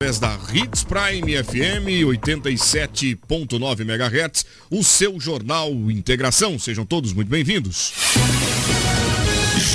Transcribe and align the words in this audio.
através 0.00 0.20
da 0.20 0.38
Hits 0.54 0.84
Prime 0.84 1.42
FM 1.42 2.06
87.9 2.06 3.80
MHz, 3.80 4.46
o 4.70 4.84
seu 4.84 5.18
jornal 5.18 5.72
Integração. 5.90 6.56
Sejam 6.56 6.86
todos 6.86 7.12
muito 7.12 7.28
bem-vindos. 7.28 7.94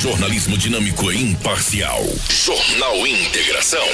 Jornalismo 0.01 0.57
dinâmico 0.57 1.11
e 1.11 1.21
imparcial. 1.21 2.01
Jornal 2.29 3.05
Integração. 3.05 3.85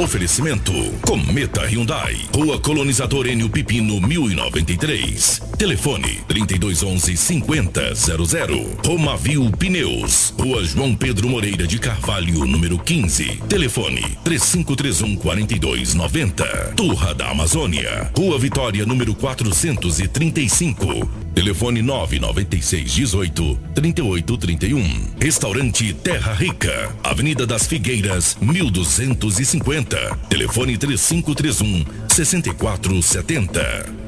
Oferecimento 0.00 0.72
Cometa 1.02 1.66
Hyundai, 1.66 2.26
Rua 2.34 2.58
Colonizador 2.58 3.26
Enio 3.26 3.50
Pipino 3.50 4.00
1093. 4.00 5.42
Telefone 5.58 6.22
3211 6.26 7.18
5000. 7.18 8.78
Romavil 8.82 9.50
Pneus, 9.50 10.32
Rua 10.38 10.64
João 10.64 10.96
Pedro 10.96 11.28
Moreira 11.28 11.66
de 11.66 11.78
Carvalho, 11.78 12.46
número 12.46 12.78
15. 12.78 13.42
Telefone 13.46 14.00
3531 14.24 15.16
4290. 15.16 16.72
Turra 16.74 17.14
da 17.14 17.28
Amazônia, 17.28 18.10
Rua 18.16 18.38
Vitória, 18.38 18.86
número 18.86 19.14
435. 19.14 21.10
Telefone 21.34 21.82
996 21.82 22.90
18 22.94 23.58
38 23.74 24.36
31. 24.38 25.10
Restaurante 25.20 25.92
Terra 25.92 26.32
Rica, 26.32 26.90
Avenida 27.04 27.46
das 27.46 27.66
Figueiras, 27.66 28.38
1250. 28.40 29.89
Telefone 30.28 30.76
3531 30.76 31.84
6470. 32.08 33.60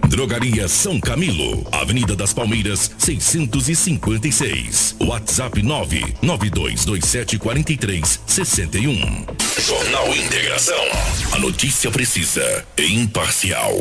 Drogaria 0.09 0.69
São 0.69 1.01
Camilo, 1.01 1.67
Avenida 1.73 2.15
das 2.15 2.33
Palmeiras, 2.33 2.91
656. 2.99 4.97
WhatsApp 5.01 5.63
99227 5.63 7.39
43 7.39 8.21
61. 8.27 9.27
Jornal 9.59 10.15
Integração. 10.15 10.85
A 11.33 11.39
notícia 11.39 11.91
precisa 11.91 12.65
e 12.77 12.95
imparcial. 12.95 13.75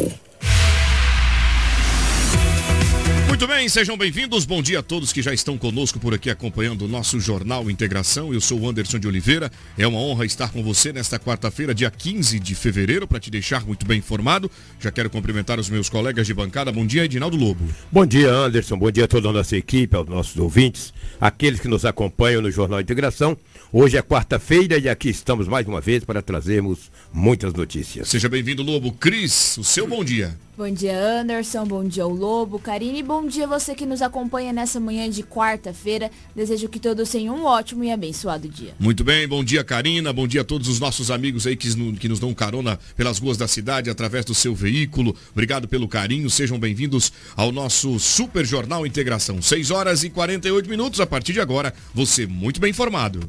Muito 3.42 3.56
bem, 3.56 3.67
sejam 3.67 3.97
bem-vindos. 3.97 4.45
Bom 4.45 4.61
dia 4.61 4.78
a 4.78 4.84
todos 4.84 5.11
que 5.11 5.20
já 5.20 5.34
estão 5.34 5.58
conosco 5.58 6.00
por 6.00 6.14
aqui 6.14 6.30
acompanhando 6.30 6.84
o 6.84 6.88
nosso 6.88 7.20
Jornal 7.20 7.72
Integração. 7.72 8.31
Eu 8.31 8.39
sou 8.39 8.59
o 8.59 8.70
Anderson 8.70 9.00
de 9.00 9.08
Oliveira. 9.08 9.52
É 9.75 9.88
uma 9.88 9.97
honra 9.97 10.28
estar 10.28 10.52
com 10.52 10.61
você 10.61 10.94
nesta 10.94 11.17
quarta-feira, 11.17 11.73
dia 11.73 11.89
15 11.89 12.39
de 12.39 12.53
fevereiro, 12.53 13.08
para 13.08 13.19
te 13.19 13.31
deixar 13.31 13.66
muito 13.66 13.84
bem 13.84 13.97
informado. 13.97 14.52
Já 14.80 14.92
quero 14.92 15.09
cumprimentar 15.09 15.59
os 15.59 15.72
meus 15.72 15.89
colegas 15.89 16.28
de 16.28 16.36
bancada. 16.36 16.72
Bom 16.72 16.86
dia, 16.86 17.06
Edinaldo 17.06 17.36
Lobo. 17.36 17.67
Bom 17.92 18.06
dia, 18.06 18.30
Anderson. 18.31 18.78
Bom 18.78 18.92
dia 18.92 19.06
a 19.06 19.08
toda 19.08 19.30
a 19.30 19.34
nossa 19.34 19.58
equipe, 19.58 19.95
aos 19.95 20.08
nossos 20.08 20.38
ouvintes, 20.38 20.94
aqueles 21.19 21.59
que 21.59 21.67
nos 21.67 21.84
acompanham 21.84 22.44
no 22.44 22.52
Jornal 22.52 22.80
Integração. 22.80 23.36
Hoje 23.73 23.97
é 23.97 24.03
quarta-feira 24.03 24.78
e 24.78 24.88
aqui 24.88 25.09
estamos 25.09 25.47
mais 25.47 25.66
uma 25.66 25.81
vez 25.81 26.03
para 26.03 26.22
trazermos 26.22 26.92
muitas 27.12 27.56
notícias. 27.56 28.08
Seja 28.08 28.30
bem-vindo, 28.30 28.62
Lobo. 28.62 28.92
Cris, 28.92 29.58
o 29.58 29.64
seu 29.64 29.88
bom 29.88 30.03
dia. 30.03 30.38
Bom 30.62 30.70
dia, 30.72 30.95
Anderson. 30.95 31.66
Bom 31.66 31.84
dia, 31.84 32.06
o 32.06 32.14
Lobo. 32.14 32.59
Karine, 32.59 33.02
bom 33.02 33.26
dia 33.26 33.48
você 33.48 33.73
que 33.73 33.84
nos 33.84 34.00
acompanha 34.00 34.54
nessa 34.54 34.80
manhã 34.80 35.09
de 35.09 35.23
quarta-feira. 35.23 36.12
Desejo 36.36 36.70
que 36.70 36.80
todos 36.80 37.09
tenham 37.09 37.36
um 37.36 37.45
ótimo 37.45 37.84
e 37.84 37.92
abençoado 37.92 38.48
dia. 38.48 38.76
Muito 38.80 39.03
bem, 39.03 39.28
bom 39.28 39.44
dia, 39.44 39.64
Karina. 39.64 40.14
Bom 40.14 40.28
dia 40.28 40.42
a 40.42 40.44
todos 40.44 40.68
os 40.68 40.80
nossos 40.80 41.09
amigos 41.09 41.48
aí 41.48 41.56
que, 41.56 41.68
que 41.95 42.08
nos 42.08 42.20
dão 42.20 42.31
carona 42.31 42.78
pelas 42.95 43.18
ruas 43.18 43.38
da 43.38 43.48
cidade 43.48 43.90
através 43.90 44.23
do 44.23 44.36
seu 44.36 44.53
veículo. 44.53 45.16
Obrigado 45.31 45.68
pelo 45.68 45.88
carinho. 45.88 46.30
Sejam 46.30 46.59
bem-vindos 46.59 47.12
ao 47.36 47.52
nosso 47.52 47.98
Super 47.98 48.46
Jornal 48.46 48.86
Integração. 48.86 49.42
6 49.42 49.72
horas 49.72 50.03
e 50.03 50.12
48 50.12 50.70
minutos. 50.70 51.00
A 51.00 51.08
partir 51.08 51.34
de 51.34 51.42
agora, 51.42 51.73
você 51.92 52.28
muito 52.28 52.62
bem 52.62 52.70
informado. 52.70 53.22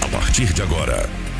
A 0.00 0.08
partir 0.08 0.50
de 0.54 0.62
agora, 0.62 1.10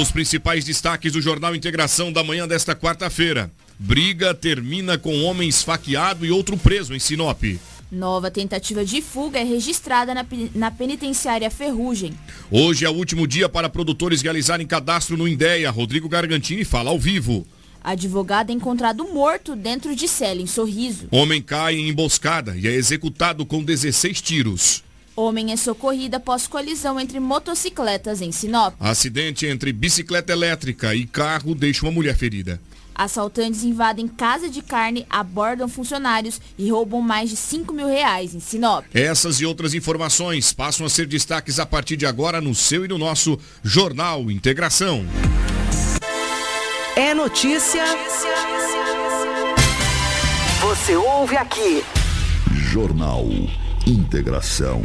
Os 0.00 0.10
principais 0.10 0.62
destaques 0.62 1.10
do 1.10 1.22
Jornal 1.22 1.54
Integração 1.54 2.12
da 2.12 2.22
manhã 2.22 2.46
desta 2.46 2.76
quarta-feira. 2.76 3.50
Briga 3.78 4.34
termina 4.34 4.98
com 4.98 5.22
homem 5.22 5.48
esfaqueado 5.48 6.26
e 6.26 6.30
outro 6.30 6.54
preso 6.58 6.94
em 6.94 6.98
Sinop. 6.98 7.42
Nova 7.90 8.30
tentativa 8.30 8.84
de 8.84 9.00
fuga 9.00 9.38
é 9.38 9.42
registrada 9.42 10.12
na, 10.12 10.26
na 10.54 10.70
penitenciária 10.70 11.50
Ferrugem. 11.50 12.12
Hoje 12.50 12.84
é 12.84 12.90
o 12.90 12.92
último 12.92 13.26
dia 13.26 13.48
para 13.48 13.70
produtores 13.70 14.20
realizarem 14.20 14.66
cadastro 14.66 15.16
no 15.16 15.26
INDEA. 15.26 15.70
Rodrigo 15.70 16.10
Gargantini 16.10 16.62
fala 16.62 16.90
ao 16.90 16.98
vivo. 16.98 17.46
Advogado 17.82 18.50
é 18.50 18.52
encontrado 18.52 19.02
morto 19.08 19.56
dentro 19.56 19.96
de 19.96 20.06
cela 20.06 20.42
em 20.42 20.46
Sorriso. 20.46 21.08
Homem 21.10 21.40
cai 21.40 21.76
em 21.76 21.88
emboscada 21.88 22.54
e 22.54 22.68
é 22.68 22.72
executado 22.72 23.46
com 23.46 23.64
16 23.64 24.20
tiros. 24.20 24.84
Homem 25.16 25.50
é 25.50 25.56
socorrido 25.56 26.16
após 26.16 26.46
colisão 26.46 27.00
entre 27.00 27.18
motocicletas 27.18 28.20
em 28.20 28.30
Sinop. 28.30 28.74
Acidente 28.78 29.46
entre 29.46 29.72
bicicleta 29.72 30.30
elétrica 30.30 30.94
e 30.94 31.06
carro 31.06 31.54
deixa 31.54 31.86
uma 31.86 31.90
mulher 31.90 32.14
ferida. 32.14 32.60
Assaltantes 32.94 33.64
invadem 33.64 34.06
casa 34.06 34.46
de 34.48 34.60
carne, 34.60 35.06
abordam 35.08 35.68
funcionários 35.68 36.38
e 36.58 36.70
roubam 36.70 37.00
mais 37.00 37.30
de 37.30 37.36
5 37.36 37.72
mil 37.72 37.86
reais 37.86 38.34
em 38.34 38.40
Sinop. 38.40 38.84
Essas 38.92 39.40
e 39.40 39.46
outras 39.46 39.72
informações 39.72 40.52
passam 40.52 40.84
a 40.84 40.90
ser 40.90 41.06
destaques 41.06 41.58
a 41.58 41.64
partir 41.64 41.96
de 41.96 42.04
agora 42.04 42.38
no 42.38 42.54
seu 42.54 42.84
e 42.84 42.88
no 42.88 42.98
nosso 42.98 43.38
Jornal 43.62 44.30
Integração. 44.30 45.02
É 46.94 47.14
notícia. 47.14 47.84
Você 50.60 50.94
ouve 50.94 51.36
aqui. 51.38 51.82
Jornal 52.70 53.26
Integração. 53.86 54.82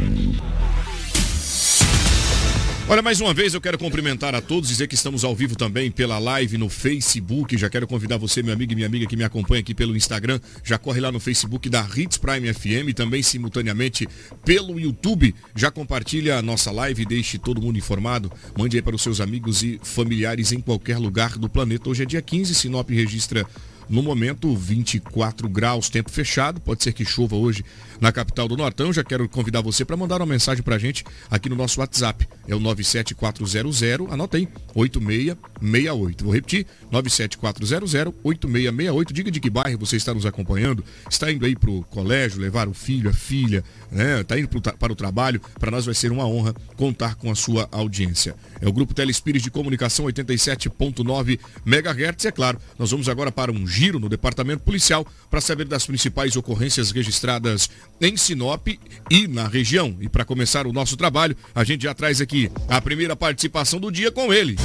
Olha, 2.88 3.02
mais 3.02 3.20
uma 3.20 3.34
vez 3.34 3.52
eu 3.52 3.60
quero 3.60 3.76
cumprimentar 3.76 4.32
a 4.32 4.40
todos, 4.40 4.68
dizer 4.68 4.86
que 4.86 4.94
estamos 4.94 5.24
ao 5.24 5.34
vivo 5.34 5.56
também 5.56 5.90
pela 5.90 6.20
live 6.20 6.56
no 6.56 6.68
Facebook. 6.68 7.58
Já 7.58 7.68
quero 7.68 7.86
convidar 7.86 8.16
você, 8.16 8.44
meu 8.44 8.52
amigo 8.52 8.72
e 8.72 8.74
minha 8.76 8.86
amiga 8.86 9.06
que 9.06 9.16
me 9.16 9.24
acompanha 9.24 9.60
aqui 9.60 9.74
pelo 9.74 9.96
Instagram, 9.96 10.38
já 10.62 10.78
corre 10.78 11.00
lá 11.00 11.10
no 11.10 11.18
Facebook 11.18 11.68
da 11.68 11.84
Hits 11.96 12.16
Prime 12.16 12.52
FM, 12.54 12.94
também 12.94 13.22
simultaneamente 13.22 14.08
pelo 14.44 14.78
YouTube. 14.78 15.34
Já 15.56 15.70
compartilha 15.70 16.38
a 16.38 16.42
nossa 16.42 16.70
live, 16.70 17.04
deixe 17.04 17.38
todo 17.38 17.60
mundo 17.60 17.78
informado. 17.78 18.30
Mande 18.56 18.76
aí 18.76 18.82
para 18.82 18.94
os 18.94 19.02
seus 19.02 19.20
amigos 19.20 19.64
e 19.64 19.80
familiares 19.82 20.52
em 20.52 20.60
qualquer 20.60 20.98
lugar 20.98 21.38
do 21.38 21.48
planeta. 21.48 21.88
Hoje 21.88 22.04
é 22.04 22.06
dia 22.06 22.22
15, 22.22 22.54
Sinop 22.54 22.88
registra 22.90 23.46
no 23.88 24.02
momento, 24.02 24.54
24 24.54 25.48
graus, 25.48 25.88
tempo 25.88 26.10
fechado. 26.10 26.60
Pode 26.60 26.82
ser 26.82 26.92
que 26.92 27.04
chova 27.04 27.36
hoje 27.36 27.64
na 28.00 28.10
capital 28.10 28.48
do 28.48 28.56
Nortão. 28.56 28.92
Já 28.92 29.04
quero 29.04 29.28
convidar 29.28 29.60
você 29.60 29.84
para 29.84 29.96
mandar 29.96 30.16
uma 30.20 30.26
mensagem 30.26 30.62
para 30.62 30.76
a 30.76 30.78
gente 30.78 31.04
aqui 31.30 31.48
no 31.48 31.56
nosso 31.56 31.80
WhatsApp. 31.80 32.26
É 32.48 32.54
o 32.54 32.60
97400, 32.60 34.12
anota 34.12 34.36
aí, 34.36 34.48
8668. 34.74 36.24
Vou 36.24 36.34
repetir, 36.34 36.66
97400 36.90 38.12
8668. 38.22 39.12
Diga 39.12 39.30
de 39.30 39.40
que 39.40 39.50
bairro 39.50 39.78
você 39.78 39.96
está 39.96 40.12
nos 40.12 40.26
acompanhando. 40.26 40.84
Está 41.08 41.30
indo 41.30 41.46
aí 41.46 41.54
para 41.54 41.70
o 41.70 41.82
colégio, 41.84 42.40
levar 42.40 42.68
o 42.68 42.74
filho, 42.74 43.10
a 43.10 43.12
filha, 43.12 43.62
né? 43.90 44.20
Está 44.20 44.38
indo 44.38 44.48
para 44.48 44.92
o 44.92 44.96
trabalho. 44.96 45.40
Para 45.58 45.70
nós 45.70 45.84
vai 45.84 45.94
ser 45.94 46.10
uma 46.10 46.26
honra 46.26 46.54
contar 46.76 47.14
com 47.14 47.30
a 47.30 47.34
sua 47.34 47.68
audiência. 47.70 48.34
É 48.60 48.68
o 48.68 48.72
Grupo 48.72 48.94
Telespires 48.94 49.42
de 49.42 49.50
Comunicação 49.50 50.06
87.9 50.06 51.38
MHz. 51.64 52.24
É 52.24 52.32
claro, 52.32 52.58
nós 52.78 52.90
vamos 52.90 53.08
agora 53.08 53.30
para 53.30 53.52
um 53.52 53.66
giro 53.72 53.98
no 53.98 54.08
Departamento 54.08 54.62
Policial 54.62 55.06
para 55.30 55.40
saber 55.40 55.64
das 55.64 55.86
principais 55.86 56.36
ocorrências 56.36 56.90
registradas 56.90 57.70
em 58.00 58.16
Sinop 58.16 58.68
e 59.10 59.26
na 59.26 59.48
região. 59.48 59.96
E 60.00 60.08
para 60.08 60.24
começar 60.24 60.66
o 60.66 60.72
nosso 60.72 60.96
trabalho, 60.96 61.36
a 61.54 61.64
gente 61.64 61.84
já 61.84 61.94
traz 61.94 62.20
aqui 62.20 62.50
a 62.68 62.80
primeira 62.80 63.16
participação 63.16 63.80
do 63.80 63.90
dia 63.90 64.12
com 64.12 64.32
ele. 64.32 64.56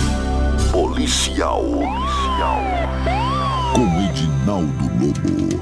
Policial. 0.71 1.63
Policial. 1.63 2.61
Com 3.73 4.09
Edinaldo 4.09 5.05
Lobo. 5.05 5.61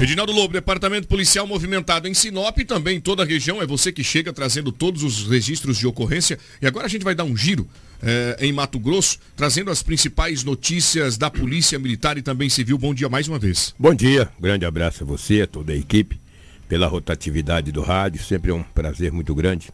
Edinaldo 0.00 0.30
Lobo, 0.30 0.52
Departamento 0.52 1.08
Policial 1.08 1.44
movimentado 1.44 2.06
em 2.06 2.14
Sinop 2.14 2.56
e 2.58 2.64
também 2.64 2.98
em 2.98 3.00
toda 3.00 3.24
a 3.24 3.26
região. 3.26 3.60
É 3.60 3.66
você 3.66 3.90
que 3.90 4.04
chega 4.04 4.32
trazendo 4.32 4.70
todos 4.70 5.02
os 5.02 5.26
registros 5.26 5.76
de 5.76 5.88
ocorrência. 5.88 6.38
E 6.62 6.68
agora 6.68 6.86
a 6.86 6.88
gente 6.88 7.02
vai 7.02 7.16
dar 7.16 7.24
um 7.24 7.36
giro 7.36 7.68
eh, 8.02 8.36
em 8.40 8.52
Mato 8.52 8.78
Grosso, 8.78 9.18
trazendo 9.36 9.70
as 9.70 9.82
principais 9.82 10.44
notícias 10.44 11.16
da 11.16 11.30
Polícia 11.30 11.78
Militar 11.78 12.16
e 12.18 12.22
também 12.22 12.48
Civil. 12.48 12.78
Bom 12.78 12.94
dia 12.94 13.08
mais 13.08 13.28
uma 13.28 13.38
vez. 13.38 13.74
Bom 13.78 13.94
dia, 13.94 14.28
grande 14.40 14.64
abraço 14.64 15.04
a 15.04 15.06
você, 15.06 15.42
a 15.42 15.46
toda 15.46 15.72
a 15.72 15.76
equipe. 15.76 16.20
pela 16.68 16.86
rotatividade 16.86 17.72
do 17.72 17.80
rádio. 17.80 18.22
Sempre 18.22 18.50
é 18.50 18.54
um 18.54 18.62
prazer 18.62 19.10
muito 19.10 19.34
grande. 19.34 19.70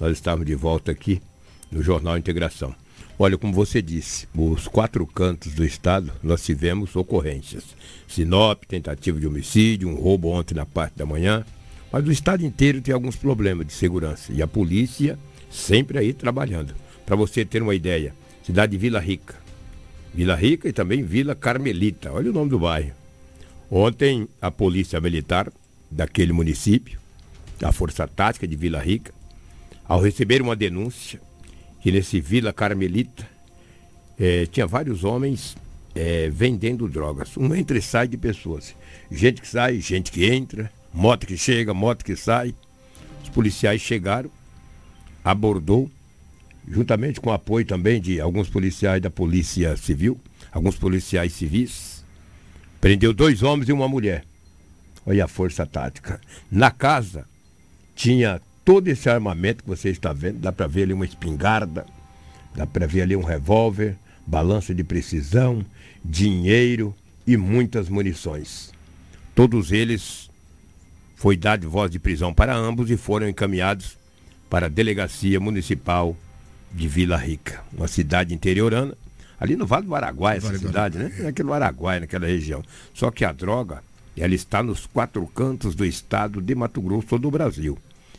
Nós 0.00 0.12
estamos 0.12 0.46
de 0.46 0.54
volta 0.54 0.90
aqui 0.90 1.20
no 1.70 1.82
Jornal 1.82 2.16
Integração. 2.16 2.74
Olha, 3.18 3.36
como 3.36 3.52
você 3.52 3.82
disse, 3.82 4.26
os 4.34 4.66
quatro 4.66 5.06
cantos 5.06 5.52
do 5.52 5.62
estado 5.62 6.10
nós 6.22 6.42
tivemos 6.42 6.96
ocorrências. 6.96 7.64
Sinop, 8.08 8.64
tentativa 8.66 9.20
de 9.20 9.26
homicídio, 9.26 9.90
um 9.90 9.94
roubo 9.94 10.28
ontem 10.28 10.54
na 10.54 10.64
parte 10.64 10.96
da 10.96 11.04
manhã. 11.04 11.44
Mas 11.92 12.06
o 12.06 12.10
estado 12.10 12.46
inteiro 12.46 12.80
tem 12.80 12.94
alguns 12.94 13.16
problemas 13.16 13.66
de 13.66 13.74
segurança. 13.74 14.32
E 14.32 14.40
a 14.40 14.46
polícia 14.46 15.18
sempre 15.50 15.98
aí 15.98 16.14
trabalhando. 16.14 16.74
Para 17.10 17.16
você 17.16 17.44
ter 17.44 17.60
uma 17.60 17.74
ideia, 17.74 18.14
cidade 18.40 18.70
de 18.70 18.78
Vila 18.78 19.00
Rica. 19.00 19.34
Vila 20.14 20.36
Rica 20.36 20.68
e 20.68 20.72
também 20.72 21.02
Vila 21.02 21.34
Carmelita. 21.34 22.12
Olha 22.12 22.30
o 22.30 22.32
nome 22.32 22.50
do 22.50 22.60
bairro. 22.60 22.92
Ontem 23.68 24.28
a 24.40 24.48
polícia 24.48 25.00
militar 25.00 25.52
daquele 25.90 26.32
município, 26.32 27.00
a 27.64 27.72
Força 27.72 28.06
Tática 28.06 28.46
de 28.46 28.54
Vila 28.54 28.78
Rica, 28.78 29.12
ao 29.88 30.00
receber 30.00 30.40
uma 30.40 30.54
denúncia 30.54 31.20
que 31.80 31.90
nesse 31.90 32.20
Vila 32.20 32.52
Carmelita 32.52 33.28
eh, 34.16 34.46
tinha 34.46 34.68
vários 34.68 35.02
homens 35.02 35.56
eh, 35.96 36.30
vendendo 36.32 36.86
drogas. 36.86 37.36
Um 37.36 37.52
entra 37.52 37.76
e 37.76 37.82
sai 37.82 38.06
de 38.06 38.16
pessoas. 38.16 38.72
Gente 39.10 39.40
que 39.40 39.48
sai, 39.48 39.80
gente 39.80 40.12
que 40.12 40.26
entra, 40.26 40.70
moto 40.94 41.26
que 41.26 41.36
chega, 41.36 41.74
moto 41.74 42.04
que 42.04 42.14
sai. 42.14 42.54
Os 43.20 43.30
policiais 43.30 43.80
chegaram, 43.80 44.30
abordou, 45.24 45.90
juntamente 46.70 47.20
com 47.20 47.30
o 47.30 47.32
apoio 47.32 47.66
também 47.66 48.00
de 48.00 48.20
alguns 48.20 48.48
policiais 48.48 49.02
da 49.02 49.10
Polícia 49.10 49.76
Civil, 49.76 50.18
alguns 50.52 50.76
policiais 50.76 51.32
civis, 51.32 52.04
prendeu 52.80 53.12
dois 53.12 53.42
homens 53.42 53.68
e 53.68 53.72
uma 53.72 53.88
mulher. 53.88 54.24
Olha 55.04 55.24
a 55.24 55.28
força 55.28 55.66
tática. 55.66 56.20
Na 56.50 56.70
casa 56.70 57.26
tinha 57.94 58.40
todo 58.64 58.86
esse 58.88 59.10
armamento 59.10 59.64
que 59.64 59.68
você 59.68 59.90
está 59.90 60.12
vendo, 60.12 60.38
dá 60.38 60.52
para 60.52 60.68
ver 60.68 60.84
ali 60.84 60.92
uma 60.92 61.04
espingarda, 61.04 61.84
dá 62.54 62.66
para 62.66 62.86
ver 62.86 63.02
ali 63.02 63.16
um 63.16 63.24
revólver, 63.24 63.96
balança 64.24 64.72
de 64.72 64.84
precisão, 64.84 65.64
dinheiro 66.04 66.94
e 67.26 67.36
muitas 67.36 67.88
munições. 67.88 68.72
Todos 69.34 69.72
eles 69.72 70.30
foi 71.16 71.36
dado 71.36 71.68
voz 71.68 71.90
de 71.90 71.98
prisão 71.98 72.32
para 72.32 72.54
ambos 72.54 72.90
e 72.90 72.96
foram 72.96 73.28
encaminhados 73.28 73.98
para 74.48 74.66
a 74.66 74.68
Delegacia 74.68 75.40
Municipal 75.40 76.16
de 76.72 76.88
Vila 76.88 77.16
Rica, 77.16 77.62
uma 77.72 77.88
cidade 77.88 78.34
interiorana, 78.34 78.94
ali 79.38 79.56
no 79.56 79.66
Vale 79.66 79.86
do 79.86 79.94
Araguaia, 79.94 80.38
essa 80.38 80.48
Vale 80.48 80.58
cidade, 80.58 80.98
né? 80.98 81.12
Naquele 81.18 81.52
Araguaia, 81.52 82.00
naquela 82.00 82.26
região. 82.26 82.62
Só 82.94 83.10
que 83.10 83.24
a 83.24 83.32
droga, 83.32 83.82
ela 84.16 84.34
está 84.34 84.62
nos 84.62 84.86
quatro 84.86 85.26
cantos 85.28 85.74
do 85.74 85.84
estado 85.84 86.40
de 86.40 86.54
Mato 86.54 86.80
Grosso 86.80 87.08
ou 87.12 87.18
do 87.18 87.30
Brasil. 87.30 87.78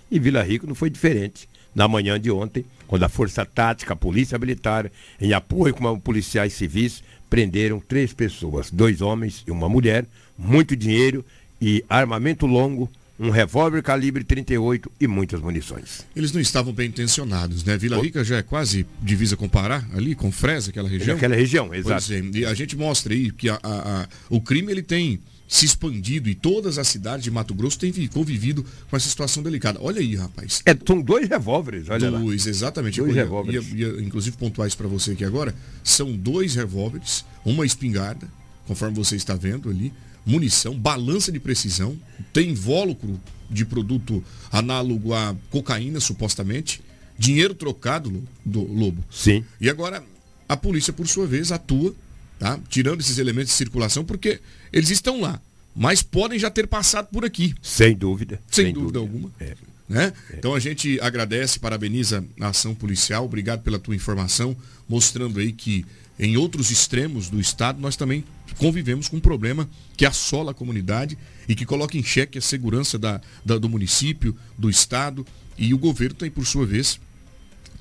E 0.09 0.19
Vila 0.19 0.41
Rica 0.41 0.67
não 0.67 0.75
foi 0.75 0.89
diferente. 0.89 1.47
Na 1.73 1.87
manhã 1.87 2.19
de 2.19 2.29
ontem, 2.29 2.65
quando 2.85 3.03
a 3.03 3.09
Força 3.09 3.45
Tática, 3.45 3.93
a 3.93 3.95
Polícia 3.95 4.37
Militar, 4.37 4.91
em 5.21 5.31
apoio 5.31 5.73
com 5.73 5.97
policiais 5.99 6.51
civis, 6.51 7.01
prenderam 7.29 7.79
três 7.79 8.11
pessoas, 8.13 8.69
dois 8.69 9.01
homens 9.01 9.41
e 9.47 9.51
uma 9.51 9.69
mulher, 9.69 10.05
muito 10.37 10.75
dinheiro 10.75 11.23
e 11.61 11.85
armamento 11.87 12.45
longo, 12.45 12.89
um 13.21 13.29
revólver 13.29 13.81
calibre 13.83 14.23
38 14.23 14.91
e 14.99 15.07
muitas 15.07 15.39
munições. 15.39 16.05
Eles 16.15 16.31
não 16.31 16.41
estavam 16.41 16.73
bem 16.73 16.87
intencionados, 16.89 17.63
né? 17.63 17.77
Vila 17.77 18.01
Rica 18.01 18.23
já 18.23 18.37
é 18.37 18.41
quase 18.41 18.85
divisa 19.01 19.37
com 19.37 19.47
Pará, 19.47 19.85
ali, 19.93 20.15
com 20.15 20.31
Fresa, 20.31 20.71
aquela 20.71 20.89
região. 20.89 21.15
Naquela 21.15 21.35
região, 21.35 21.73
exato. 21.73 22.11
é, 22.13 22.21
e 22.33 22.45
a 22.45 22.53
gente 22.53 22.75
mostra 22.75 23.13
aí 23.13 23.31
que 23.31 23.47
a- 23.49 23.59
a- 23.61 24.01
a- 24.03 24.07
o 24.29 24.41
crime 24.41 24.71
ele 24.71 24.81
tem 24.81 25.19
se 25.47 25.65
expandido 25.65 26.29
e 26.29 26.33
todas 26.35 26.77
as 26.77 26.87
cidades 26.87 27.23
de 27.25 27.29
Mato 27.29 27.53
Grosso 27.53 27.77
têm 27.77 27.91
vi- 27.91 28.07
convivido 28.07 28.65
com 28.89 28.95
essa 28.95 29.09
situação 29.09 29.43
delicada. 29.43 29.79
Olha 29.81 29.99
aí, 29.99 30.15
rapaz. 30.15 30.61
É, 30.65 30.73
são 30.87 31.01
dois 31.01 31.27
revólveres, 31.27 31.89
olha 31.89 32.09
lá. 32.09 32.19
Dois, 32.19 32.47
exatamente. 32.47 33.01
Dois 33.01 33.13
revólveres. 33.13 33.67
ia- 33.73 33.87
ia, 33.89 34.01
inclusive 34.01 34.37
pontuar 34.37 34.67
isso 34.69 34.77
para 34.77 34.87
você 34.87 35.11
aqui 35.11 35.25
agora. 35.25 35.53
São 35.83 36.13
dois 36.15 36.55
revólveres, 36.55 37.25
uma 37.43 37.65
espingarda, 37.65 38.27
conforme 38.65 38.95
você 38.95 39.17
está 39.17 39.35
vendo 39.35 39.69
ali, 39.69 39.91
munição, 40.25 40.77
balança 40.77 41.31
de 41.31 41.39
precisão, 41.39 41.97
tem 42.31 42.51
invólucro 42.51 43.19
de 43.49 43.65
produto 43.65 44.23
análogo 44.51 45.13
à 45.13 45.35
cocaína, 45.49 45.99
supostamente, 45.99 46.81
dinheiro 47.17 47.53
trocado 47.53 48.23
do 48.45 48.61
Lobo. 48.61 49.03
Sim. 49.11 49.43
E 49.59 49.69
agora 49.69 50.03
a 50.47 50.57
polícia, 50.57 50.91
por 50.91 51.07
sua 51.07 51.25
vez, 51.25 51.51
atua, 51.51 51.95
tá? 52.39 52.59
Tirando 52.69 53.01
esses 53.01 53.17
elementos 53.17 53.51
de 53.51 53.57
circulação, 53.57 54.03
porque 54.03 54.39
eles 54.71 54.89
estão 54.89 55.21
lá, 55.21 55.41
mas 55.75 56.01
podem 56.01 56.37
já 56.37 56.49
ter 56.49 56.67
passado 56.67 57.07
por 57.07 57.23
aqui. 57.23 57.53
Sem 57.61 57.95
dúvida. 57.95 58.39
Sem, 58.49 58.73
dúvida, 58.73 58.99
alguma. 58.99 59.31
É. 59.39 59.55
Né? 59.91 60.13
Então 60.37 60.55
a 60.55 60.59
gente 60.59 60.99
agradece, 61.01 61.59
parabeniza 61.59 62.23
a 62.39 62.47
ação 62.47 62.73
policial, 62.73 63.25
obrigado 63.25 63.61
pela 63.61 63.77
tua 63.77 63.95
informação, 63.95 64.55
mostrando 64.87 65.39
aí 65.39 65.51
que 65.51 65.85
em 66.17 66.37
outros 66.37 66.71
extremos 66.71 67.29
do 67.29 67.39
estado 67.41 67.81
nós 67.81 67.95
também 67.97 68.23
convivemos 68.57 69.07
com 69.09 69.17
um 69.17 69.19
problema 69.19 69.67
que 69.97 70.05
assola 70.05 70.51
a 70.51 70.53
comunidade 70.53 71.17
e 71.47 71.55
que 71.55 71.65
coloca 71.65 71.97
em 71.97 72.03
xeque 72.03 72.37
a 72.37 72.41
segurança 72.41 72.97
da, 72.97 73.19
da- 73.45 73.57
do 73.57 73.67
município, 73.67 74.35
do 74.57 74.69
estado 74.69 75.25
e 75.57 75.73
o 75.73 75.77
governo 75.77 76.15
tem, 76.15 76.31
por 76.31 76.45
sua 76.45 76.65
vez, 76.65 76.99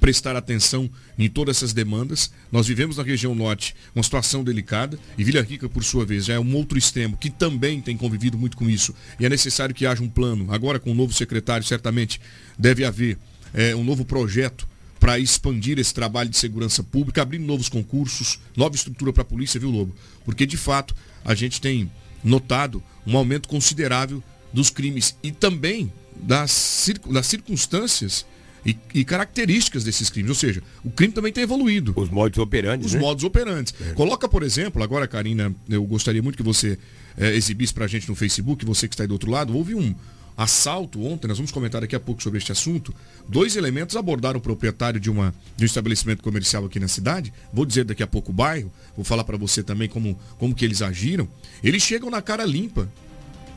prestar 0.00 0.34
atenção 0.34 0.90
em 1.18 1.28
todas 1.28 1.58
essas 1.58 1.72
demandas. 1.72 2.32
Nós 2.50 2.66
vivemos 2.66 2.96
na 2.96 3.02
região 3.02 3.34
norte 3.34 3.76
uma 3.94 4.02
situação 4.02 4.42
delicada 4.42 4.98
e 5.16 5.22
Vila 5.22 5.42
Rica, 5.42 5.68
por 5.68 5.84
sua 5.84 6.04
vez, 6.06 6.24
já 6.24 6.34
é 6.34 6.40
um 6.40 6.56
outro 6.56 6.78
extremo 6.78 7.16
que 7.16 7.30
também 7.30 7.80
tem 7.80 7.96
convivido 7.96 8.38
muito 8.38 8.56
com 8.56 8.68
isso. 8.68 8.94
E 9.18 9.26
é 9.26 9.28
necessário 9.28 9.74
que 9.74 9.86
haja 9.86 10.02
um 10.02 10.08
plano. 10.08 10.52
Agora, 10.52 10.80
com 10.80 10.90
o 10.90 10.94
novo 10.94 11.12
secretário, 11.12 11.64
certamente 11.66 12.20
deve 12.58 12.84
haver 12.84 13.18
eh, 13.52 13.74
um 13.76 13.84
novo 13.84 14.04
projeto 14.04 14.66
para 14.98 15.18
expandir 15.18 15.78
esse 15.78 15.94
trabalho 15.94 16.28
de 16.28 16.36
segurança 16.36 16.82
pública, 16.82 17.22
abrindo 17.22 17.46
novos 17.46 17.68
concursos, 17.68 18.38
nova 18.56 18.74
estrutura 18.74 19.12
para 19.12 19.22
a 19.22 19.24
polícia, 19.24 19.60
viu, 19.60 19.70
Lobo? 19.70 19.94
Porque, 20.24 20.44
de 20.44 20.56
fato, 20.56 20.94
a 21.24 21.34
gente 21.34 21.60
tem 21.60 21.90
notado 22.22 22.82
um 23.06 23.16
aumento 23.16 23.48
considerável 23.48 24.22
dos 24.52 24.68
crimes 24.68 25.16
e 25.22 25.32
também 25.32 25.90
das, 26.16 26.50
circun- 26.50 27.12
das 27.12 27.26
circunstâncias 27.26 28.26
e, 28.64 28.76
e 28.94 29.04
características 29.04 29.84
desses 29.84 30.10
crimes. 30.10 30.28
Ou 30.30 30.34
seja, 30.34 30.62
o 30.84 30.90
crime 30.90 31.12
também 31.12 31.32
tem 31.32 31.42
evoluído. 31.44 31.92
Os 31.96 32.08
modos 32.10 32.38
operantes, 32.38 32.86
Os 32.86 32.94
né? 32.94 33.00
modos 33.00 33.24
operantes. 33.24 33.74
Coloca, 33.94 34.28
por 34.28 34.42
exemplo, 34.42 34.82
agora, 34.82 35.06
Karina, 35.08 35.54
eu 35.68 35.82
gostaria 35.84 36.22
muito 36.22 36.36
que 36.36 36.42
você 36.42 36.78
eh, 37.16 37.34
exibisse 37.34 37.72
pra 37.74 37.86
gente 37.86 38.08
no 38.08 38.14
Facebook, 38.14 38.64
você 38.64 38.86
que 38.88 38.94
está 38.94 39.04
aí 39.04 39.08
do 39.08 39.12
outro 39.12 39.30
lado, 39.30 39.56
houve 39.56 39.74
um 39.74 39.94
assalto 40.36 41.04
ontem, 41.04 41.28
nós 41.28 41.36
vamos 41.36 41.50
comentar 41.52 41.82
daqui 41.82 41.94
a 41.94 42.00
pouco 42.00 42.22
sobre 42.22 42.38
este 42.38 42.50
assunto. 42.50 42.94
Dois 43.28 43.56
elementos 43.56 43.94
abordaram 43.94 44.38
o 44.38 44.42
proprietário 44.42 44.98
de, 44.98 45.10
uma, 45.10 45.34
de 45.56 45.64
um 45.64 45.66
estabelecimento 45.66 46.22
comercial 46.22 46.64
aqui 46.64 46.80
na 46.80 46.88
cidade. 46.88 47.30
Vou 47.52 47.66
dizer 47.66 47.84
daqui 47.84 48.02
a 48.02 48.06
pouco 48.06 48.30
o 48.30 48.34
bairro, 48.34 48.72
vou 48.96 49.04
falar 49.04 49.24
para 49.24 49.36
você 49.36 49.62
também 49.62 49.86
como, 49.88 50.18
como 50.38 50.54
que 50.54 50.64
eles 50.64 50.80
agiram. 50.80 51.28
Eles 51.62 51.82
chegam 51.82 52.08
na 52.10 52.22
cara 52.22 52.44
limpa, 52.44 52.88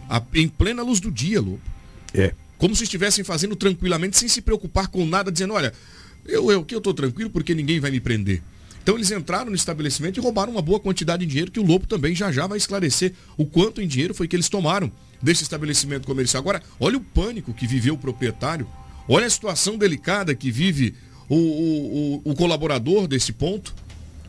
a- 0.10 0.22
em 0.34 0.48
plena 0.50 0.84
luz 0.84 1.00
do 1.00 1.10
dia, 1.10 1.40
Lobo 1.40 1.62
É. 2.14 2.34
como 2.64 2.74
se 2.78 2.86
estivessem 2.86 3.26
fazendo 3.26 3.58
tranquilamente, 3.58 4.18
sem 4.18 4.30
se 4.30 4.42
preocupar 4.42 4.88
com 4.88 5.06
nada, 5.06 5.30
dizendo, 5.30 5.54
olha, 5.54 5.74
eu, 6.26 6.50
eu 6.50 6.64
que 6.64 6.74
eu 6.74 6.78
estou 6.78 6.94
tranquilo 6.94 7.30
porque 7.30 7.54
ninguém 7.54 7.78
vai 7.78 7.92
me 7.92 8.00
prender. 8.00 8.42
Então 8.82 8.96
eles 8.96 9.12
entraram 9.12 9.50
no 9.50 9.56
estabelecimento 9.56 10.18
e 10.18 10.22
roubaram 10.24 10.54
uma 10.54 10.62
boa 10.62 10.80
quantidade 10.80 11.26
de 11.26 11.30
dinheiro, 11.30 11.52
que 11.52 11.60
o 11.60 11.66
Lobo 11.66 11.86
também 11.86 12.16
já 12.16 12.32
já 12.32 12.48
vai 12.48 12.58
esclarecer 12.58 13.12
o 13.36 13.46
quanto 13.46 13.82
em 13.82 13.88
dinheiro 13.88 14.14
foi 14.14 14.30
que 14.30 14.36
eles 14.38 14.48
tomaram 14.48 14.90
desse 15.22 15.44
estabelecimento 15.44 16.06
comercial. 16.08 16.40
Agora, 16.40 16.64
olha 16.80 16.96
o 16.98 17.02
pânico 17.02 17.54
que 17.54 17.68
viveu 17.68 17.96
o 17.96 17.98
proprietário, 17.98 18.66
olha 19.10 19.26
a 19.26 19.30
situação 19.30 19.78
delicada 19.78 20.34
que 20.34 20.50
vive 20.50 20.96
o, 21.28 21.36
o, 21.36 22.22
o- 22.26 22.32
o 22.32 22.34
colaborador 22.34 23.10
desse 23.10 23.34
ponto. 23.34 23.76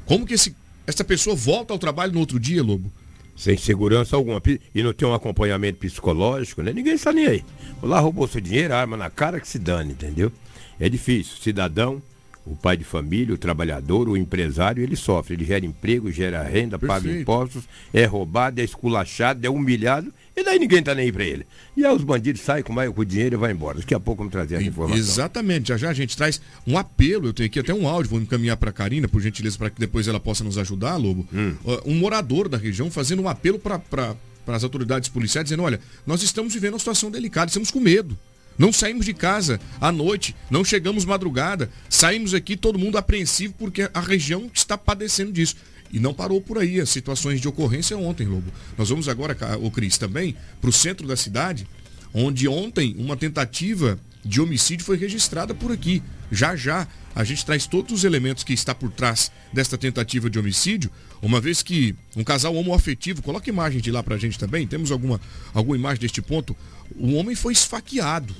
Como 0.07 0.27
que 0.27 0.35
esse, 0.35 0.57
essa 0.89 1.05
pessoa 1.05 1.37
volta 1.37 1.73
ao 1.73 1.79
trabalho 1.79 2.13
no 2.13 2.19
outro 2.19 2.41
dia, 2.41 2.65
Lobo? 2.65 2.93
Sem 3.37 3.57
segurança 3.57 4.17
alguma. 4.17 4.41
E 4.75 4.83
não 4.83 4.93
tem 4.93 5.07
um 5.07 5.15
acompanhamento 5.15 5.79
psicológico, 5.79 6.63
né? 6.63 6.73
Ninguém 6.73 6.95
está 6.95 7.13
nem 7.13 7.27
aí. 7.27 7.45
Lá 7.83 7.99
roubou 8.01 8.29
seu 8.29 8.41
dinheiro, 8.41 8.75
arma 8.75 8.97
na 8.97 9.11
cara 9.11 9.41
que 9.41 9.49
se 9.49 9.59
dane, 9.59 9.93
entendeu? 9.93 10.31
É 10.79 10.89
difícil. 10.89 11.37
Cidadão, 11.43 12.01
o 12.47 12.55
pai 12.55 12.77
de 12.77 12.85
família, 12.85 13.35
o 13.35 13.39
trabalhador, 13.39 14.09
o 14.09 14.17
empresário, 14.17 14.83
ele 14.83 14.97
sofre. 14.97 15.35
Ele 15.35 15.45
gera 15.45 15.65
emprego, 15.65 16.11
gera 16.11 16.43
renda, 16.43 16.79
paga 16.79 17.03
Perfeito. 17.03 17.23
impostos, 17.23 17.65
é 17.93 18.05
roubado, 18.05 18.61
é 18.61 18.65
esculachado, 18.65 19.47
é 19.47 19.51
humilhado, 19.51 20.13
e 20.37 20.43
daí 20.43 20.59
ninguém 20.59 20.83
tá 20.83 20.95
nem 20.95 21.07
aí 21.07 21.13
pra 21.13 21.25
ele. 21.25 21.47
E 21.77 21.85
aí 21.85 21.95
os 21.95 22.03
bandidos 22.03 22.41
saem 22.43 22.63
com, 22.63 22.73
mais, 22.73 22.93
com 22.93 23.01
o 23.01 23.05
dinheiro 23.05 23.37
e 23.37 23.39
vai 23.39 23.53
embora. 23.53 23.79
Daqui 23.79 23.95
a 23.95 24.01
pouco 24.01 24.19
vamos 24.19 24.33
trazer 24.33 24.57
essa 24.57 24.65
informação. 24.65 24.99
Exatamente, 24.99 25.69
já 25.69 25.77
já 25.77 25.91
a 25.91 25.95
gente 25.95 26.17
traz 26.17 26.41
um 26.67 26.77
apelo, 26.77 27.29
eu 27.29 27.33
tenho 27.33 27.47
aqui 27.47 27.61
até 27.61 27.73
um 27.73 27.87
áudio, 27.87 28.11
vou 28.11 28.21
encaminhar 28.21 28.57
para 28.57 28.71
a 28.71 28.73
Karina, 28.73 29.07
por 29.07 29.21
gentileza, 29.21 29.57
para 29.57 29.71
que 29.71 29.79
depois 29.81 30.09
ela 30.09 30.19
possa 30.19 30.43
nos 30.43 30.59
ajudar, 30.59 30.97
Lobo. 30.97 31.27
Hum. 31.33 31.55
Um 31.85 31.95
morador 31.95 32.49
da 32.49 32.57
região 32.57 32.91
fazendo 32.91 33.23
um 33.23 33.29
apelo 33.29 33.59
para 33.59 34.17
as 34.49 34.65
autoridades 34.65 35.09
policiais, 35.09 35.45
dizendo, 35.45 35.63
olha, 35.63 35.81
nós 36.07 36.23
estamos 36.23 36.53
vivendo 36.53 36.75
uma 36.75 36.79
situação 36.79 37.11
delicada, 37.11 37.49
estamos 37.49 37.71
com 37.71 37.81
medo. 37.81 38.19
Não 38.57 38.73
saímos 38.73 39.05
de 39.05 39.13
casa 39.13 39.61
à 39.81 39.91
noite, 39.91 40.35
não 40.51 40.65
chegamos 40.65 41.05
madrugada, 41.05 41.71
saímos 41.89 42.35
aqui 42.35 42.57
todo 42.57 42.79
mundo 42.79 42.97
apreensivo 42.97 43.55
porque 43.59 43.91
a 43.93 44.01
região 44.01 44.49
está 44.53 44.79
padecendo 44.79 45.33
disso. 45.33 45.57
E 45.95 46.01
não 46.01 46.13
parou 46.13 46.41
por 46.41 46.59
aí 46.59 46.81
as 46.81 46.91
situações 46.91 47.41
de 47.41 47.47
ocorrência 47.47 47.97
ontem, 47.97 48.27
Lobo. 48.27 48.53
Nós 48.77 48.89
vamos 48.89 49.09
agora, 49.09 49.37
o 49.63 49.71
Cris, 49.71 49.97
também 49.97 50.35
para 50.61 50.69
o 50.69 50.73
centro 50.73 51.07
da 51.07 51.17
cidade, 51.17 51.69
onde 52.13 52.49
ontem 52.49 52.97
uma 52.99 53.17
tentativa 53.17 53.97
de 54.25 54.41
homicídio 54.41 54.85
foi 54.85 54.97
registrada 54.97 55.55
por 55.55 55.71
aqui. 55.71 56.03
Já 56.33 56.57
já 56.57 56.89
a 57.15 57.23
gente 57.23 57.47
traz 57.47 57.69
todos 57.69 57.93
os 57.93 58.03
elementos 58.03 58.43
que 58.43 58.53
está 58.53 58.75
por 58.75 58.91
trás 58.91 59.31
desta 59.53 59.79
tentativa 59.79 60.29
de 60.29 60.37
homicídio, 60.37 60.91
uma 61.23 61.41
vez 61.41 61.63
que 61.63 61.95
um 62.17 62.25
casal 62.25 62.57
homoafetivo, 62.57 63.23
coloca 63.23 63.49
imagem 63.49 63.81
de 63.81 63.93
lá 63.93 64.03
pra 64.03 64.19
gente 64.19 64.37
também, 64.37 64.67
temos 64.67 64.91
alguma, 64.91 65.21
alguma 65.53 65.77
imagem 65.77 66.01
deste 66.01 66.21
ponto, 66.21 66.57
o 66.97 67.15
homem 67.15 67.37
foi 67.37 67.53
esfaqueado. 67.53 68.35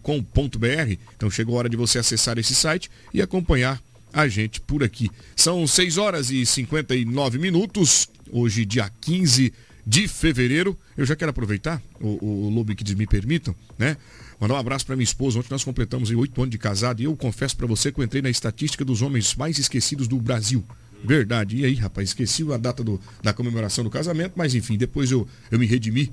.com.br. 0.02 0.98
Então 1.16 1.30
chegou 1.30 1.54
a 1.54 1.60
hora 1.60 1.68
de 1.68 1.78
você 1.78 1.98
acessar 1.98 2.38
esse 2.38 2.54
site 2.54 2.90
e 3.12 3.20
acompanhar 3.22 3.82
a 4.12 4.28
gente 4.28 4.60
por 4.60 4.84
aqui. 4.84 5.10
São 5.34 5.66
6 5.66 5.96
horas 5.96 6.30
e 6.30 6.44
59 6.44 7.38
minutos, 7.38 8.06
hoje 8.32 8.64
dia 8.64 8.90
15 9.00 9.52
de 9.86 10.08
fevereiro. 10.08 10.76
Eu 10.96 11.04
já 11.04 11.14
quero 11.14 11.30
aproveitar, 11.30 11.82
o, 12.00 12.46
o, 12.46 12.48
Lobo 12.48 12.74
que 12.74 12.94
me 12.94 13.06
permitam, 13.06 13.54
né? 13.78 13.96
Mandar 14.40 14.54
um 14.54 14.58
abraço 14.58 14.84
para 14.84 14.96
minha 14.96 15.04
esposa. 15.04 15.38
Ontem 15.38 15.48
nós 15.50 15.62
completamos 15.62 16.10
oito 16.10 16.40
anos 16.40 16.50
de 16.50 16.58
casado 16.58 17.00
e 17.00 17.04
eu 17.04 17.14
confesso 17.14 17.56
para 17.56 17.66
você 17.66 17.92
que 17.92 18.00
eu 18.00 18.04
entrei 18.04 18.22
na 18.22 18.30
estatística 18.30 18.84
dos 18.84 19.02
homens 19.02 19.34
mais 19.36 19.58
esquecidos 19.58 20.08
do 20.08 20.16
Brasil. 20.20 20.64
Verdade. 21.04 21.58
E 21.58 21.64
aí, 21.64 21.74
rapaz, 21.74 22.08
esqueci 22.08 22.50
a 22.52 22.56
data 22.56 22.82
do- 22.82 23.00
da 23.22 23.32
comemoração 23.32 23.84
do 23.84 23.90
casamento, 23.90 24.34
mas 24.36 24.54
enfim, 24.54 24.76
depois 24.76 25.10
eu, 25.10 25.28
eu 25.50 25.58
me 25.58 25.66
redimi. 25.66 26.10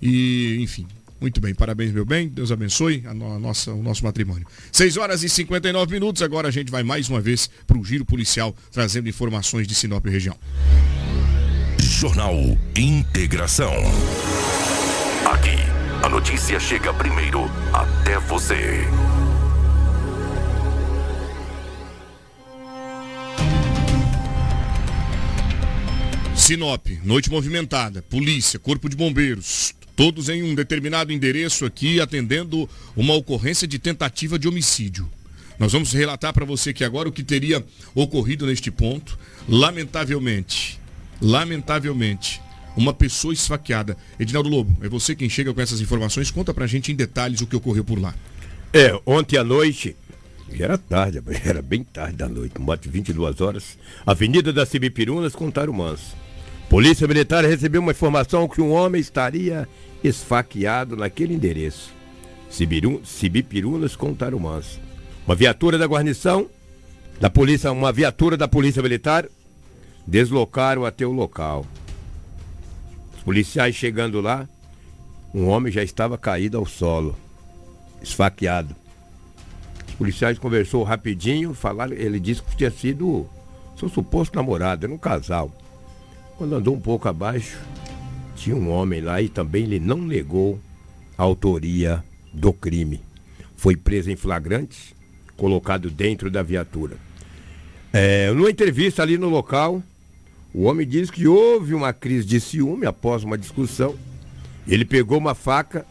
E, 0.00 0.58
enfim, 0.60 0.86
muito 1.20 1.40
bem, 1.40 1.54
parabéns, 1.54 1.92
meu 1.92 2.04
bem. 2.06 2.28
Deus 2.28 2.50
abençoe 2.50 3.02
a, 3.06 3.10
a 3.10 3.14
nossa, 3.14 3.72
o 3.72 3.82
nosso 3.82 4.02
matrimônio. 4.04 4.46
6 4.72 4.96
horas 4.96 5.22
e 5.22 5.28
59 5.28 5.92
minutos. 5.92 6.22
Agora 6.22 6.48
a 6.48 6.50
gente 6.50 6.70
vai 6.70 6.82
mais 6.82 7.08
uma 7.08 7.20
vez 7.20 7.50
para 7.66 7.78
o 7.78 7.84
Giro 7.84 8.04
Policial, 8.04 8.56
trazendo 8.72 9.08
informações 9.08 9.66
de 9.66 9.74
Sinop 9.74 10.04
região. 10.06 10.36
Jornal 11.82 12.34
Integração. 12.76 13.72
Aqui, 15.24 15.56
a 16.02 16.08
notícia 16.08 16.60
chega 16.60 16.92
primeiro 16.92 17.50
até 17.72 18.18
você. 18.18 18.84
Sinop, 26.34 26.86
noite 27.04 27.30
movimentada, 27.30 28.02
polícia, 28.02 28.58
corpo 28.58 28.88
de 28.88 28.96
bombeiros, 28.96 29.74
todos 29.96 30.28
em 30.28 30.42
um 30.42 30.54
determinado 30.54 31.12
endereço 31.12 31.64
aqui 31.64 32.00
atendendo 32.00 32.68
uma 32.96 33.14
ocorrência 33.14 33.66
de 33.66 33.78
tentativa 33.78 34.38
de 34.38 34.48
homicídio. 34.48 35.08
Nós 35.58 35.72
vamos 35.72 35.92
relatar 35.92 36.32
para 36.32 36.46
você 36.46 36.72
que 36.72 36.84
agora 36.84 37.08
o 37.08 37.12
que 37.12 37.22
teria 37.22 37.64
ocorrido 37.94 38.46
neste 38.46 38.70
ponto, 38.70 39.18
lamentavelmente, 39.46 40.79
lamentavelmente, 41.20 42.40
uma 42.76 42.92
pessoa 42.92 43.34
esfaqueada. 43.34 43.96
Edinaldo 44.18 44.48
Lobo, 44.48 44.84
é 44.84 44.88
você 44.88 45.14
quem 45.14 45.28
chega 45.28 45.52
com 45.52 45.60
essas 45.60 45.80
informações, 45.80 46.30
conta 46.30 46.54
pra 46.54 46.66
gente 46.66 46.92
em 46.92 46.94
detalhes 46.94 47.40
o 47.40 47.46
que 47.46 47.56
ocorreu 47.56 47.84
por 47.84 48.00
lá. 48.00 48.14
É, 48.72 48.98
ontem 49.04 49.36
à 49.36 49.44
noite, 49.44 49.96
era 50.58 50.78
tarde, 50.78 51.20
era 51.44 51.60
bem 51.60 51.84
tarde 51.84 52.16
da 52.16 52.28
noite, 52.28 52.54
bote 52.58 52.88
22 52.88 53.40
horas, 53.40 53.78
Avenida 54.06 54.52
das 54.52 54.68
Cibipirunas 54.68 55.34
com 55.34 55.50
Tarumãs. 55.50 56.14
Polícia 56.68 57.06
Militar 57.08 57.44
recebeu 57.44 57.82
uma 57.82 57.90
informação 57.90 58.48
que 58.48 58.60
um 58.60 58.70
homem 58.70 59.00
estaria 59.00 59.68
esfaqueado 60.04 60.96
naquele 60.96 61.34
endereço. 61.34 61.92
Cibiru, 62.48 63.00
Cibipirunas 63.04 63.96
com 63.96 64.14
Tarumãs. 64.14 64.78
Uma 65.26 65.34
viatura 65.34 65.76
da 65.76 65.86
guarnição, 65.86 66.48
da 67.20 67.28
polícia, 67.28 67.70
uma 67.72 67.92
viatura 67.92 68.36
da 68.36 68.48
Polícia 68.48 68.82
Militar, 68.82 69.28
deslocaram 70.10 70.84
até 70.84 71.06
o 71.06 71.12
local. 71.12 71.64
Os 73.16 73.22
policiais 73.22 73.76
chegando 73.76 74.20
lá, 74.20 74.48
um 75.32 75.46
homem 75.46 75.72
já 75.72 75.84
estava 75.84 76.18
caído 76.18 76.58
ao 76.58 76.66
solo 76.66 77.16
esfaqueado. 78.02 78.74
Os 79.86 79.94
policiais 79.94 80.36
conversou 80.36 80.82
rapidinho, 80.82 81.54
falaram, 81.54 81.94
ele 81.94 82.18
disse 82.18 82.42
que 82.42 82.56
tinha 82.56 82.72
sido 82.72 83.24
seu 83.78 83.88
suposto 83.88 84.34
namorado, 84.34 84.84
era 84.84 84.92
um 84.92 84.98
casal. 84.98 85.54
Quando 86.36 86.56
andou 86.56 86.74
um 86.74 86.80
pouco 86.80 87.06
abaixo, 87.08 87.58
tinha 88.34 88.56
um 88.56 88.68
homem 88.68 89.00
lá 89.00 89.22
e 89.22 89.28
também 89.28 89.62
ele 89.62 89.78
não 89.78 89.98
negou 89.98 90.58
a 91.16 91.22
autoria 91.22 92.02
do 92.32 92.52
crime. 92.52 93.00
Foi 93.56 93.76
preso 93.76 94.10
em 94.10 94.16
flagrante, 94.16 94.96
colocado 95.36 95.88
dentro 95.88 96.30
da 96.30 96.42
viatura. 96.42 96.96
É, 97.92 98.32
numa 98.32 98.50
entrevista 98.50 99.02
ali 99.02 99.18
no 99.18 99.28
local, 99.28 99.82
o 100.52 100.64
homem 100.64 100.86
disse 100.86 101.12
que 101.12 101.28
houve 101.28 101.74
uma 101.74 101.92
crise 101.92 102.26
de 102.26 102.40
ciúme 102.40 102.84
após 102.84 103.22
uma 103.22 103.38
discussão. 103.38 103.94
Ele 104.66 104.84
pegou 104.84 105.18
uma 105.18 105.34
faca 105.34 105.86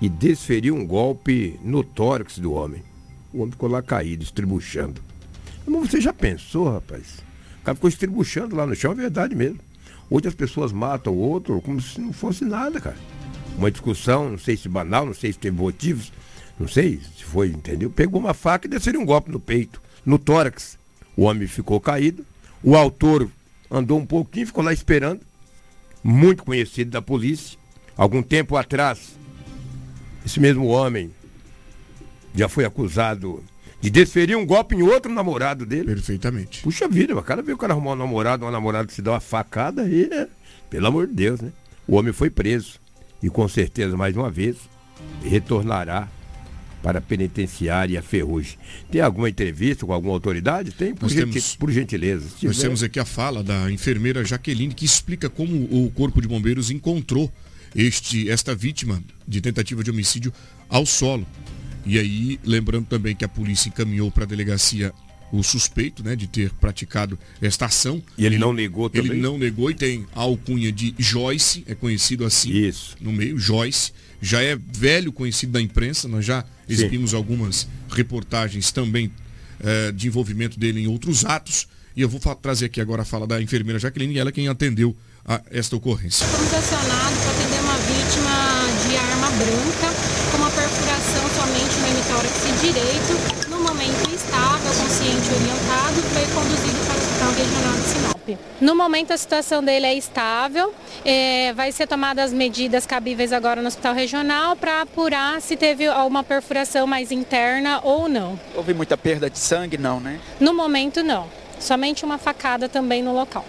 e 0.00 0.08
desferiu 0.08 0.74
um 0.74 0.86
golpe 0.86 1.58
no 1.62 1.84
tórax 1.84 2.38
do 2.38 2.52
homem. 2.52 2.82
O 3.32 3.38
homem 3.40 3.52
ficou 3.52 3.68
lá 3.68 3.82
caído, 3.82 4.24
estribuchando. 4.24 5.00
Mas 5.66 5.90
você 5.90 6.00
já 6.00 6.12
pensou, 6.12 6.72
rapaz? 6.72 7.18
O 7.60 7.64
cara 7.64 7.74
ficou 7.74 7.88
estribuchando 7.88 8.56
lá 8.56 8.66
no 8.66 8.74
chão, 8.74 8.92
é 8.92 8.94
verdade 8.94 9.34
mesmo. 9.34 9.60
Hoje 10.08 10.28
as 10.28 10.34
pessoas 10.34 10.72
matam 10.72 11.12
o 11.12 11.18
outro 11.18 11.60
como 11.60 11.80
se 11.80 12.00
não 12.00 12.12
fosse 12.12 12.44
nada, 12.44 12.80
cara. 12.80 12.96
Uma 13.58 13.70
discussão, 13.70 14.30
não 14.30 14.38
sei 14.38 14.56
se 14.56 14.68
banal, 14.68 15.04
não 15.04 15.12
sei 15.12 15.32
se 15.32 15.38
teve 15.38 15.56
motivos, 15.56 16.12
não 16.58 16.66
sei 16.66 16.98
se 17.16 17.24
foi, 17.24 17.48
entendeu? 17.48 17.90
Pegou 17.90 18.20
uma 18.20 18.32
faca 18.32 18.66
e 18.66 18.70
desferiu 18.70 19.00
um 19.02 19.04
golpe 19.04 19.30
no 19.30 19.38
peito, 19.38 19.82
no 20.06 20.18
tórax. 20.18 20.78
O 21.14 21.24
homem 21.24 21.46
ficou 21.46 21.78
caído. 21.78 22.24
O 22.62 22.74
autor 22.74 23.28
andou 23.70 23.98
um 23.98 24.06
pouquinho, 24.06 24.46
ficou 24.46 24.64
lá 24.64 24.72
esperando. 24.72 25.20
Muito 26.02 26.44
conhecido 26.44 26.90
da 26.90 27.02
polícia. 27.02 27.58
Algum 27.96 28.22
tempo 28.22 28.56
atrás, 28.56 29.16
esse 30.24 30.38
mesmo 30.38 30.66
homem 30.66 31.10
já 32.34 32.48
foi 32.48 32.64
acusado 32.64 33.42
de 33.80 33.90
desferir 33.90 34.36
um 34.36 34.46
golpe 34.46 34.74
em 34.74 34.82
outro 34.82 35.12
namorado 35.12 35.66
dele. 35.66 35.86
Perfeitamente. 35.86 36.62
Puxa 36.62 36.88
vida, 36.88 37.16
o 37.16 37.22
cara 37.22 37.42
veio 37.42 37.56
o 37.56 37.58
cara 37.58 37.72
arrumar 37.72 37.92
um 37.92 37.96
namorado, 37.96 38.44
uma 38.44 38.50
namorada 38.50 38.86
que 38.86 38.94
se 38.94 39.02
dá 39.02 39.12
uma 39.12 39.20
facada 39.20 39.82
aí, 39.82 40.08
né? 40.08 40.28
Pelo 40.70 40.86
amor 40.86 41.06
de 41.06 41.14
Deus, 41.14 41.40
né? 41.40 41.52
O 41.86 41.96
homem 41.96 42.12
foi 42.12 42.30
preso. 42.30 42.78
E 43.22 43.28
com 43.28 43.48
certeza, 43.48 43.96
mais 43.96 44.16
uma 44.16 44.30
vez, 44.30 44.56
retornará 45.22 46.08
para 46.88 47.00
a 47.00 47.02
penitenciária 47.02 48.00
Ferrugem. 48.00 48.56
Tem 48.90 49.02
alguma 49.02 49.28
entrevista 49.28 49.84
com 49.84 49.92
alguma 49.92 50.14
autoridade? 50.14 50.70
Tem, 50.70 50.94
por, 50.94 51.02
Nós 51.02 51.12
genti- 51.12 51.32
temos- 51.32 51.56
por 51.56 51.70
gentileza. 51.70 52.22
Nós 52.24 52.34
tiver- 52.40 52.54
temos 52.56 52.82
aqui 52.82 52.98
a 52.98 53.04
fala 53.04 53.42
da 53.44 53.70
enfermeira 53.70 54.24
Jaqueline, 54.24 54.72
que 54.72 54.86
explica 54.86 55.28
como 55.28 55.54
o 55.70 55.90
Corpo 55.94 56.22
de 56.22 56.26
Bombeiros 56.26 56.70
encontrou 56.70 57.30
este, 57.76 58.30
esta 58.30 58.54
vítima 58.54 59.02
de 59.26 59.38
tentativa 59.42 59.84
de 59.84 59.90
homicídio 59.90 60.32
ao 60.66 60.86
solo. 60.86 61.26
E 61.84 61.98
aí, 61.98 62.40
lembrando 62.42 62.86
também 62.86 63.14
que 63.14 63.22
a 63.24 63.28
polícia 63.28 63.68
encaminhou 63.68 64.10
para 64.10 64.24
a 64.24 64.26
delegacia 64.26 64.90
o 65.30 65.42
suspeito 65.42 66.02
né, 66.02 66.16
de 66.16 66.26
ter 66.26 66.50
praticado 66.54 67.18
esta 67.42 67.66
ação. 67.66 68.02
E 68.16 68.24
ele 68.24 68.38
não 68.38 68.54
negou 68.54 68.90
Ele 68.94 69.02
também? 69.08 69.20
não 69.20 69.36
negou 69.36 69.70
e 69.70 69.74
tem 69.74 70.06
a 70.14 70.20
alcunha 70.20 70.72
de 70.72 70.94
Joyce, 70.98 71.64
é 71.66 71.74
conhecido 71.74 72.24
assim 72.24 72.50
Isso. 72.50 72.96
no 72.98 73.12
meio, 73.12 73.38
Joyce. 73.38 73.92
Já 74.20 74.42
é 74.42 74.56
velho 74.56 75.12
conhecido 75.12 75.52
da 75.52 75.60
imprensa, 75.60 76.08
nós 76.08 76.24
já 76.24 76.44
exibimos 76.68 77.14
algumas 77.14 77.68
reportagens 77.88 78.72
também 78.72 79.10
eh, 79.60 79.92
de 79.92 80.06
envolvimento 80.08 80.58
dele 80.58 80.82
em 80.82 80.86
outros 80.86 81.24
atos. 81.24 81.68
E 81.96 82.00
eu 82.02 82.08
vou 82.08 82.20
trazer 82.36 82.66
aqui 82.66 82.80
agora 82.80 83.02
a 83.02 83.04
fala 83.04 83.26
da 83.26 83.42
enfermeira 83.42 83.78
Jaqueline, 83.78 84.14
e 84.14 84.18
ela 84.18 84.30
é 84.30 84.32
quem 84.32 84.46
atendeu 84.48 84.96
a 85.24 85.42
esta 85.50 85.76
ocorrência. 85.76 86.26
Fomos 86.26 86.54
acionados 86.54 87.18
para 87.18 87.30
atender 87.32 87.60
uma 87.60 87.78
vítima 87.78 88.68
de 88.88 88.96
arma 88.96 89.30
branca 89.30 89.88
com 90.30 90.36
uma 90.38 90.50
perfuração 90.50 91.24
somente 91.34 91.74
no 91.80 91.86
hemitórax 91.88 92.60
direito. 92.60 93.50
No 93.50 93.60
momento 93.62 94.14
estável, 94.14 94.72
consciente 94.72 95.28
e 95.28 95.34
orientado, 95.34 96.02
foi 96.12 96.26
conduzido 96.34 96.86
para 96.86 96.94
o 96.94 96.98
Hospital 96.98 97.32
Regional 97.32 97.76
de 97.80 97.88
Sinop. 97.88 98.17
No 98.60 98.74
momento 98.74 99.12
a 99.12 99.16
situação 99.16 99.62
dele 99.62 99.86
é 99.86 99.94
estável, 99.94 100.74
é, 101.04 101.52
vai 101.54 101.70
ser 101.72 101.86
tomadas 101.86 102.26
as 102.26 102.32
medidas 102.32 102.84
cabíveis 102.84 103.32
agora 103.32 103.62
no 103.62 103.68
Hospital 103.68 103.94
Regional 103.94 104.56
para 104.56 104.82
apurar 104.82 105.40
se 105.40 105.56
teve 105.56 105.86
alguma 105.86 106.22
perfuração 106.24 106.86
mais 106.86 107.12
interna 107.12 107.80
ou 107.84 108.08
não. 108.08 108.38
Houve 108.54 108.74
muita 108.74 108.96
perda 108.96 109.30
de 109.30 109.38
sangue, 109.38 109.78
não, 109.78 110.00
né? 110.00 110.18
No 110.40 110.52
momento 110.52 111.02
não, 111.02 111.28
somente 111.60 112.04
uma 112.04 112.18
facada 112.18 112.68
também 112.68 113.02
no 113.02 113.12
local. 113.14 113.44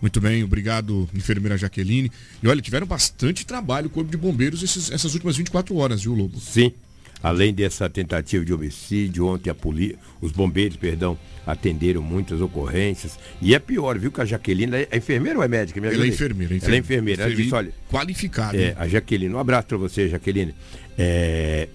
Muito 0.00 0.20
bem, 0.20 0.44
obrigado, 0.44 1.08
enfermeira 1.12 1.58
Jaqueline. 1.58 2.10
E 2.40 2.46
olha, 2.46 2.62
tiveram 2.62 2.86
bastante 2.86 3.44
trabalho 3.44 3.88
o 3.88 3.90
Corpo 3.90 4.08
de 4.10 4.16
Bombeiros 4.16 4.62
esses- 4.62 4.92
essas 4.92 5.12
últimas 5.14 5.36
24 5.36 5.76
horas, 5.76 6.02
viu, 6.02 6.14
Lobo? 6.14 6.38
Sim. 6.40 6.72
Além 7.22 7.52
dessa 7.52 7.88
tentativa 7.90 8.44
de 8.44 8.52
homicídio, 8.54 9.26
ontem 9.26 9.50
a 9.50 9.54
polícia, 9.54 9.98
os 10.20 10.30
bombeiros, 10.30 10.76
perdão, 10.76 11.18
atenderam 11.44 12.00
muitas 12.00 12.40
ocorrências. 12.40 13.18
E 13.42 13.54
é 13.54 13.58
pior, 13.58 13.98
viu, 13.98 14.12
que 14.12 14.20
a 14.20 14.24
Jaqueline 14.24 14.72
é 14.90 14.96
enfermeira 14.96 15.38
ou 15.38 15.44
é 15.44 15.48
médica? 15.48 15.80
Me 15.80 15.88
Ela 15.88 15.96
é 15.96 16.02
aí. 16.02 16.08
enfermeira, 16.10 16.54
Ela 16.62 16.74
é 16.74 16.78
enfermeira. 16.78 17.22
Ela 17.24 17.34
disse, 17.34 17.54
olha, 17.54 17.72
qualificada. 17.90 18.56
é, 18.56 18.74
a 18.78 18.86
Jaqueline, 18.86 19.34
um 19.34 19.38
abraço 19.38 19.66
para 19.66 19.76
você, 19.78 20.08
Jaqueline. 20.08 20.54
É, 20.96 21.68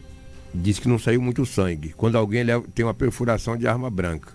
diz 0.54 0.80
que 0.80 0.88
não 0.88 0.98
saiu 1.00 1.22
muito 1.22 1.46
sangue. 1.46 1.94
Quando 1.98 2.18
alguém 2.18 2.44
leva- 2.44 2.64
tem 2.74 2.86
uma 2.86 2.94
perfuração 2.94 3.58
de 3.58 3.68
arma 3.68 3.90
branca, 3.90 4.32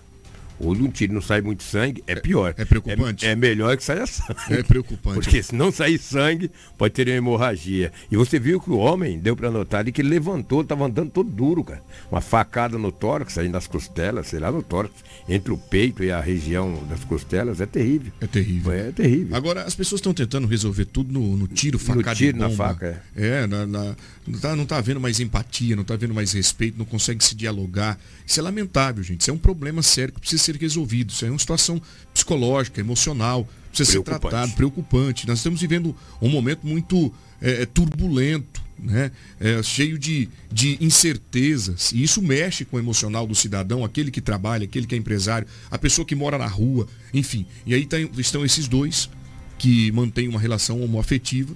de 0.59 0.83
um 0.83 0.89
tiro 0.89 1.13
não 1.13 1.21
sai 1.21 1.41
muito 1.41 1.63
sangue, 1.63 2.03
é 2.05 2.15
pior. 2.15 2.53
é 2.57 2.65
preocupante. 2.65 3.25
É, 3.25 3.31
é 3.31 3.35
melhor 3.35 3.75
que 3.77 3.83
saia 3.83 4.05
sangue. 4.07 4.35
É 4.49 4.63
preocupante. 4.63 5.15
Porque 5.19 5.41
se 5.41 5.55
não 5.55 5.71
sair 5.71 5.97
sangue, 5.97 6.51
pode 6.77 6.93
ter 6.93 7.07
uma 7.07 7.15
hemorragia. 7.15 7.91
E 8.11 8.17
você 8.17 8.39
viu 8.39 8.59
que 8.59 8.69
o 8.69 8.77
homem, 8.77 9.17
deu 9.19 9.35
para 9.35 9.49
notar 9.49 9.79
ali 9.81 9.91
que 9.91 10.01
ele 10.01 10.09
levantou, 10.09 10.61
estava 10.61 10.85
andando 10.85 11.09
todo 11.11 11.29
duro, 11.29 11.63
cara. 11.63 11.81
Uma 12.11 12.21
facada 12.21 12.77
no 12.77 12.91
tórax, 12.91 13.37
aí 13.37 13.47
nas 13.49 13.67
costelas, 13.67 14.27
sei 14.27 14.39
lá, 14.39 14.51
no 14.51 14.61
tórax, 14.61 14.93
entre 15.27 15.51
o 15.53 15.57
peito 15.57 16.03
e 16.03 16.11
a 16.11 16.19
região 16.19 16.83
das 16.89 17.03
costelas, 17.03 17.61
é 17.61 17.65
terrível. 17.65 18.11
É 18.19 18.27
terrível. 18.27 18.71
É 18.71 18.91
terrível. 18.91 19.35
Agora, 19.35 19.63
as 19.63 19.75
pessoas 19.75 19.99
estão 19.99 20.13
tentando 20.13 20.47
resolver 20.47 20.85
tudo 20.85 21.11
no, 21.13 21.37
no 21.37 21.47
tiro, 21.47 21.79
facada 21.79 22.15
tiro, 22.15 22.37
e 22.37 22.39
na 22.39 22.49
faca, 22.49 23.01
É, 23.15 23.47
na- 23.47 23.65
na- 23.65 23.95
não, 24.27 24.39
tá, 24.39 24.55
não 24.55 24.65
tá 24.65 24.77
havendo 24.77 24.99
mais 24.99 25.19
empatia, 25.19 25.75
não 25.75 25.83
tá 25.83 25.93
havendo 25.93 26.13
mais 26.13 26.33
respeito, 26.33 26.77
não 26.77 26.85
consegue 26.85 27.23
se 27.23 27.33
dialogar. 27.35 27.97
Isso 28.25 28.39
é 28.39 28.43
lamentável, 28.43 29.03
gente. 29.03 29.21
Isso 29.21 29.31
é 29.31 29.33
um 29.33 29.37
problema 29.37 29.81
sério 29.81 30.13
que 30.13 30.19
precisa 30.19 30.43
ser 30.43 30.48
resolvido. 30.57 31.11
Isso 31.11 31.25
é 31.25 31.29
uma 31.29 31.39
situação 31.39 31.81
psicológica, 32.13 32.79
emocional, 32.79 33.47
precisa 33.69 33.91
ser 33.91 34.01
tratado, 34.03 34.53
preocupante. 34.53 35.27
Nós 35.27 35.39
estamos 35.39 35.61
vivendo 35.61 35.95
um 36.21 36.29
momento 36.29 36.65
muito 36.65 37.13
é, 37.41 37.65
turbulento, 37.65 38.61
né? 38.77 39.11
É, 39.39 39.61
cheio 39.61 39.97
de, 39.97 40.29
de 40.51 40.77
incertezas. 40.81 41.91
E 41.91 42.01
isso 42.03 42.21
mexe 42.21 42.65
com 42.65 42.77
o 42.77 42.79
emocional 42.79 43.27
do 43.27 43.35
cidadão, 43.35 43.83
aquele 43.83 44.11
que 44.11 44.21
trabalha, 44.21 44.63
aquele 44.63 44.87
que 44.87 44.95
é 44.95 44.97
empresário, 44.97 45.47
a 45.69 45.77
pessoa 45.77 46.05
que 46.05 46.15
mora 46.15 46.37
na 46.37 46.47
rua, 46.47 46.87
enfim. 47.13 47.45
E 47.65 47.73
aí 47.73 47.85
tá- 47.85 47.99
estão 48.17 48.45
esses 48.45 48.67
dois 48.67 49.09
que 49.57 49.91
mantêm 49.91 50.27
uma 50.27 50.39
relação 50.39 50.81
homoafetiva, 50.81 51.53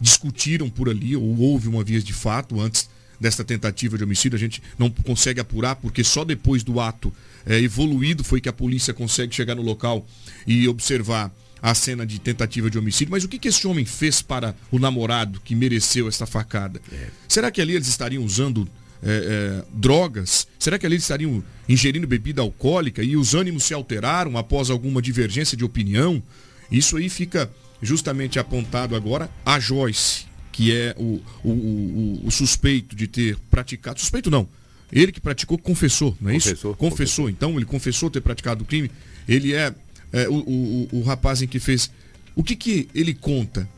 discutiram 0.00 0.68
por 0.68 0.88
ali, 0.88 1.16
ou 1.16 1.38
houve 1.40 1.68
uma 1.68 1.82
via 1.82 2.00
de 2.00 2.12
fato 2.12 2.60
antes 2.60 2.88
desta 3.20 3.42
tentativa 3.42 3.96
de 3.96 4.04
homicídio. 4.04 4.36
A 4.36 4.38
gente 4.38 4.62
não 4.78 4.90
consegue 4.90 5.40
apurar, 5.40 5.76
porque 5.76 6.04
só 6.04 6.24
depois 6.24 6.62
do 6.62 6.78
ato 6.78 7.12
é, 7.48 7.58
evoluído 7.58 8.22
foi 8.22 8.40
que 8.40 8.48
a 8.48 8.52
polícia 8.52 8.94
consegue 8.94 9.34
chegar 9.34 9.54
no 9.56 9.62
local 9.62 10.06
e 10.46 10.68
observar 10.68 11.34
a 11.60 11.74
cena 11.74 12.06
de 12.06 12.20
tentativa 12.20 12.70
de 12.70 12.78
homicídio. 12.78 13.10
Mas 13.10 13.24
o 13.24 13.28
que, 13.28 13.38
que 13.38 13.48
esse 13.48 13.66
homem 13.66 13.84
fez 13.84 14.22
para 14.22 14.54
o 14.70 14.78
namorado 14.78 15.40
que 15.40 15.54
mereceu 15.56 16.06
esta 16.06 16.26
facada? 16.26 16.80
Será 17.26 17.50
que 17.50 17.60
ali 17.60 17.74
eles 17.74 17.88
estariam 17.88 18.22
usando 18.22 18.68
é, 19.02 19.62
é, 19.62 19.64
drogas? 19.74 20.46
Será 20.58 20.78
que 20.78 20.86
ali 20.86 20.94
eles 20.94 21.02
estariam 21.04 21.42
ingerindo 21.68 22.06
bebida 22.06 22.42
alcoólica 22.42 23.02
e 23.02 23.16
os 23.16 23.34
ânimos 23.34 23.64
se 23.64 23.74
alteraram 23.74 24.36
após 24.38 24.70
alguma 24.70 25.02
divergência 25.02 25.56
de 25.56 25.64
opinião? 25.64 26.22
Isso 26.70 26.96
aí 26.96 27.08
fica 27.08 27.50
justamente 27.82 28.38
apontado 28.38 28.94
agora 28.94 29.28
a 29.44 29.58
Joyce, 29.58 30.26
que 30.52 30.72
é 30.72 30.94
o, 30.98 31.20
o, 31.42 31.50
o- 31.50 32.20
o 32.24 32.30
suspeito 32.30 32.94
de 32.94 33.06
ter 33.08 33.36
praticado. 33.50 33.98
Suspeito 33.98 34.30
não. 34.30 34.48
Ele 34.90 35.12
que 35.12 35.20
praticou 35.20 35.58
confessou, 35.58 36.16
não 36.20 36.30
é 36.30 36.36
isso? 36.36 36.48
Confessou, 36.48 36.74
Confessou. 36.74 37.30
Então 37.30 37.56
ele 37.56 37.64
confessou 37.64 38.10
ter 38.10 38.20
praticado 38.20 38.62
o 38.64 38.66
crime. 38.66 38.90
Ele 39.28 39.52
é, 39.52 39.74
é, 40.12 40.28
o, 40.28 40.34
o, 40.34 40.88
o- 40.92 41.02
rapaz 41.02 41.42
em 41.42 41.46
que 41.46 41.58
fez. 41.60 41.90
O 42.34 42.42
que, 42.42 42.56
que 42.56 42.88
ele 42.94 43.12
conta? 43.12 43.68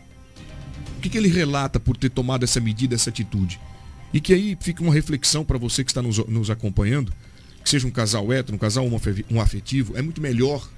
O 0.97 1.01
que, 1.01 1.09
que 1.09 1.19
ele 1.19 1.29
relata 1.29 1.81
por 1.81 1.97
ter 1.97 2.11
tomado 2.11 2.45
essa 2.45 2.61
medida, 2.61 2.95
essa 2.95 3.11
atitude? 3.11 3.59
E 4.13 4.21
que 4.21 4.33
aí 4.35 4.57
fica 4.61 4.83
uma 4.83 4.93
reflexão 4.93 5.45
para 5.45 5.59
você 5.59 5.83
que 5.83 5.91
está 5.91 6.03
nos, 6.03 6.19
nos 6.29 6.51
acompanhando, 6.51 7.13
que 7.65 7.71
seja 7.71 7.87
um 7.87 7.91
casal 7.91 8.33
hétero, 8.33 8.55
um 8.55 8.59
casal 8.59 8.87
um 9.31 9.41
afetivo, 9.41 9.97
é 9.97 10.03
muito 10.03 10.21
melhor 10.21 10.69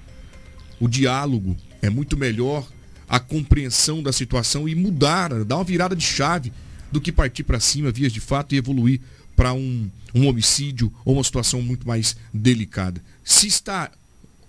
o 0.79 0.89
diálogo, 0.89 1.57
é 1.81 1.91
muito 1.91 2.17
melhor 2.17 2.67
a 3.09 3.19
compreensão 3.19 4.03
da 4.03 4.13
situação 4.13 4.69
e 4.69 4.75
mudar, 4.75 5.45
dar 5.45 5.57
uma 5.57 5.65
virada 5.65 5.95
de 5.97 6.05
chave 6.05 6.53
do 6.91 7.01
que 7.01 7.11
partir 7.13 7.43
para 7.43 7.59
cima, 7.61 7.91
vias 7.91 8.13
de 8.13 8.21
fato, 8.21 8.55
e 8.55 8.59
evoluir 8.59 9.01
para 9.37 9.53
um, 9.53 9.91
um 10.15 10.27
homicídio 10.27 10.93
ou 11.05 11.15
uma 11.15 11.25
situação 11.25 11.63
muito 11.63 11.87
mais 11.87 12.17
delicada. 12.33 13.03
Se 13.25 13.47
está 13.47 13.91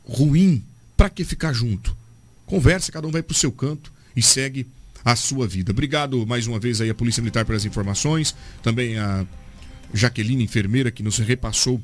ruim, 0.05 0.63
para 0.97 1.09
que 1.09 1.23
ficar 1.23 1.53
junto? 1.53 1.95
Conversa, 2.45 2.91
cada 2.91 3.07
um 3.07 3.11
vai 3.11 3.23
para 3.23 3.33
o 3.33 3.37
seu 3.37 3.51
canto 3.51 3.91
e 4.15 4.21
segue 4.21 4.67
a 5.03 5.15
sua 5.15 5.47
vida. 5.47 5.71
Obrigado 5.71 6.25
mais 6.25 6.47
uma 6.47 6.59
vez 6.59 6.79
aí 6.79 6.89
à 6.89 6.95
Polícia 6.95 7.21
Militar 7.21 7.45
pelas 7.45 7.65
informações, 7.65 8.35
também 8.61 8.97
a 8.97 9.25
Jaqueline, 9.93 10.43
enfermeira, 10.43 10.91
que 10.91 11.03
nos 11.03 11.17
repassou 11.17 11.81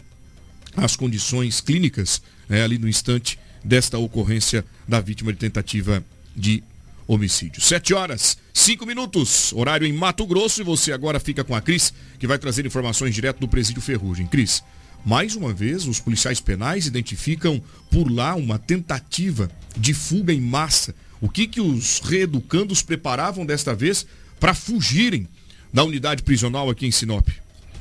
as 0.76 0.96
condições 0.96 1.62
clínicas 1.62 2.22
né, 2.48 2.64
ali 2.64 2.78
no 2.78 2.88
instante 2.88 3.40
desta 3.64 3.98
ocorrência 3.98 4.66
da 4.88 5.00
vítima 5.02 5.34
de 5.34 5.40
tentativa 5.40 6.04
de 6.36 6.64
homicídio. 7.10 7.60
Sete 7.60 7.92
horas, 7.92 8.38
cinco 8.54 8.86
minutos, 8.86 9.52
horário 9.54 9.88
em 9.88 9.92
Mato 9.92 10.28
Grosso 10.28 10.62
e 10.62 10.64
você 10.64 10.92
agora 10.92 11.20
fica 11.20 11.44
com 11.44 11.56
a 11.56 11.62
Cris, 11.62 11.92
que 12.20 12.28
vai 12.28 12.38
trazer 12.38 12.68
informações 12.68 13.16
direto 13.16 13.40
do 13.40 13.48
presídio 13.48 13.82
Ferrugem. 13.82 14.28
Cris, 14.28 14.64
mais 15.04 15.36
uma 15.36 15.52
vez, 15.52 15.88
os 15.88 16.00
policiais 16.00 16.40
penais 16.40 16.86
identificam 16.86 17.60
por 17.90 18.12
lá 18.12 18.36
uma 18.36 18.60
tentativa 18.60 19.50
de 19.76 19.92
fuga 19.92 20.32
em 20.32 20.40
massa. 20.40 20.94
O 21.20 21.28
que, 21.28 21.48
que 21.48 21.60
os 21.60 22.00
reeducandos 22.00 22.84
preparavam 22.84 23.44
desta 23.44 23.74
vez 23.74 24.06
para 24.40 24.54
fugirem 24.54 25.28
da 25.74 25.84
unidade 25.84 26.22
prisional 26.22 26.70
aqui 26.70 26.86
em 26.86 26.92
Sinop? 26.92 27.28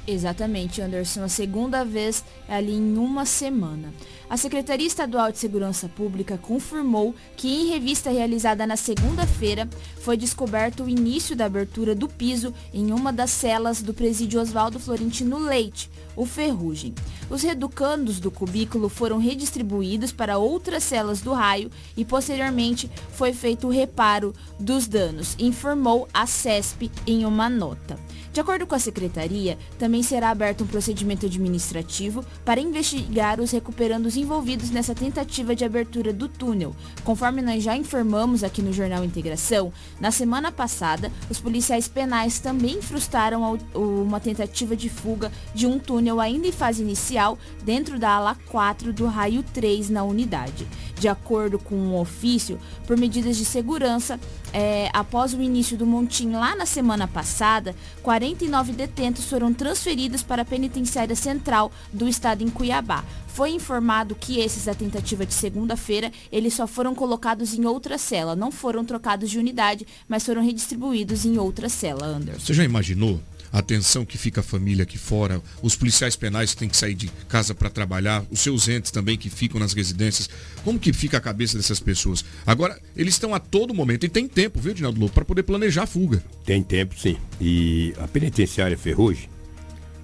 Exatamente, 0.07 0.81
Anderson. 0.81 1.23
A 1.23 1.29
segunda 1.29 1.85
vez 1.85 2.25
é 2.49 2.55
ali 2.55 2.73
em 2.73 2.97
uma 2.97 3.27
semana. 3.27 3.93
A 4.31 4.37
Secretaria 4.37 4.87
Estadual 4.87 5.33
de 5.33 5.38
Segurança 5.38 5.88
Pública 5.88 6.37
confirmou 6.37 7.14
que 7.35 7.49
em 7.49 7.71
revista 7.71 8.11
realizada 8.11 8.67
na 8.67 8.77
segunda-feira 8.77 9.67
foi 10.03 10.19
descoberto 10.19 10.85
o 10.85 10.88
início 10.88 11.35
da 11.35 11.47
abertura 11.47 11.95
do 11.95 12.07
piso 12.07 12.53
em 12.73 12.93
uma 12.93 13.11
das 13.11 13.31
celas 13.31 13.81
do 13.81 13.95
presídio 13.95 14.38
Oswaldo 14.38 14.79
Florentino 14.79 15.38
Leite, 15.38 15.91
o 16.14 16.27
Ferrugem. 16.27 16.95
Os 17.31 17.43
reeducandos 17.43 18.21
do 18.21 18.31
cubículo 18.31 18.91
foram 18.91 19.17
redistribuídos 19.17 20.12
para 20.12 20.37
outras 20.37 20.83
celas 20.83 21.23
do 21.23 21.33
raio 21.33 21.71
e 21.97 22.05
posteriormente 22.05 22.91
foi 23.12 23.33
feito 23.33 23.67
o 23.67 23.71
reparo 23.71 24.35
dos 24.61 24.87
danos, 24.87 25.37
informou 25.38 26.07
a 26.12 26.27
CESP 26.27 26.91
em 27.07 27.25
uma 27.25 27.49
nota. 27.49 27.99
De 28.38 28.42
acordo 28.42 28.68
com 28.68 28.74
a 28.77 28.79
secretaria, 28.79 29.59
também 29.81 30.01
será 30.01 30.31
aberto 30.31 30.62
um 30.62 30.66
procedimento 30.68 31.27
administrativo 31.27 32.24
para 32.44 32.61
investigar 32.61 33.40
os 33.40 33.51
recuperandos 33.51 34.16
envolvidos 34.16 34.70
nessa 34.70 34.94
tentativa 34.94 35.57
de 35.57 35.64
abertura 35.64 36.12
do 36.12 36.29
túnel. 36.29 36.72
Conforme 37.03 37.42
nós 37.42 37.64
já 37.64 37.77
informamos 37.77 38.44
aqui 38.44 38.62
no 38.62 38.72
Jornal 38.72 39.03
Integração, 39.03 39.72
na 40.01 40.12
semana 40.12 40.53
passada, 40.53 41.11
os 41.29 41.40
policiais 41.40 41.88
penais 41.88 42.38
também 42.38 42.81
frustraram 42.81 43.59
uma 43.74 44.20
tentativa 44.20 44.77
de 44.77 44.88
fuga 44.88 45.33
de 45.53 45.66
um 45.66 45.77
túnel 45.77 46.20
ainda 46.20 46.46
em 46.46 46.53
fase 46.53 46.81
inicial 46.81 47.37
dentro 47.64 47.98
da 47.98 48.11
ala 48.11 48.37
4 48.46 48.92
do 48.92 49.07
raio 49.07 49.42
3 49.42 49.90
na 49.90 50.05
unidade. 50.05 50.64
De 50.96 51.09
acordo 51.09 51.59
com 51.59 51.74
um 51.74 51.96
ofício, 51.96 52.57
por 52.87 52.96
medidas 52.96 53.37
de 53.37 53.44
segurança, 53.44 54.18
é, 54.53 54.91
após 54.93 55.35
o 55.35 55.43
início 55.43 55.77
do 55.77 55.87
montim 55.87 56.33
lá 56.33 56.55
na 56.57 56.67
semana 56.67 57.07
passada, 57.07 57.75
49 58.03 58.73
detentos 58.73 59.25
foram 59.27 59.53
transferidos 59.53 60.23
para 60.23 60.43
a 60.43 60.45
penitenciária 60.45 61.15
central 61.15 61.71
do 61.93 62.09
estado 62.09 62.43
em 62.43 62.49
Cuiabá. 62.49 63.05
Foi 63.27 63.51
informado 63.51 64.15
que 64.15 64.41
esses 64.41 64.65
da 64.65 64.75
tentativa 64.75 65.25
de 65.25 65.35
segunda-feira, 65.35 66.11
eles 66.33 66.55
só 66.55 66.67
foram 66.67 66.95
colocados 66.95 67.55
em 67.55 67.67
outra 67.67 67.97
cela, 67.97 68.35
não 68.35 68.51
foram 68.51 68.85
trocados 68.85 69.31
de 69.31 69.39
unidade, 69.39 69.87
mas 70.09 70.25
foram 70.25 70.43
redistribuídos 70.43 71.25
em 71.25 71.39
outra 71.39 71.69
cela, 71.69 72.07
Anderson. 72.07 72.47
Você 72.47 72.55
já 72.55 72.65
imaginou 72.65 73.21
a 73.53 73.59
atenção 73.59 74.05
que 74.05 74.19
fica 74.19 74.41
a 74.41 74.43
família 74.45 74.83
aqui 74.83 74.99
fora, 74.99 75.41
os 75.63 75.77
policiais 75.77 76.17
penais 76.17 76.53
que 76.53 76.59
têm 76.59 76.69
que 76.69 76.77
sair 76.77 76.95
de 76.95 77.09
casa 77.29 77.55
para 77.55 77.71
trabalhar, 77.71 78.25
os 78.31 78.41
seus 78.41 78.69
entes 78.69 78.91
também 78.91 79.17
que 79.17 79.31
ficam 79.31 79.59
nas 79.59 79.73
residências. 79.73 80.29
Como 80.65 80.79
que 80.79 80.93
fica 80.93 81.19
a 81.19 81.21
cabeça 81.21 81.57
dessas 81.57 81.81
pessoas? 81.81 82.25
Agora, 82.47 82.79
eles 82.97 83.15
estão 83.15 83.35
a 83.35 83.39
todo 83.41 83.75
momento 83.75 84.05
e 84.05 84.09
tem 84.09 84.29
tempo, 84.29 84.61
viu, 84.61 84.75
Dinaldo 84.75 85.01
Lobo, 85.01 85.13
para 85.13 85.25
poder 85.25 85.43
planejar 85.43 85.85
a 85.85 85.87
fuga. 85.87 86.23
Tem 86.45 86.63
tempo, 86.63 86.99
sim. 86.99 87.17
E 87.41 87.95
a 87.99 88.09
penitenciária 88.09 88.77
Ferrugem, 88.77 89.29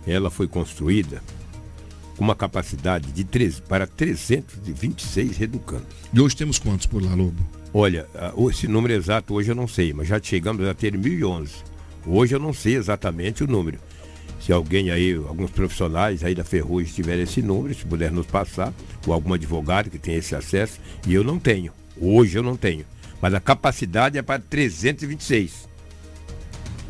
ela 0.07 0.31
foi 0.31 0.47
construída 0.47 1.23
com 2.17 2.23
uma 2.23 2.37
capacidade 2.37 3.11
de 3.11 3.25
13, 3.25 3.63
para 3.63 3.87
326 3.87 5.37
reeducandos. 5.37 5.89
E 6.13 6.21
hoje 6.21 6.37
temos 6.37 6.59
quantos 6.59 6.87
por 6.87 7.03
lá, 7.03 7.15
Lobo? 7.15 7.45
Olha, 7.73 8.07
esse 8.49 8.69
número 8.69 8.95
exato 8.95 9.35
hoje 9.35 9.51
eu 9.51 9.55
não 9.55 9.67
sei, 9.67 9.93
mas 9.93 10.07
já 10.07 10.21
chegamos 10.23 10.65
a 10.65 10.73
ter 10.73 10.97
1011. 10.97 11.53
Hoje 12.07 12.35
eu 12.35 12.39
não 12.39 12.53
sei 12.53 12.77
exatamente 12.77 13.43
o 13.43 13.47
número. 13.47 13.79
Se 14.41 14.53
alguém 14.53 14.91
aí, 14.91 15.15
alguns 15.15 15.51
profissionais 15.51 16.23
aí 16.23 16.35
da 16.35 16.45
Ferrugem 16.45 16.93
tiverem 16.93 17.23
esse 17.23 17.41
número, 17.41 17.75
se 17.75 17.87
puder 17.87 18.13
nos 18.13 18.27
passar, 18.27 18.75
ou 19.07 19.15
algum 19.15 19.33
advogado 19.33 19.89
que 19.89 19.99
tenha 19.99 20.19
esse 20.19 20.35
acesso, 20.35 20.79
e 21.07 21.15
eu 21.15 21.25
não 21.25 21.39
tenho. 21.39 21.73
Hoje 21.99 22.37
eu 22.37 22.43
não 22.43 22.57
tenho. 22.57 22.85
Mas 23.23 23.33
a 23.33 23.41
capacidade 23.41 24.19
é 24.19 24.23
para 24.23 24.43
326. 24.43 25.67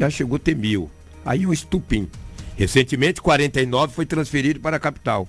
Já 0.00 0.10
chegou 0.10 0.34
a 0.34 0.40
ter 0.40 0.56
mil. 0.56 0.90
Aí 1.24 1.46
um 1.46 1.52
estupim. 1.52 2.08
Recentemente, 2.56 3.22
49 3.22 3.94
foi 3.94 4.04
transferido 4.04 4.58
para 4.58 4.76
a 4.76 4.80
capital. 4.80 5.28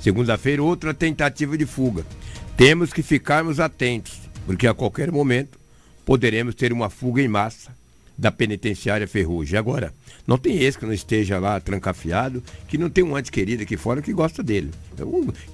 Segunda-feira, 0.00 0.62
outra 0.62 0.94
tentativa 0.94 1.58
de 1.58 1.66
fuga. 1.66 2.06
Temos 2.56 2.90
que 2.90 3.02
ficarmos 3.02 3.60
atentos, 3.60 4.18
porque 4.46 4.66
a 4.66 4.72
qualquer 4.72 5.12
momento 5.12 5.58
poderemos 6.06 6.54
ter 6.54 6.72
uma 6.72 6.88
fuga 6.88 7.20
em 7.20 7.28
massa 7.28 7.70
da 8.18 8.30
penitenciária 8.32 9.06
Ferrugem. 9.06 9.58
Agora, 9.58 9.92
não 10.26 10.38
tem 10.38 10.62
esse 10.62 10.78
que 10.78 10.86
não 10.86 10.92
esteja 10.92 11.38
lá 11.38 11.60
trancafiado, 11.60 12.42
que 12.66 12.78
não 12.78 12.88
tem 12.88 13.04
um 13.04 13.14
antes 13.14 13.30
querido 13.30 13.62
aqui 13.62 13.76
fora 13.76 14.00
que 14.00 14.12
gosta 14.12 14.42
dele. 14.42 14.70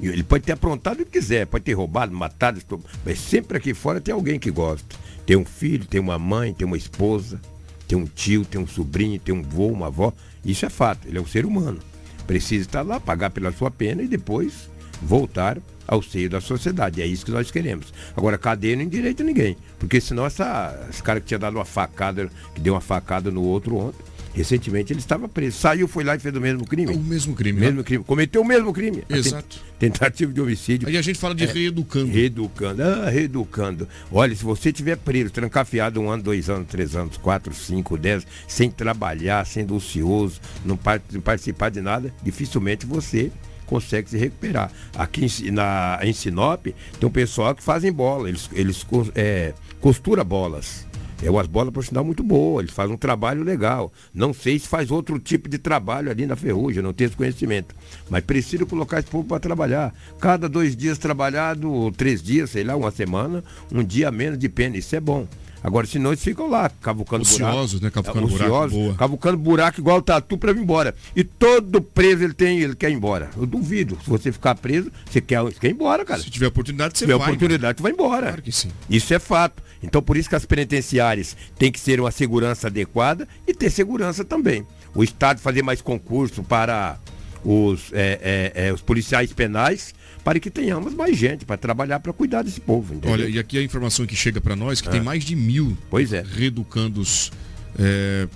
Ele 0.01 0.23
pode 0.23 0.45
ter 0.45 0.53
aprontado 0.53 1.01
o 1.01 1.05
que 1.05 1.13
quiser, 1.13 1.47
pode 1.47 1.65
ter 1.65 1.73
roubado, 1.73 2.15
matado, 2.15 2.61
mas 3.05 3.19
sempre 3.19 3.57
aqui 3.57 3.75
fora 3.75 4.01
tem 4.01 4.15
alguém 4.15 4.39
que 4.39 4.51
gosta. 4.51 4.97
Tem 5.27 5.37
um 5.37 5.45
filho, 5.45 5.85
tem 5.85 6.01
uma 6.01 6.19
mãe, 6.19 6.53
tem 6.53 6.67
uma 6.67 6.77
esposa, 6.77 7.41
tem 7.89 7.99
um 7.99 8.07
tio, 8.07 8.45
tem 8.45 8.61
um 8.61 8.67
sobrinho, 8.67 9.19
tem 9.19 9.35
um 9.35 9.43
vô, 9.43 9.69
uma 9.69 9.89
avó. 9.89 10.13
Isso 10.45 10.65
é 10.67 10.71
fato, 10.71 11.07
ele 11.09 11.19
é 11.19 11.21
um 11.21 11.27
ser 11.27 11.45
humano. 11.45 11.79
Precisa 12.27 12.65
estar 12.65 12.83
lá, 12.83 13.01
pagar 13.01 13.31
pela 13.31 13.53
sua 13.53 13.71
pena 13.71 14.03
e 14.03 14.09
depois 14.09 14.71
voltar 15.03 15.59
ao 15.93 16.03
seio 16.03 16.31
da 16.31 16.41
sociedade. 16.41 17.03
É 17.03 17.07
isso 17.07 17.25
que 17.25 17.31
nós 17.31 17.51
queremos. 17.51 17.93
Agora, 18.17 18.39
cadeia 18.39 18.75
não 18.75 18.83
endireita 18.83 19.23
ninguém. 19.23 19.59
Porque 19.79 20.01
senão 20.01 20.25
essa, 20.25 20.89
esse 20.89 21.03
cara 21.03 21.21
que 21.21 21.27
tinha 21.27 21.39
dado 21.39 21.57
uma 21.57 21.67
facada, 21.67 22.31
que 22.55 22.61
deu 22.61 22.73
uma 22.73 22.81
facada 22.81 23.31
no 23.31 23.43
outro 23.43 23.77
ontem, 23.77 24.03
recentemente 24.33 24.91
ele 24.91 25.01
estava 25.01 25.29
preso. 25.29 25.59
Saiu, 25.59 25.87
foi 25.87 26.03
lá 26.03 26.17
e 26.17 26.19
fez 26.19 26.35
o 26.35 26.41
mesmo 26.41 26.67
crime. 26.67 26.95
O 26.95 26.99
mesmo 26.99 27.35
crime. 27.35 27.61
Mesmo 27.61 27.79
né? 27.79 27.83
crime. 27.83 28.05
Cometeu 28.05 28.41
o 28.41 28.45
mesmo 28.45 28.73
crime. 28.73 29.05
Exato. 29.07 29.61
Tentativa 29.79 30.33
de 30.33 30.41
homicídio. 30.41 30.89
Aí 30.89 30.97
a 30.97 31.03
gente 31.03 31.19
fala 31.19 31.35
de 31.35 31.45
é, 31.45 31.53
reeducando. 31.53 32.11
Reeducando. 32.11 32.83
Ah, 32.83 33.11
reeducando. 33.11 33.87
Olha, 34.11 34.35
se 34.35 34.43
você 34.43 34.73
tiver 34.73 34.97
preso, 34.97 35.31
trancafiado 35.31 36.01
um 36.01 36.09
ano, 36.09 36.23
dois 36.23 36.49
anos, 36.49 36.69
três 36.69 36.97
anos, 36.97 37.19
quatro, 37.19 37.53
cinco, 37.53 37.99
dez, 37.99 38.27
sem 38.49 38.71
trabalhar, 38.71 39.45
sendo 39.45 39.77
ocioso, 39.77 40.41
não 40.65 40.79
participar 40.79 41.69
de 41.69 41.83
nada, 41.83 42.15
dificilmente 42.23 42.87
você 42.87 43.31
consegue 43.73 44.11
se 44.11 44.19
recuperar. 44.19 44.71
Aqui 44.95 45.51
na, 45.51 45.99
em 46.03 46.13
Sinop 46.13 46.67
tem 46.67 47.09
um 47.09 47.11
pessoal 47.11 47.55
que 47.55 47.63
fazem 47.63 47.91
bola, 47.91 48.29
eles, 48.29 48.51
eles 48.53 48.87
é, 49.15 49.55
costura 49.81 50.23
bolas. 50.23 50.87
É 51.25 51.31
umas 51.31 51.47
bolas, 51.47 51.73
por 51.73 51.85
sinal, 51.85 52.05
muito 52.05 52.23
boas. 52.23 52.65
Eles 52.65 52.75
fazem 52.75 52.95
um 52.95 52.99
trabalho 52.99 53.45
legal. 53.45 53.93
Não 54.13 54.35
sei 54.35 54.59
se 54.59 54.67
faz 54.67 54.91
outro 54.91 55.21
tipo 55.21 55.49
de 55.49 55.57
trabalho 55.57 56.11
ali 56.11 56.27
na 56.27 56.35
ferrugem, 56.35 56.83
não 56.83 56.93
tenho 56.93 57.07
esse 57.07 57.17
conhecimento. 57.17 57.75
Mas 58.11 58.25
preciso 58.25 58.67
colocar 58.67 58.99
esse 58.99 59.09
povo 59.09 59.25
para 59.25 59.39
trabalhar. 59.39 59.95
Cada 60.19 60.49
dois 60.49 60.77
dias 60.77 60.99
trabalhado, 60.99 61.93
três 61.93 62.21
dias, 62.21 62.51
sei 62.51 62.65
lá, 62.65 62.75
uma 62.75 62.91
semana, 62.91 63.43
um 63.73 63.85
dia 63.85 64.11
menos 64.11 64.37
de 64.37 64.49
pena. 64.49 64.77
Isso 64.77 64.97
é 64.97 65.01
bom. 65.01 65.29
Agora, 65.63 65.87
senão 65.87 66.11
eles 66.11 66.23
ficam 66.23 66.49
lá, 66.49 66.71
cavucando 66.81 67.23
Ociosos, 67.23 67.81
buraco. 67.81 67.85
né? 67.85 67.91
Cavucando 67.91 68.27
é, 68.27 68.31
buraco. 68.39 68.71
Boa. 68.71 68.95
Cavucando 68.95 69.39
buraco 69.39 69.81
igual 69.81 69.99
o 69.99 70.03
tatu 70.03 70.37
para 70.37 70.51
ir 70.53 70.59
embora. 70.59 70.95
E 71.15 71.23
todo 71.23 71.81
preso 71.81 72.25
ele 72.25 72.35
tem, 72.35 72.61
ele 72.61 72.75
quer 72.75 72.91
ir 72.91 72.95
embora. 72.95 73.31
Eu 73.37 73.47
duvido. 73.47 73.97
Se 74.03 74.11
você 74.11 74.33
ficar 74.33 74.55
preso, 74.57 74.91
você 75.09 75.21
quer, 75.21 75.41
você 75.43 75.59
quer 75.61 75.69
ir 75.69 75.75
embora, 75.75 76.05
cara. 76.05 76.21
Se 76.21 76.31
tiver 76.31 76.49
oportunidade, 76.49 76.95
você 76.95 77.05
Se 77.05 77.05
tiver 77.05 77.19
vai. 77.19 77.29
oportunidade, 77.29 77.79
você 77.79 77.83
vai 77.83 77.93
embora. 77.93 78.27
Claro 78.27 78.43
que 78.43 78.51
sim. 78.53 78.71
Isso 78.91 79.15
é 79.15 79.19
fato. 79.19 79.63
Então, 79.83 80.03
por 80.03 80.17
isso 80.17 80.29
que 80.29 80.37
as 80.37 80.45
penitenciárias 80.45 81.37
têm 81.59 81.71
que 81.71 81.79
ser 81.81 82.01
uma 82.01 82.11
segurança 82.11 82.69
adequada 82.69 83.29
e 83.47 83.55
ter 83.55 83.71
segurança 83.71 84.25
também. 84.25 84.67
O 84.95 85.03
Estado 85.03 85.41
fazer 85.41 85.63
mais 85.63 85.81
concurso 85.81 86.43
para 86.43 86.99
os, 87.45 87.93
é, 87.93 88.53
é, 88.55 88.67
é, 88.69 88.73
os 88.73 88.81
policiais 88.83 89.33
penais 89.33 89.95
para 90.25 90.39
que 90.39 90.51
tenhamos 90.51 90.95
mais 90.95 91.17
gente 91.17 91.45
para 91.45 91.57
trabalhar 91.57 92.01
para 92.01 92.13
cuidar 92.13 92.43
desse 92.43 92.61
povo. 92.61 92.95
Entendeu? 92.95 93.13
Olha, 93.13 93.29
e 93.29 93.39
aqui 93.39 93.59
a 93.59 93.63
informação 93.63 94.07
que 94.07 94.17
chega 94.17 94.41
para 94.41 94.57
nós 94.57 94.81
que 94.81 94.89
tem 94.89 95.01
mais 95.01 95.25
de 95.25 95.35
mil 95.35 95.77
pois 95.91 96.13
é. 96.13 96.23
reeducandos 96.23 97.33
é, 97.79 98.29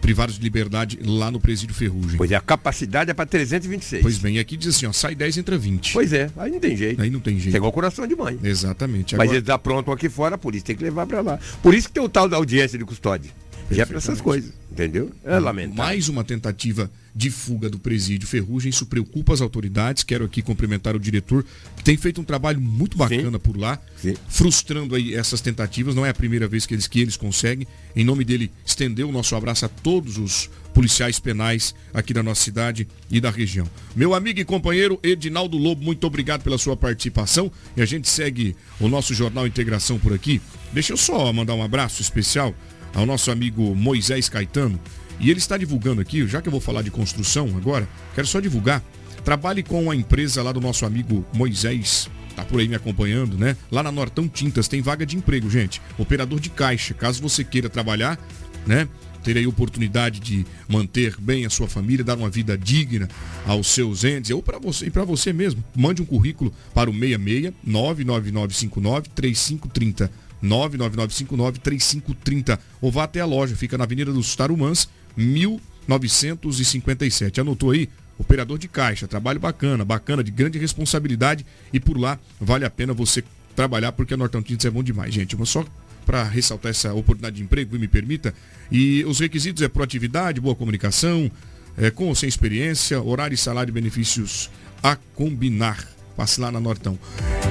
privados 0.00 0.36
de 0.36 0.42
liberdade 0.42 0.98
lá 1.04 1.30
no 1.30 1.40
presídio 1.40 1.74
Ferrugem. 1.74 2.16
Pois 2.16 2.30
é, 2.30 2.36
a 2.36 2.40
capacidade 2.40 3.10
é 3.10 3.14
para 3.14 3.26
326. 3.26 4.02
Pois 4.02 4.18
bem, 4.18 4.36
e 4.36 4.38
aqui 4.38 4.56
diz 4.56 4.74
assim, 4.74 4.86
ó, 4.86 4.92
sai 4.92 5.14
10, 5.14 5.38
entra 5.38 5.58
20. 5.58 5.92
Pois 5.92 6.12
é, 6.12 6.30
aí 6.36 6.50
não 6.50 6.60
tem 6.60 6.76
jeito. 6.76 7.02
Aí 7.02 7.10
não 7.10 7.20
tem 7.20 7.38
jeito. 7.38 7.54
É 7.54 7.58
igual 7.58 7.72
coração 7.72 8.06
de 8.06 8.16
mãe. 8.16 8.38
Exatamente. 8.42 9.14
Agora... 9.14 9.28
Mas 9.28 9.36
eles 9.36 9.48
aprontam 9.48 9.92
aqui 9.92 10.08
fora, 10.08 10.36
a 10.36 10.38
polícia 10.38 10.66
tem 10.66 10.76
que 10.76 10.84
levar 10.84 11.06
para 11.06 11.20
lá. 11.20 11.38
Por 11.62 11.74
isso 11.74 11.88
que 11.88 11.94
tem 11.94 12.02
o 12.02 12.08
tal 12.08 12.28
da 12.28 12.36
audiência 12.36 12.78
de 12.78 12.84
custódia. 12.84 13.30
Já 13.70 13.82
é 13.82 13.86
para 13.86 13.98
essas 13.98 14.20
coisas, 14.20 14.52
entendeu? 14.70 15.10
É 15.24 15.38
lamentável. 15.38 15.76
Mais 15.76 16.08
uma 16.08 16.24
tentativa 16.24 16.90
de 17.14 17.30
fuga 17.30 17.68
do 17.68 17.78
presídio 17.78 18.28
Ferrugem, 18.28 18.70
isso 18.70 18.86
preocupa 18.86 19.34
as 19.34 19.40
autoridades. 19.40 20.04
Quero 20.04 20.24
aqui 20.24 20.40
cumprimentar 20.40 20.94
o 20.94 21.00
diretor, 21.00 21.44
que 21.76 21.82
tem 21.82 21.96
feito 21.96 22.20
um 22.20 22.24
trabalho 22.24 22.60
muito 22.60 22.96
bacana 22.96 23.32
Sim. 23.32 23.38
por 23.38 23.56
lá, 23.56 23.78
Sim. 23.96 24.14
frustrando 24.28 24.94
aí 24.94 25.14
essas 25.14 25.40
tentativas. 25.40 25.94
Não 25.94 26.06
é 26.06 26.10
a 26.10 26.14
primeira 26.14 26.46
vez 26.46 26.64
que 26.64 26.74
eles, 26.74 26.86
que 26.86 27.00
eles 27.00 27.16
conseguem. 27.16 27.66
Em 27.94 28.04
nome 28.04 28.24
dele, 28.24 28.50
estendeu 28.64 29.08
o 29.08 29.12
nosso 29.12 29.34
abraço 29.34 29.66
a 29.66 29.68
todos 29.68 30.16
os 30.16 30.48
policiais 30.72 31.18
penais 31.18 31.74
aqui 31.92 32.14
da 32.14 32.22
nossa 32.22 32.40
cidade 32.40 32.86
e 33.10 33.20
da 33.20 33.30
região. 33.30 33.68
Meu 33.96 34.14
amigo 34.14 34.38
e 34.38 34.44
companheiro 34.44 35.00
Edinaldo 35.02 35.58
Lobo, 35.58 35.82
muito 35.82 36.06
obrigado 36.06 36.42
pela 36.42 36.56
sua 36.56 36.76
participação. 36.76 37.50
E 37.76 37.82
a 37.82 37.84
gente 37.84 38.08
segue 38.08 38.54
o 38.78 38.88
nosso 38.88 39.12
Jornal 39.12 39.44
Integração 39.44 39.98
por 39.98 40.12
aqui. 40.12 40.40
Deixa 40.72 40.92
eu 40.92 40.96
só 40.96 41.32
mandar 41.32 41.54
um 41.54 41.62
abraço 41.64 42.00
especial 42.00 42.54
ao 42.94 43.06
nosso 43.06 43.30
amigo 43.30 43.74
Moisés 43.74 44.28
Caetano. 44.28 44.80
E 45.20 45.30
ele 45.30 45.38
está 45.38 45.56
divulgando 45.56 46.00
aqui, 46.00 46.26
já 46.26 46.40
que 46.40 46.48
eu 46.48 46.52
vou 46.52 46.60
falar 46.60 46.82
de 46.82 46.90
construção 46.90 47.48
agora, 47.56 47.88
quero 48.14 48.26
só 48.26 48.40
divulgar. 48.40 48.82
Trabalhe 49.24 49.62
com 49.62 49.90
a 49.90 49.96
empresa 49.96 50.42
lá 50.42 50.52
do 50.52 50.60
nosso 50.60 50.86
amigo 50.86 51.26
Moisés, 51.32 52.08
tá 52.36 52.44
por 52.44 52.60
aí 52.60 52.68
me 52.68 52.76
acompanhando, 52.76 53.36
né? 53.36 53.56
Lá 53.70 53.82
na 53.82 53.90
Nortão 53.90 54.28
Tintas 54.28 54.68
tem 54.68 54.80
vaga 54.80 55.04
de 55.04 55.16
emprego, 55.16 55.50
gente. 55.50 55.82
Operador 55.98 56.38
de 56.38 56.50
caixa, 56.50 56.94
caso 56.94 57.20
você 57.20 57.42
queira 57.42 57.68
trabalhar, 57.68 58.18
né? 58.66 58.88
Ter 59.24 59.36
aí 59.36 59.46
oportunidade 59.46 60.20
de 60.20 60.46
manter 60.68 61.16
bem 61.18 61.44
a 61.44 61.50
sua 61.50 61.66
família, 61.66 62.04
dar 62.04 62.16
uma 62.16 62.30
vida 62.30 62.56
digna 62.56 63.08
aos 63.44 63.66
seus 63.66 64.04
entes, 64.04 64.30
ou 64.30 64.40
para 64.40 64.58
você 64.58 64.86
e 64.86 64.90
para 64.90 65.04
você 65.04 65.32
mesmo. 65.32 65.62
Mande 65.74 66.00
um 66.00 66.06
currículo 66.06 66.54
para 66.72 66.88
o 66.88 66.92
66 66.92 67.52
99959 67.64 69.08
3530 69.14 70.27
999593530 70.42 72.58
ou 72.80 72.90
vá 72.90 73.04
até 73.04 73.20
a 73.20 73.26
loja, 73.26 73.54
fica 73.56 73.78
na 73.78 73.84
Avenida 73.84 74.12
dos 74.12 74.36
Tarumãs, 74.36 74.88
1957. 75.16 77.40
Anotou 77.40 77.70
aí? 77.70 77.88
Operador 78.18 78.58
de 78.58 78.66
caixa, 78.66 79.06
trabalho 79.06 79.38
bacana, 79.38 79.84
bacana, 79.84 80.24
de 80.24 80.32
grande 80.32 80.58
responsabilidade 80.58 81.46
e 81.72 81.78
por 81.78 81.96
lá 81.96 82.18
vale 82.40 82.64
a 82.64 82.70
pena 82.70 82.92
você 82.92 83.22
trabalhar 83.54 83.92
porque 83.92 84.14
a 84.14 84.16
Norton 84.16 84.42
Tintas 84.42 84.66
é 84.66 84.70
bom 84.70 84.82
demais, 84.82 85.14
gente. 85.14 85.36
Mas 85.36 85.50
só 85.50 85.64
para 86.04 86.24
ressaltar 86.24 86.70
essa 86.70 86.92
oportunidade 86.94 87.36
de 87.36 87.42
emprego, 87.42 87.78
me 87.78 87.86
permita. 87.86 88.34
E 88.72 89.04
os 89.04 89.20
requisitos 89.20 89.62
é 89.62 89.68
proatividade, 89.68 90.40
boa 90.40 90.54
comunicação, 90.54 91.30
é, 91.76 91.90
com 91.90 92.06
ou 92.06 92.14
sem 92.14 92.28
experiência, 92.28 92.98
horário, 93.00 93.36
salário 93.36 93.70
e 93.70 93.74
benefícios 93.74 94.50
a 94.82 94.96
combinar. 95.14 95.97
Passe 96.18 96.40
lá 96.40 96.50
na 96.50 96.58
Nortão. 96.58 96.98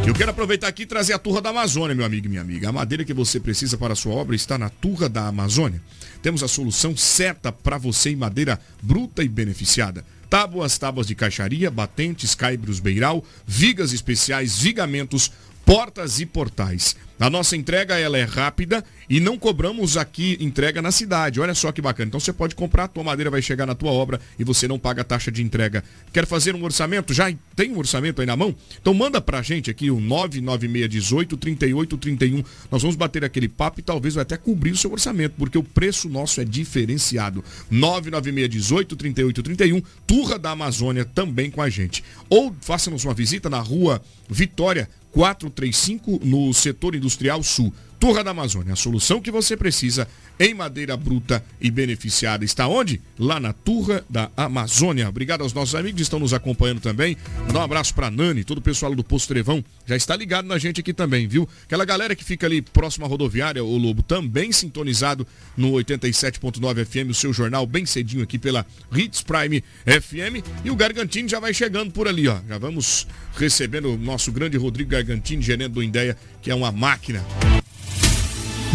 Eu 0.06 0.14
quero 0.14 0.32
aproveitar 0.32 0.68
aqui 0.68 0.84
e 0.84 0.86
trazer 0.86 1.14
a 1.14 1.18
Turra 1.18 1.40
da 1.40 1.52
Amazônia, 1.52 1.96
meu 1.96 2.06
amigo 2.06 2.26
e 2.26 2.30
minha 2.30 2.42
amiga. 2.42 2.68
A 2.68 2.72
madeira 2.74 3.06
que 3.06 3.14
você 3.14 3.40
precisa 3.40 3.78
para 3.78 3.94
a 3.94 3.96
sua 3.96 4.14
obra 4.14 4.36
está 4.36 4.58
na 4.58 4.68
Turra 4.68 5.08
da 5.08 5.26
Amazônia. 5.26 5.82
Temos 6.22 6.44
a 6.44 6.50
solução 6.50 6.96
certa 6.98 7.50
para 7.50 7.78
você 7.78 8.10
em 8.10 8.18
madeira 8.18 8.60
bruta 8.84 9.24
e 9.24 9.30
beneficiada. 9.30 10.04
Tábuas, 10.30 10.78
tábuas 10.78 11.08
de 11.08 11.16
caixaria, 11.16 11.72
batentes, 11.72 12.36
caibros 12.36 12.82
beiral, 12.82 13.24
vigas 13.46 13.94
especiais, 13.94 14.60
vigamentos, 14.60 15.32
portas 15.66 16.20
e 16.20 16.26
portais. 16.26 16.98
A 17.20 17.32
nossa 17.32 17.58
entrega 17.58 17.98
ela 17.98 18.18
é 18.18 18.24
rápida 18.24 18.84
e 19.10 19.20
não 19.20 19.40
cobramos 19.40 19.98
aqui 19.98 20.38
entrega 20.40 20.84
na 20.84 20.92
cidade. 20.92 21.40
Olha 21.40 21.56
só 21.56 21.72
que 21.72 21.82
bacana. 21.82 22.10
Então 22.10 22.20
você 22.20 22.32
pode 22.32 22.54
comprar, 22.54 22.84
a 22.84 22.88
tua 22.88 23.04
madeira 23.04 23.32
vai 23.32 23.42
chegar 23.42 23.66
na 23.66 23.74
tua 23.74 23.92
obra 23.92 24.22
e 24.38 24.44
você 24.44 24.68
não 24.68 24.78
paga 24.78 25.02
a 25.02 25.04
taxa 25.04 25.32
de 25.32 25.42
entrega. 25.42 25.84
Quer 26.14 26.28
fazer 26.28 26.54
um 26.54 26.64
orçamento? 26.64 27.14
Já 27.14 27.34
tem 27.56 27.72
um 27.72 27.78
orçamento 27.80 28.22
aí 28.22 28.28
na 28.28 28.36
mão? 28.36 28.56
Então 28.80 28.94
manda 28.94 29.20
pra 29.20 29.42
gente 29.42 29.72
aqui 29.72 29.90
o 29.90 30.00
99618 30.00 31.38
3831. 31.38 32.44
Nós 32.70 32.82
vamos 32.84 32.96
bater 32.96 33.24
aquele 33.24 33.48
papo 33.48 33.80
e 33.80 33.84
talvez 33.84 34.14
vai 34.14 34.22
até 34.22 34.38
cobrir 34.38 34.72
o 34.72 34.78
seu 34.78 34.92
orçamento, 34.92 35.34
porque 35.38 35.58
o 35.58 35.64
preço 35.64 36.08
nosso 36.08 36.40
é 36.40 36.46
diferenciado. 36.46 37.44
99618 37.72 38.96
3831, 38.96 39.82
Turra 40.06 40.38
da 40.38 40.52
Amazônia 40.52 41.04
também 41.04 41.50
com 41.50 41.64
a 41.64 41.70
gente. 41.70 42.04
Ou 42.30 42.56
faça-nos 42.62 43.06
uma 43.06 43.14
visita 43.14 43.50
na 43.50 43.60
rua 43.60 44.02
Vitória 44.30 44.90
435 45.14 46.20
no 46.24 46.54
setor 46.54 46.96
industrial 46.96 47.44
sul. 47.44 47.72
Turra 48.00 48.24
da 48.24 48.32
Amazônia, 48.32 48.74
a 48.74 48.76
solução 48.76 49.20
que 49.20 49.32
você 49.32 49.58
precisa 49.58 50.08
em 50.40 50.54
madeira 50.54 50.96
bruta 50.96 51.44
e 51.60 51.72
beneficiada. 51.72 52.46
Está 52.46 52.68
onde? 52.68 53.02
Lá 53.18 53.40
na 53.40 53.54
Turra 53.54 54.06
da 54.08 54.30
Amazônia. 54.38 55.10
Obrigado 55.10 55.42
aos 55.42 55.52
nossos 55.52 55.74
amigos 55.74 55.96
que 55.96 56.04
estão 56.04 56.20
nos 56.20 56.34
acompanhando 56.34 56.80
também. 56.80 57.18
Mandar 57.48 57.60
um 57.60 57.64
abraço 57.64 57.96
para 57.96 58.12
Nani, 58.12 58.44
todo 58.44 58.60
o 58.60 58.62
pessoal 58.62 58.94
do 58.94 59.04
Posto 59.04 59.30
Trevão 59.30 59.64
já 59.86 59.96
está 59.96 60.16
ligado 60.16 60.46
na 60.48 60.58
gente 60.60 60.80
aqui 60.80 60.94
também, 60.94 61.28
viu? 61.28 61.50
Aquela 61.64 61.86
galera 61.86 62.16
que 62.16 62.24
fica 62.24 62.46
ali 62.46 62.62
próxima 62.62 63.08
à 63.08 63.10
rodoviária, 63.10 63.64
o 63.64 63.78
Lobo, 63.78 64.04
também 64.04 64.52
sintonizado 64.52 65.26
no 65.56 65.72
87.9 65.72 66.86
FM, 66.86 67.10
o 67.10 67.16
seu 67.16 67.34
jornal 67.34 67.66
bem 67.66 67.86
cedinho 67.86 68.22
aqui 68.22 68.38
pela 68.38 68.66
Hits 68.96 69.24
Prime 69.24 69.64
FM. 69.86 70.46
E 70.64 70.70
o 70.70 70.76
Gargantini 70.76 71.28
já 71.28 71.40
vai 71.40 71.54
chegando 71.54 71.92
por 71.92 72.08
ali, 72.08 72.28
ó. 72.28 72.40
Já 72.48 72.58
vamos 72.58 73.08
recebendo 73.36 73.94
o 73.94 73.98
nosso 73.98 74.32
grande 74.32 74.58
Rodrigo 74.58 74.92
Gargantini, 74.92 75.42
gerente 75.42 75.72
do 75.72 75.82
Ideia, 75.82 76.16
que 76.42 76.52
é 76.52 76.56
uma 76.56 76.72
máquina. 76.72 77.26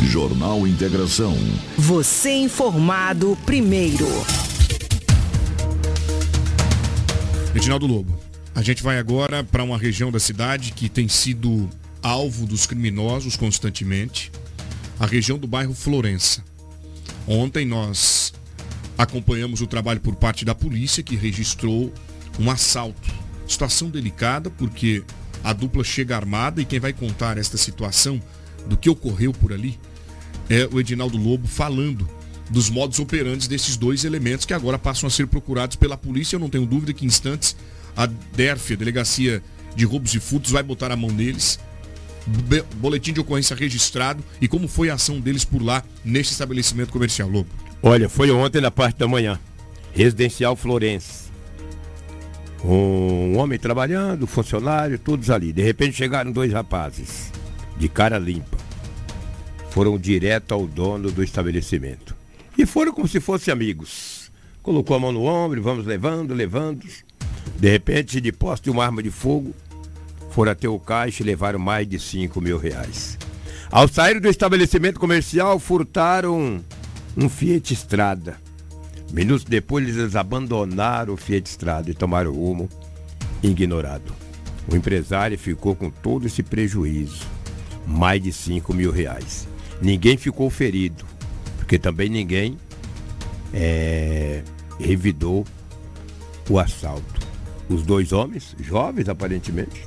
Jornal 0.00 0.66
Integração. 0.66 1.36
Você 1.76 2.30
informado 2.30 3.36
primeiro. 3.44 4.06
Reginaldo 7.52 7.86
Lobo, 7.86 8.18
a 8.54 8.62
gente 8.62 8.82
vai 8.82 8.98
agora 8.98 9.44
para 9.44 9.62
uma 9.62 9.76
região 9.76 10.10
da 10.10 10.18
cidade 10.18 10.72
que 10.72 10.88
tem 10.88 11.08
sido 11.08 11.68
alvo 12.02 12.46
dos 12.46 12.66
criminosos 12.66 13.36
constantemente, 13.36 14.32
a 14.98 15.06
região 15.06 15.38
do 15.38 15.46
bairro 15.46 15.74
Florença. 15.74 16.42
Ontem 17.26 17.66
nós 17.66 18.32
acompanhamos 18.96 19.60
o 19.60 19.66
trabalho 19.66 20.00
por 20.00 20.16
parte 20.16 20.44
da 20.44 20.54
polícia 20.54 21.02
que 21.02 21.16
registrou 21.16 21.92
um 22.38 22.50
assalto. 22.50 23.10
Situação 23.46 23.90
delicada 23.90 24.50
porque 24.50 25.04
a 25.44 25.52
dupla 25.52 25.84
chega 25.84 26.16
armada 26.16 26.62
e 26.62 26.64
quem 26.64 26.80
vai 26.80 26.92
contar 26.92 27.36
esta 27.36 27.58
situação 27.58 28.20
do 28.66 28.76
que 28.76 28.90
ocorreu 28.90 29.32
por 29.32 29.52
ali 29.52 29.78
é 30.48 30.68
o 30.70 30.80
Edinaldo 30.80 31.16
Lobo 31.16 31.46
falando 31.46 32.08
dos 32.50 32.68
modos 32.68 32.98
operantes 32.98 33.48
desses 33.48 33.76
dois 33.76 34.04
elementos 34.04 34.44
que 34.44 34.52
agora 34.52 34.78
passam 34.78 35.06
a 35.06 35.10
ser 35.10 35.26
procurados 35.26 35.76
pela 35.76 35.96
polícia. 35.96 36.36
Eu 36.36 36.40
não 36.40 36.50
tenho 36.50 36.66
dúvida 36.66 36.92
que 36.92 37.04
em 37.04 37.08
instantes 37.08 37.56
a 37.96 38.06
DERF, 38.06 38.74
a 38.74 38.76
Delegacia 38.76 39.42
de 39.74 39.84
Roubos 39.84 40.14
e 40.14 40.20
Furtos, 40.20 40.50
vai 40.50 40.62
botar 40.62 40.90
a 40.92 40.96
mão 40.96 41.10
neles. 41.10 41.58
Boletim 42.76 43.12
de 43.12 43.20
ocorrência 43.20 43.56
registrado 43.56 44.22
e 44.40 44.46
como 44.46 44.68
foi 44.68 44.90
a 44.90 44.94
ação 44.94 45.18
deles 45.18 45.44
por 45.44 45.62
lá 45.62 45.82
neste 46.04 46.32
estabelecimento 46.32 46.92
comercial, 46.92 47.28
Lobo? 47.28 47.48
Olha, 47.82 48.08
foi 48.08 48.30
ontem 48.30 48.60
na 48.60 48.70
parte 48.70 48.98
da 48.98 49.08
manhã. 49.08 49.40
Residencial 49.92 50.54
Florença. 50.54 51.32
Um 52.64 53.36
homem 53.38 53.58
trabalhando, 53.58 54.24
funcionário, 54.26 54.98
todos 54.98 55.30
ali. 55.30 55.52
De 55.52 55.62
repente 55.62 55.96
chegaram 55.96 56.30
dois 56.30 56.52
rapazes, 56.52 57.32
de 57.76 57.88
cara 57.88 58.18
limpa 58.18 58.62
foram 59.72 59.98
direto 59.98 60.52
ao 60.52 60.66
dono 60.66 61.10
do 61.10 61.24
estabelecimento. 61.24 62.14
E 62.58 62.66
foram 62.66 62.92
como 62.92 63.08
se 63.08 63.20
fossem 63.20 63.50
amigos. 63.50 64.30
Colocou 64.62 64.94
a 64.94 65.00
mão 65.00 65.10
no 65.10 65.24
ombro, 65.24 65.62
vamos 65.62 65.86
levando, 65.86 66.34
levando. 66.34 66.86
De 67.58 67.70
repente, 67.70 68.20
de 68.20 68.30
posse 68.30 68.64
de 68.64 68.70
uma 68.70 68.84
arma 68.84 69.02
de 69.02 69.10
fogo, 69.10 69.54
foram 70.30 70.52
até 70.52 70.68
o 70.68 70.78
caixa 70.78 71.22
e 71.22 71.26
levaram 71.26 71.58
mais 71.58 71.88
de 71.88 71.98
5 71.98 72.38
mil 72.38 72.58
reais. 72.58 73.18
Ao 73.70 73.88
sair 73.88 74.20
do 74.20 74.28
estabelecimento 74.28 75.00
comercial, 75.00 75.58
furtaram 75.58 76.62
um 77.16 77.28
Fiat 77.30 77.72
Estrada. 77.72 78.36
Minutos 79.10 79.44
depois, 79.44 79.88
eles 79.88 80.14
abandonaram 80.14 81.14
o 81.14 81.16
Fiat 81.16 81.48
Estrada 81.48 81.90
e 81.90 81.94
tomaram 81.94 82.32
rumo 82.32 82.68
ignorado. 83.42 84.14
O 84.70 84.76
empresário 84.76 85.38
ficou 85.38 85.74
com 85.74 85.88
todo 85.88 86.26
esse 86.26 86.42
prejuízo, 86.42 87.26
mais 87.86 88.22
de 88.22 88.32
5 88.32 88.72
mil 88.74 88.90
reais. 88.90 89.48
Ninguém 89.80 90.16
ficou 90.16 90.48
ferido, 90.50 91.04
porque 91.58 91.78
também 91.78 92.08
ninguém 92.08 92.56
é, 93.52 94.42
revidou 94.78 95.44
o 96.48 96.58
assalto. 96.58 97.20
Os 97.68 97.82
dois 97.82 98.12
homens, 98.12 98.54
jovens 98.60 99.08
aparentemente, 99.08 99.86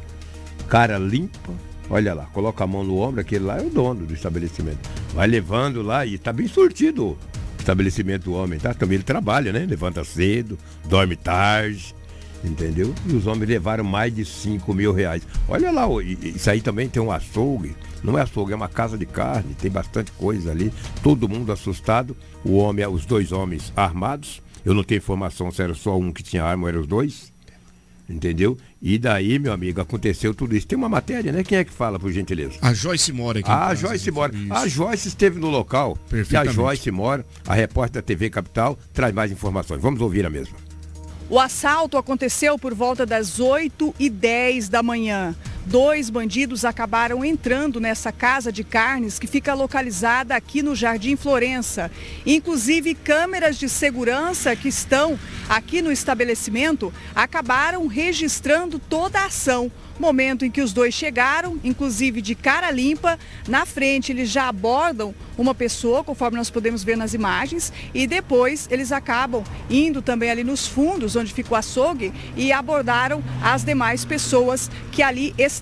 cara 0.68 0.98
limpa, 0.98 1.54
olha 1.90 2.14
lá, 2.14 2.26
coloca 2.26 2.64
a 2.64 2.68
mão 2.68 2.84
no 2.84 2.98
ombro, 2.98 3.22
aquele 3.22 3.46
lá 3.46 3.58
é 3.58 3.62
o 3.62 3.70
dono 3.70 4.06
do 4.06 4.14
estabelecimento. 4.14 4.90
Vai 5.14 5.28
levando 5.28 5.82
lá 5.82 6.06
e 6.06 6.18
tá 6.18 6.34
bem 6.34 6.48
sortido 6.48 7.10
o 7.10 7.18
estabelecimento 7.58 8.26
do 8.26 8.34
homem, 8.34 8.60
tá? 8.60 8.74
Também 8.74 8.96
ele 8.96 9.04
trabalha, 9.04 9.54
né? 9.54 9.66
Levanta 9.66 10.04
cedo, 10.04 10.58
dorme 10.86 11.16
tarde, 11.16 11.95
entendeu? 12.46 12.94
E 13.08 13.14
os 13.14 13.28
homens 13.28 13.50
levaram 13.50 13.84
mais 13.84 14.14
de 14.14 14.24
5 14.24 14.74
mil 14.74 14.94
reais. 14.94 15.24
Olha 15.48 15.72
lá, 15.72 15.86
isso 16.04 16.50
aí 16.50 16.62
também 16.62 16.88
tem 16.88 17.02
um 17.02 17.12
açougue. 17.12 17.76
Não 18.04 18.18
é 18.18 18.22
açougue, 18.22 18.54
é 18.54 18.56
uma 18.56 18.70
casa 18.70 18.98
de 18.98 19.06
carne, 19.06 19.56
tem 19.56 19.72
bastante 19.72 20.12
coisa 20.12 20.52
ali. 20.52 20.72
Todo 21.02 21.28
mundo 21.28 21.52
assustado. 21.52 22.16
O 22.44 22.58
homem, 22.58 22.86
os 22.88 23.06
dois 23.06 23.32
homens 23.32 23.74
armados. 23.76 24.42
Eu 24.64 24.74
não 24.74 24.84
tenho 24.84 25.00
informação 25.00 25.52
se 25.52 25.62
era 25.62 25.74
só 25.74 25.98
um 25.98 26.12
que 26.12 26.24
tinha 26.24 26.44
arma 26.44 26.64
ou 26.64 26.70
eram 26.70 26.82
os 26.82 26.88
dois. 26.88 27.34
Entendeu? 28.08 28.56
E 28.80 29.00
daí, 29.00 29.40
meu 29.40 29.52
amigo, 29.52 29.82
aconteceu 29.82 30.34
tudo 30.34 30.56
isso. 30.56 30.68
Tem 30.68 30.78
uma 30.78 30.88
matéria, 30.88 31.32
né? 31.32 31.44
Quem 31.44 31.58
é 31.58 31.64
que 31.64 31.72
fala, 31.72 32.00
por 32.00 32.12
gentileza? 32.12 32.54
A 32.62 32.72
Joyce 32.72 33.12
mora 33.12 33.40
aqui. 33.40 33.50
Ah, 33.50 33.68
a 33.68 33.76
Joyce 33.76 34.12
mora. 34.12 34.32
A 34.52 34.68
Joyce 34.68 35.08
esteve 35.08 35.40
no 35.40 35.50
local. 35.50 35.98
E 36.32 36.38
a 36.38 36.46
Joyce 36.46 36.92
mora. 36.92 37.26
A 37.48 37.56
repórter 37.56 38.02
da 38.02 38.06
TV 38.06 38.30
Capital 38.30 38.78
traz 38.94 39.14
mais 39.14 39.32
informações. 39.32 39.82
Vamos 39.82 40.02
ouvir 40.02 40.24
a 40.24 40.30
mesma. 40.30 40.56
O 41.28 41.40
assalto 41.40 41.98
aconteceu 41.98 42.58
por 42.58 42.74
volta 42.74 43.06
das 43.06 43.40
8 43.40 43.96
e 44.00 44.10
10 44.10 44.70
da 44.70 44.84
manhã. 44.84 45.36
Dois 45.66 46.12
bandidos 46.12 46.64
acabaram 46.64 47.26
entrando 47.26 47.80
nessa 47.80 48.12
casa 48.12 48.52
de 48.52 48.64
carnes 48.64 49.18
que 49.18 49.26
fica 49.26 49.56
localizada 49.56 50.36
aqui 50.36 50.62
no 50.62 50.76
Jardim 50.76 51.16
Florença. 51.16 51.90
Inclusive, 52.24 52.94
câmeras 52.94 53.58
de 53.58 53.68
segurança 53.68 54.56
que 54.56 54.68
estão 54.68 55.20
aqui 55.50 55.82
no 55.82 55.92
estabelecimento 55.92 56.94
acabaram 57.16 57.88
registrando 57.88 58.78
toda 58.78 59.20
a 59.22 59.26
ação. 59.26 59.72
Momento 59.98 60.44
em 60.44 60.52
que 60.52 60.62
os 60.62 60.74
dois 60.74 60.94
chegaram, 60.94 61.58
inclusive 61.64 62.22
de 62.22 62.36
cara 62.36 62.70
limpa, 62.70 63.18
na 63.48 63.66
frente 63.66 64.12
eles 64.12 64.30
já 64.30 64.50
abordam 64.50 65.16
uma 65.38 65.56
pessoa, 65.56 66.04
conforme 66.04 66.38
nós 66.38 66.50
podemos 66.50 66.84
ver 66.84 66.98
nas 66.98 67.14
imagens, 67.14 67.72
e 67.94 68.06
depois 68.06 68.68
eles 68.70 68.92
acabam 68.92 69.42
indo 69.70 70.02
também 70.02 70.30
ali 70.30 70.44
nos 70.44 70.68
fundos, 70.68 71.16
onde 71.16 71.34
fica 71.34 71.54
o 71.54 71.56
açougue, 71.56 72.14
e 72.36 72.52
abordaram 72.52 73.24
as 73.42 73.64
demais 73.64 74.04
pessoas 74.04 74.70
que 74.92 75.02
ali 75.02 75.34
estavam. 75.38 75.55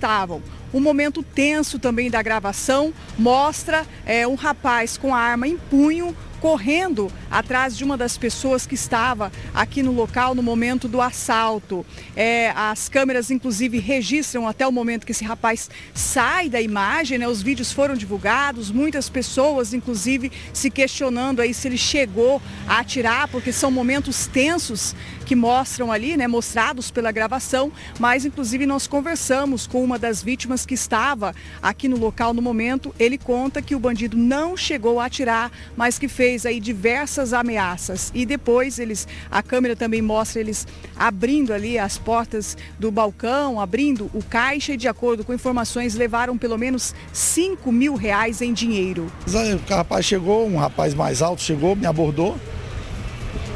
Um 0.73 0.79
momento 0.79 1.21
tenso 1.21 1.77
também 1.77 2.09
da 2.09 2.21
gravação 2.21 2.93
mostra 3.17 3.85
é, 4.05 4.27
um 4.27 4.35
rapaz 4.35 4.97
com 4.97 5.13
a 5.13 5.19
arma 5.19 5.47
em 5.47 5.57
punho 5.57 6.15
correndo 6.43 7.09
atrás 7.31 7.77
de 7.77 7.85
uma 7.85 7.95
das 7.95 8.17
pessoas 8.17 8.67
que 8.67 8.75
estava 8.75 9.31
aqui 9.53 9.81
no 9.81 9.93
local 9.93 10.35
no 10.35 10.43
momento 10.43 10.89
do 10.89 10.99
assalto. 10.99 11.85
É, 12.17 12.49
as 12.49 12.89
câmeras, 12.89 13.31
inclusive, 13.31 13.79
registram 13.79 14.45
até 14.45 14.67
o 14.67 14.71
momento 14.71 15.05
que 15.05 15.13
esse 15.13 15.23
rapaz 15.23 15.69
sai 15.93 16.49
da 16.49 16.59
imagem, 16.59 17.17
né? 17.17 17.25
os 17.29 17.41
vídeos 17.41 17.71
foram 17.71 17.95
divulgados, 17.95 18.69
muitas 18.71 19.07
pessoas, 19.07 19.73
inclusive, 19.73 20.33
se 20.51 20.69
questionando 20.69 21.39
aí 21.39 21.53
se 21.53 21.69
ele 21.69 21.77
chegou 21.77 22.41
a 22.67 22.79
atirar, 22.79 23.29
porque 23.29 23.53
são 23.53 23.71
momentos 23.71 24.27
tensos 24.27 24.93
que 25.23 25.35
mostram 25.35 25.91
ali, 25.91 26.17
né, 26.17 26.27
mostrados 26.27 26.91
pela 26.91 27.11
gravação, 27.11 27.71
mas 27.99 28.25
inclusive 28.25 28.65
nós 28.65 28.87
conversamos 28.87 29.65
com 29.65 29.83
uma 29.83 29.97
das 29.97 30.21
vítimas 30.21 30.65
que 30.65 30.73
estava 30.73 31.33
aqui 31.61 31.87
no 31.87 31.97
local 31.97 32.33
no 32.33 32.41
momento. 32.41 32.93
Ele 32.99 33.17
conta 33.17 33.61
que 33.61 33.75
o 33.75 33.79
bandido 33.79 34.17
não 34.17 34.55
chegou 34.55 34.99
a 34.99 35.05
atirar, 35.05 35.51
mas 35.75 35.97
que 35.97 36.07
fez 36.07 36.45
aí 36.45 36.59
diversas 36.59 37.33
ameaças. 37.33 38.11
E 38.13 38.25
depois 38.25 38.79
eles, 38.79 39.07
a 39.29 39.41
câmera 39.41 39.75
também 39.75 40.01
mostra 40.01 40.39
eles 40.39 40.67
abrindo 40.95 41.53
ali 41.53 41.77
as 41.79 41.97
portas 41.97 42.57
do 42.77 42.91
balcão, 42.91 43.59
abrindo 43.59 44.09
o 44.13 44.23
caixa 44.23 44.73
e 44.73 44.77
de 44.77 44.87
acordo 44.87 45.23
com 45.23 45.33
informações 45.33 45.95
levaram 45.95 46.37
pelo 46.37 46.57
menos 46.57 46.93
5 47.11 47.71
mil 47.71 47.95
reais 47.95 48.41
em 48.41 48.53
dinheiro. 48.53 49.11
O 49.27 49.73
rapaz 49.73 50.05
chegou, 50.05 50.47
um 50.47 50.57
rapaz 50.57 50.93
mais 50.93 51.21
alto 51.21 51.41
chegou, 51.41 51.75
me 51.75 51.85
abordou, 51.85 52.37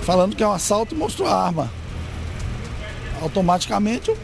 falando 0.07 0.37
que 0.37 0.41
é 0.41 0.47
um 0.47 0.53
assalto 0.53 0.95
e 0.95 0.97
mostrou 0.97 1.27
a 1.27 1.35
arma. 1.35 1.69
Automaticamente 3.21 4.09
eu 4.09 4.17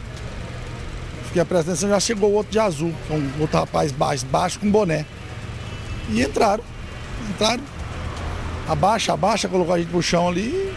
fiquei 1.26 1.42
a 1.42 1.44
presença, 1.44 1.86
já 1.86 2.00
chegou 2.00 2.32
outro 2.32 2.50
de 2.50 2.58
azul, 2.58 2.90
um 3.10 3.42
outro 3.42 3.58
rapaz 3.58 3.92
baixo, 3.92 4.24
baixo 4.24 4.58
com 4.58 4.70
boné. 4.70 5.04
E 6.08 6.22
entraram, 6.22 6.64
entraram, 7.28 7.62
abaixa, 8.66 9.12
abaixa, 9.12 9.46
colocou 9.46 9.74
a 9.74 9.78
gente 9.78 9.90
pro 9.90 10.00
chão 10.00 10.26
ali 10.26 10.74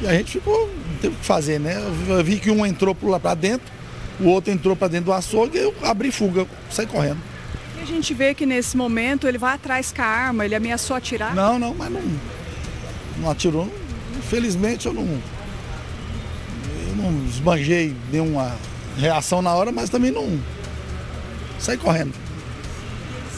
e 0.00 0.06
a 0.06 0.12
gente 0.12 0.34
ficou, 0.34 0.68
não 0.68 0.96
teve 1.00 1.16
o 1.16 1.18
que 1.18 1.26
fazer, 1.26 1.58
né? 1.58 1.82
Eu 2.06 2.22
vi 2.22 2.38
que 2.38 2.48
um 2.48 2.64
entrou 2.64 2.96
lá 3.02 3.18
para 3.18 3.34
dentro, 3.34 3.72
o 4.20 4.28
outro 4.28 4.52
entrou 4.52 4.76
para 4.76 4.86
dentro 4.86 5.06
do 5.06 5.12
açougue 5.12 5.58
e 5.58 5.62
eu 5.62 5.74
abri 5.82 6.12
fuga, 6.12 6.46
saí 6.70 6.86
correndo. 6.86 7.18
E 7.76 7.82
a 7.82 7.84
gente 7.84 8.14
vê 8.14 8.34
que 8.34 8.46
nesse 8.46 8.76
momento 8.76 9.26
ele 9.26 9.38
vai 9.38 9.54
atrás 9.54 9.90
com 9.90 10.00
a 10.00 10.06
arma, 10.06 10.44
ele 10.44 10.54
ameaçou 10.54 10.94
atirar? 10.94 11.34
Não, 11.34 11.58
não, 11.58 11.74
mas 11.74 11.90
não, 11.90 12.02
não 13.18 13.28
atirou. 13.28 13.81
Infelizmente 14.26 14.86
eu 14.86 14.94
não, 14.94 15.06
eu 16.88 16.96
não 16.96 17.26
esbanjei 17.26 17.94
nenhuma 18.10 18.56
reação 18.96 19.42
na 19.42 19.54
hora, 19.54 19.70
mas 19.72 19.90
também 19.90 20.10
não 20.10 20.38
saí 21.58 21.76
correndo. 21.76 22.14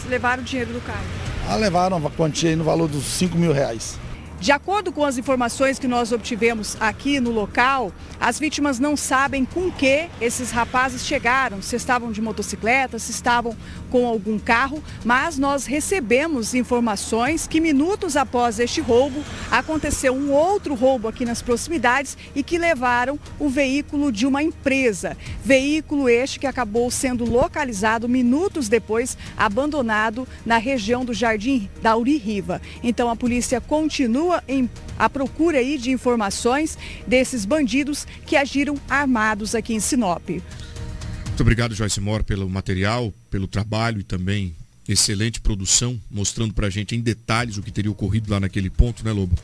Levaram 0.09 0.43
o 0.43 0.45
dinheiro 0.45 0.73
do 0.73 0.81
carro? 0.81 1.05
Ah, 1.49 1.57
levaram 1.57 1.97
uma 1.97 2.11
quantia 2.11 2.55
no 2.57 2.65
valor 2.65 2.89
dos 2.89 3.05
5 3.05 3.37
mil 3.37 3.53
reais. 3.53 3.99
De 4.45 4.53
acordo 4.53 4.93
com 4.93 5.03
as 5.07 5.17
informações 5.17 5.79
que 5.79 5.89
nós 5.89 6.13
obtivemos 6.13 6.77
aqui 6.79 7.19
no 7.19 7.31
local, 7.31 7.91
as 8.21 8.39
vítimas 8.39 8.79
não 8.79 8.95
sabem 8.95 9.43
com 9.43 9.73
que 9.73 10.07
esses 10.21 10.51
rapazes 10.51 11.07
chegaram, 11.07 11.63
se 11.63 11.75
estavam 11.77 12.13
de 12.13 12.21
motocicleta, 12.21 12.99
se 12.99 13.11
estavam 13.11 13.57
com 13.91 14.07
algum 14.07 14.39
carro, 14.39 14.85
mas 15.03 15.39
nós 15.39 15.65
recebemos 15.65 16.55
informações 16.55 17.47
que 17.47 17.59
minutos 17.59 18.19
após 18.19 18.59
este 18.59 18.83
roubo 18.83 19.25
aconteceu 19.51 20.15
um 20.15 20.31
outro 20.31 20.75
roubo 20.75 21.09
aqui 21.09 21.25
nas 21.25 21.41
proximidades 21.41 22.15
e 22.35 22.43
que 22.43 22.59
levaram 22.59 23.19
o 23.39 23.49
veículo 23.49 24.13
de 24.13 24.27
uma 24.27 24.43
empresa. 24.43 25.17
Veículo 25.43 26.07
este 26.07 26.39
que 26.39 26.47
acabou 26.47 26.91
sendo 26.91 27.25
localizado 27.25 28.07
minutos 28.07 28.69
depois, 28.69 29.17
abandonado 29.39 30.29
na 30.45 30.59
região 30.59 31.03
do 31.03 31.15
Jardim 31.15 31.71
da 31.81 31.97
Uri 31.97 32.19
Riva. 32.19 32.61
Então 32.83 33.09
a 33.09 33.17
polícia 33.17 33.59
continua 33.59 34.34
em 34.49 34.69
a 34.99 35.09
procura 35.09 35.59
aí 35.59 35.77
de 35.77 35.91
informações 35.91 36.79
desses 37.07 37.45
bandidos 37.45 38.07
que 38.27 38.37
agiram 38.37 38.77
armados 38.89 39.55
aqui 39.55 39.75
em 39.75 39.81
Sinop. 39.81 40.29
Muito 40.29 41.41
obrigado, 41.41 41.75
Joyce 41.75 42.01
Moore, 42.01 42.23
pelo 42.23 42.49
material, 42.49 43.13
pelo 43.31 43.49
trabalho 43.49 44.01
e 44.01 44.05
também 44.05 44.55
excelente 44.89 45.41
produção, 45.41 46.01
mostrando 46.11 46.55
para 46.55 46.69
a 46.69 46.71
gente 46.71 46.95
em 46.95 47.01
detalhes 47.01 47.57
o 47.57 47.63
que 47.63 47.73
teria 47.73 47.91
ocorrido 47.91 48.31
lá 48.31 48.39
naquele 48.39 48.71
ponto, 48.71 49.05
né, 49.05 49.13
Lobo? 49.13 49.37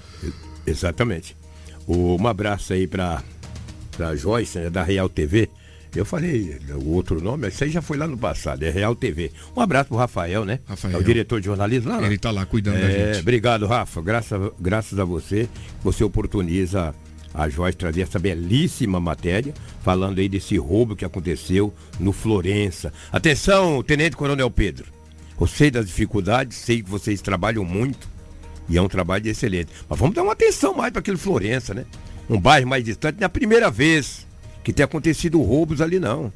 Exatamente. 0.67 1.37
Um 1.89 2.27
abraço 2.29 2.73
aí 2.73 2.87
para 2.87 3.23
a 3.99 4.15
Joyce, 4.15 4.59
né, 4.59 4.71
da 4.71 4.83
Real 4.83 5.09
TV. 5.09 5.49
Eu 5.95 6.05
falei 6.05 6.59
o 6.85 6.91
outro 6.91 7.21
nome, 7.21 7.49
isso 7.49 7.65
aí 7.65 7.71
já 7.71 7.83
foi 7.83 7.97
lá 7.97 8.07
no 8.07 8.17
passado, 8.17 8.63
é 8.63 8.71
Real 8.71 8.95
TV. 8.95 9.33
Um 9.57 9.61
abraço 9.61 9.89
pro 9.89 9.99
Rafael, 9.99 10.45
né? 10.45 10.61
Rafael. 10.67 10.97
É 10.97 11.01
o 11.01 11.05
diretor 11.05 11.41
de 11.41 11.47
jornalismo 11.47 11.91
lá. 11.91 12.01
Né? 12.01 12.07
Ele 12.07 12.15
está 12.15 12.31
lá 12.31 12.47
cuidando 12.47 12.77
é, 12.77 12.81
da 12.81 12.91
gente. 12.91 13.21
Obrigado, 13.21 13.67
Rafa. 13.67 14.01
Graças, 14.01 14.53
graças 14.59 14.99
a 14.99 15.05
você, 15.05 15.49
você 15.83 16.05
oportuniza 16.05 16.95
a 17.35 17.49
Joyce 17.49 17.77
trazer 17.77 18.03
essa 18.03 18.19
belíssima 18.19 19.01
matéria, 19.01 19.53
falando 19.83 20.19
aí 20.19 20.29
desse 20.29 20.57
roubo 20.57 20.95
que 20.95 21.05
aconteceu 21.05 21.75
no 21.99 22.13
Florença. 22.13 22.93
Atenção, 23.13 23.83
Tenente 23.83 24.17
Coronel 24.17 24.51
Pedro. 24.51 24.87
Eu 25.41 25.47
sei 25.47 25.71
das 25.71 25.87
dificuldades, 25.87 26.57
sei 26.59 26.83
que 26.83 26.91
vocês 26.91 27.21
trabalham 27.21 27.65
muito 27.65 28.09
e 28.69 28.77
é 28.77 28.83
um 28.83 28.89
trabalho 28.89 29.27
excelente. 29.29 29.73
Mas 29.89 29.99
vamos 29.99 30.15
dar 30.15 30.23
uma 30.23 30.33
atenção 30.33 30.75
mais 30.75 30.93
para 30.93 31.01
aquele 31.01 31.17
Florença, 31.17 31.75
né? 31.75 31.85
Um 32.29 32.39
bairro 32.39 32.69
mais 32.69 32.85
distante, 32.85 33.19
não 33.19 33.25
é 33.25 33.29
primeira 33.29 33.71
vez 33.71 34.27
que 34.63 34.73
tem 34.73 34.85
acontecido 34.85 35.41
roubos 35.41 35.81
ali, 35.81 35.99
não. 35.99 36.33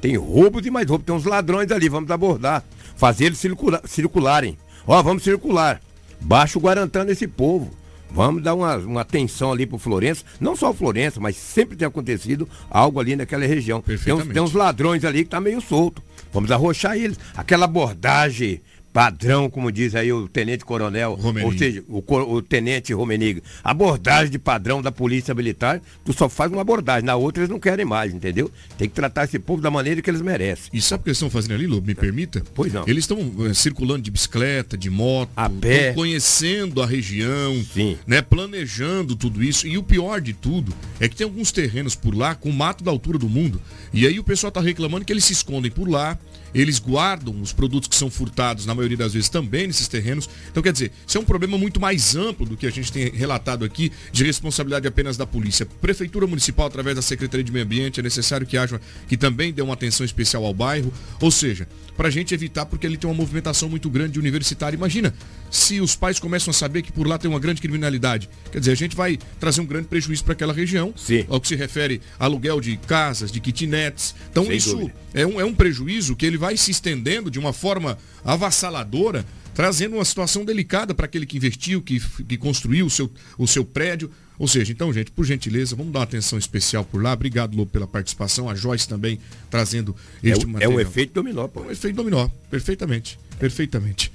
Tem 0.00 0.16
roubos 0.16 0.64
e 0.66 0.70
mais 0.70 0.88
roubos, 0.88 1.06
tem 1.06 1.14
uns 1.14 1.24
ladrões 1.24 1.70
ali, 1.70 1.88
vamos 1.88 2.10
abordar. 2.10 2.64
Fazer 2.96 3.26
eles 3.26 3.38
circula 3.38 3.82
circularem. 3.84 4.58
Ó, 4.86 5.02
vamos 5.02 5.22
circular. 5.22 5.80
Baixa 6.20 6.58
o 6.58 6.62
Guarantã 6.62 7.04
nesse 7.04 7.26
povo. 7.26 7.70
Vamos 8.10 8.42
dar 8.42 8.54
uma, 8.54 8.76
uma 8.76 9.00
atenção 9.00 9.52
ali 9.52 9.66
pro 9.66 9.78
Florença, 9.78 10.24
não 10.40 10.54
só 10.54 10.70
o 10.70 10.74
Florença, 10.74 11.20
mas 11.20 11.36
sempre 11.36 11.76
tem 11.76 11.86
acontecido 11.86 12.48
algo 12.70 13.00
ali 13.00 13.16
naquela 13.16 13.44
região. 13.44 13.82
Tem 13.82 14.14
uns, 14.14 14.26
tem 14.28 14.42
uns 14.42 14.52
ladrões 14.52 15.04
ali 15.04 15.24
que 15.24 15.30
tá 15.30 15.40
meio 15.40 15.60
solto. 15.60 16.02
Vamos 16.32 16.50
arrochar 16.50 16.96
eles. 16.96 17.18
Aquela 17.36 17.64
abordagem 17.64 18.62
padrão, 18.96 19.50
como 19.50 19.70
diz 19.70 19.94
aí 19.94 20.10
o 20.10 20.26
tenente 20.26 20.64
coronel, 20.64 21.20
ou 21.44 21.52
seja, 21.52 21.84
o, 21.86 22.02
o, 22.32 22.40
tenente 22.40 22.94
Romeniga. 22.94 23.42
Abordagem 23.62 24.30
de 24.30 24.38
padrão 24.38 24.80
da 24.80 24.90
polícia 24.90 25.34
militar, 25.34 25.82
tu 26.02 26.14
só 26.14 26.30
faz 26.30 26.50
uma 26.50 26.62
abordagem, 26.62 27.04
na 27.04 27.14
outra 27.14 27.42
eles 27.42 27.50
não 27.50 27.60
querem 27.60 27.84
mais, 27.84 28.14
entendeu? 28.14 28.50
Tem 28.78 28.88
que 28.88 28.94
tratar 28.94 29.24
esse 29.24 29.38
povo 29.38 29.60
da 29.60 29.70
maneira 29.70 30.00
que 30.00 30.08
eles 30.08 30.22
merecem. 30.22 30.70
E 30.72 30.80
sabe 30.80 31.02
o 31.02 31.04
que 31.04 31.10
eles 31.10 31.18
estão 31.18 31.28
fazendo 31.28 31.52
ali, 31.52 31.66
Lu? 31.66 31.82
Me 31.82 31.94
permita? 31.94 32.42
Pois 32.54 32.72
não. 32.72 32.84
Eles 32.86 33.04
estão 33.04 33.18
uh, 33.18 33.54
circulando 33.54 34.00
de 34.00 34.10
bicicleta, 34.10 34.78
de 34.78 34.88
moto, 34.88 35.28
a 35.36 35.50
pé, 35.50 35.92
conhecendo 35.92 36.80
a 36.80 36.86
região, 36.86 37.54
Sim. 37.74 37.98
né, 38.06 38.22
planejando 38.22 39.14
tudo 39.14 39.44
isso. 39.44 39.66
E 39.66 39.76
o 39.76 39.82
pior 39.82 40.22
de 40.22 40.32
tudo 40.32 40.72
é 40.98 41.06
que 41.06 41.16
tem 41.16 41.26
alguns 41.26 41.52
terrenos 41.52 41.94
por 41.94 42.16
lá 42.16 42.34
com 42.34 42.50
mato 42.50 42.82
da 42.82 42.90
altura 42.90 43.18
do 43.18 43.28
mundo. 43.28 43.60
E 43.92 44.06
aí 44.06 44.18
o 44.18 44.24
pessoal 44.24 44.48
está 44.48 44.62
reclamando 44.62 45.04
que 45.04 45.12
eles 45.12 45.26
se 45.26 45.34
escondem 45.34 45.70
por 45.70 45.86
lá, 45.86 46.18
eles 46.60 46.78
guardam 46.78 47.40
os 47.40 47.52
produtos 47.52 47.88
que 47.88 47.96
são 47.96 48.10
furtados, 48.10 48.66
na 48.66 48.74
maioria 48.74 48.96
das 48.96 49.12
vezes, 49.12 49.28
também 49.28 49.66
nesses 49.66 49.88
terrenos. 49.88 50.28
Então, 50.50 50.62
quer 50.62 50.72
dizer, 50.72 50.92
isso 51.06 51.18
é 51.18 51.20
um 51.20 51.24
problema 51.24 51.58
muito 51.58 51.80
mais 51.80 52.16
amplo 52.16 52.46
do 52.46 52.56
que 52.56 52.66
a 52.66 52.70
gente 52.70 52.90
tem 52.90 53.10
relatado 53.10 53.64
aqui, 53.64 53.92
de 54.12 54.24
responsabilidade 54.24 54.88
apenas 54.88 55.16
da 55.16 55.26
polícia. 55.26 55.66
Prefeitura 55.66 56.26
Municipal, 56.26 56.66
através 56.66 56.96
da 56.96 57.02
Secretaria 57.02 57.44
de 57.44 57.52
Meio 57.52 57.64
Ambiente, 57.64 58.00
é 58.00 58.02
necessário 58.02 58.46
que 58.46 58.56
haja, 58.56 58.80
que 59.08 59.16
também 59.16 59.52
dê 59.52 59.62
uma 59.62 59.74
atenção 59.74 60.04
especial 60.04 60.44
ao 60.44 60.54
bairro. 60.54 60.92
Ou 61.20 61.30
seja, 61.30 61.68
para 61.96 62.08
a 62.08 62.10
gente 62.10 62.34
evitar, 62.34 62.66
porque 62.66 62.86
ele 62.86 62.96
tem 62.96 63.08
uma 63.08 63.16
movimentação 63.16 63.68
muito 63.68 63.88
grande 63.88 64.18
universitária. 64.18 64.76
Imagina, 64.76 65.14
se 65.50 65.80
os 65.80 65.96
pais 65.96 66.20
começam 66.20 66.50
a 66.50 66.54
saber 66.54 66.82
que 66.82 66.92
por 66.92 67.06
lá 67.06 67.18
tem 67.18 67.30
uma 67.30 67.40
grande 67.40 67.60
criminalidade. 67.60 68.28
Quer 68.52 68.58
dizer, 68.58 68.72
a 68.72 68.76
gente 68.76 68.94
vai 68.94 69.18
trazer 69.40 69.60
um 69.60 69.66
grande 69.66 69.88
prejuízo 69.88 70.22
para 70.22 70.34
aquela 70.34 70.52
região, 70.52 70.92
Sim. 70.96 71.24
ao 71.28 71.40
que 71.40 71.48
se 71.48 71.56
refere 71.56 72.00
a 72.18 72.24
aluguel 72.26 72.60
de 72.60 72.76
casas, 72.76 73.32
de 73.32 73.40
kitnets. 73.40 74.14
Então, 74.30 74.44
Sem 74.44 74.56
isso 74.56 74.90
é 75.14 75.26
um, 75.26 75.40
é 75.40 75.44
um 75.44 75.54
prejuízo 75.54 76.14
que 76.14 76.26
ele 76.26 76.36
vai 76.36 76.45
vai 76.46 76.56
se 76.56 76.70
estendendo 76.70 77.28
de 77.28 77.40
uma 77.40 77.52
forma 77.52 77.98
avassaladora, 78.24 79.26
trazendo 79.52 79.96
uma 79.96 80.04
situação 80.04 80.44
delicada 80.44 80.94
para 80.94 81.06
aquele 81.06 81.26
que 81.26 81.36
investiu, 81.36 81.82
que, 81.82 81.98
que 81.98 82.36
construiu 82.36 82.86
o 82.86 82.90
seu, 82.90 83.10
o 83.36 83.48
seu 83.48 83.64
prédio. 83.64 84.08
Ou 84.38 84.46
seja, 84.46 84.70
então, 84.70 84.92
gente, 84.92 85.10
por 85.10 85.24
gentileza, 85.24 85.74
vamos 85.74 85.92
dar 85.92 86.00
uma 86.00 86.04
atenção 86.04 86.38
especial 86.38 86.84
por 86.84 87.02
lá. 87.02 87.14
Obrigado, 87.14 87.56
Lobo, 87.56 87.72
pela 87.72 87.86
participação. 87.86 88.48
A 88.48 88.54
Joyce 88.54 88.86
também 88.86 89.18
trazendo 89.50 89.96
este 90.22 90.44
é, 90.44 90.46
material. 90.46 90.72
É 90.72 90.74
um 90.76 90.78
efeito 90.78 91.14
dominó, 91.14 91.48
pô. 91.48 91.64
É 91.64 91.66
um 91.66 91.70
efeito 91.72 91.96
dominó. 91.96 92.28
Perfeitamente. 92.48 93.18
Perfeitamente. 93.40 94.12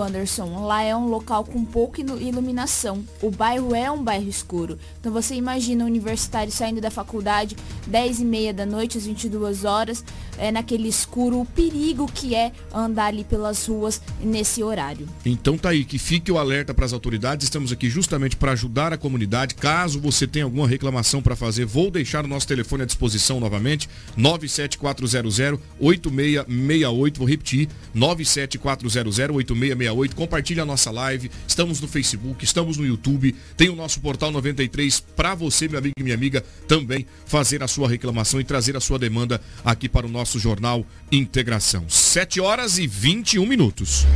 Anderson, 0.00 0.64
lá 0.66 0.82
é 0.82 0.94
um 0.96 1.08
local 1.08 1.44
com 1.44 1.64
pouca 1.64 2.00
iluminação. 2.00 3.04
O 3.20 3.30
bairro 3.30 3.74
é 3.74 3.90
um 3.90 4.02
bairro 4.02 4.28
escuro. 4.28 4.78
Então 5.00 5.12
você 5.12 5.34
imagina 5.34 5.84
um 5.84 5.86
universitário 5.86 6.52
saindo 6.52 6.80
da 6.80 6.90
faculdade 6.90 7.56
10 7.86 8.20
e 8.20 8.24
meia 8.24 8.54
da 8.54 8.64
noite, 8.64 8.98
às 8.98 9.06
22 9.06 9.64
horas, 9.64 10.04
é, 10.38 10.50
naquele 10.50 10.88
escuro, 10.88 11.40
o 11.40 11.44
perigo 11.44 12.06
que 12.06 12.34
é 12.34 12.52
andar 12.72 13.06
ali 13.06 13.24
pelas 13.24 13.66
ruas 13.66 14.00
nesse 14.20 14.62
horário. 14.62 15.08
Então 15.24 15.58
tá 15.58 15.70
aí, 15.70 15.84
que 15.84 15.98
fique 15.98 16.30
o 16.30 16.38
alerta 16.38 16.72
para 16.72 16.84
as 16.84 16.92
autoridades. 16.92 17.44
Estamos 17.44 17.72
aqui 17.72 17.90
justamente 17.90 18.36
para 18.36 18.52
ajudar 18.52 18.92
a 18.92 18.98
comunidade. 18.98 19.54
Caso 19.54 20.00
você 20.00 20.26
tenha 20.26 20.44
alguma 20.44 20.66
reclamação 20.66 21.22
para 21.22 21.36
fazer, 21.36 21.64
vou 21.64 21.90
deixar 21.90 22.24
o 22.24 22.28
nosso 22.28 22.46
telefone 22.46 22.82
à 22.82 22.86
disposição 22.86 23.40
novamente, 23.40 23.88
97400 24.16 25.38
8668. 25.80 27.18
Vou 27.18 27.28
repetir, 27.28 27.68
97400 27.94 29.18
8668. 29.18 29.81
68. 29.82 30.16
Compartilhe 30.16 30.60
a 30.60 30.64
nossa 30.64 30.90
live. 30.90 31.30
Estamos 31.46 31.80
no 31.80 31.88
Facebook, 31.88 32.44
estamos 32.44 32.76
no 32.76 32.86
YouTube. 32.86 33.34
Tem 33.56 33.68
o 33.68 33.76
nosso 33.76 34.00
portal 34.00 34.30
93 34.30 35.00
para 35.00 35.34
você, 35.34 35.68
meu 35.68 35.78
amigo 35.78 35.94
e 35.98 36.02
minha 36.02 36.14
amiga, 36.14 36.44
também 36.66 37.06
fazer 37.26 37.62
a 37.62 37.68
sua 37.68 37.88
reclamação 37.88 38.40
e 38.40 38.44
trazer 38.44 38.76
a 38.76 38.80
sua 38.80 38.98
demanda 38.98 39.40
aqui 39.64 39.88
para 39.88 40.06
o 40.06 40.10
nosso 40.10 40.38
jornal 40.38 40.86
Integração. 41.10 41.84
7 41.88 42.40
horas 42.40 42.78
e 42.78 42.86
21 42.86 43.46
minutos. 43.46 44.06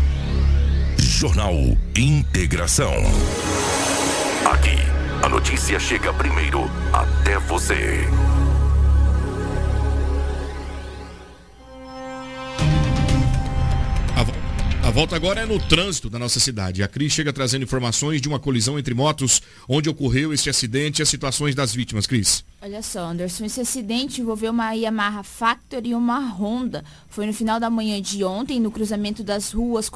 Jornal 0.99 1.55
Integração. 1.97 2.93
Aqui 4.45 4.77
A 5.23 5.29
notícia 5.29 5.81
chega 5.81 6.13
primeiro 6.13 6.71
até 6.93 7.39
você. 7.41 8.07
Volta 14.97 15.15
agora 15.15 15.43
é 15.43 15.45
no 15.45 15.59
trânsito 15.59 16.09
da 16.09 16.19
nossa 16.19 16.41
cidade. 16.41 16.83
A 16.83 16.89
Cris 16.89 17.13
chega 17.13 17.31
trazendo 17.31 17.65
informações 17.65 18.19
de 18.19 18.29
uma 18.29 18.41
colisão 18.41 18.79
entre 18.79 18.95
motos 18.95 19.43
onde 19.69 19.91
ocorreu 19.91 20.33
este 20.33 20.49
acidente 20.49 21.01
e 21.01 21.03
as 21.03 21.09
situações 21.11 21.55
das 21.55 21.75
vítimas, 21.75 22.07
Cris. 22.07 22.43
Olha 22.67 22.83
só, 22.83 22.99
Anderson, 22.99 23.45
esse 23.45 23.61
acidente 23.61 24.21
envolveu 24.21 24.51
uma 24.51 24.73
Yamaha 24.73 25.23
Factory 25.23 25.91
e 25.91 25.95
uma 25.95 26.19
Honda. 26.19 26.85
Foi 27.09 27.25
no 27.25 27.33
final 27.33 27.61
da 27.61 27.71
manhã 27.71 28.03
de 28.03 28.25
ontem, 28.25 28.59
no 28.59 28.73
cruzamento 28.73 29.23
das 29.23 29.53
ruas 29.53 29.89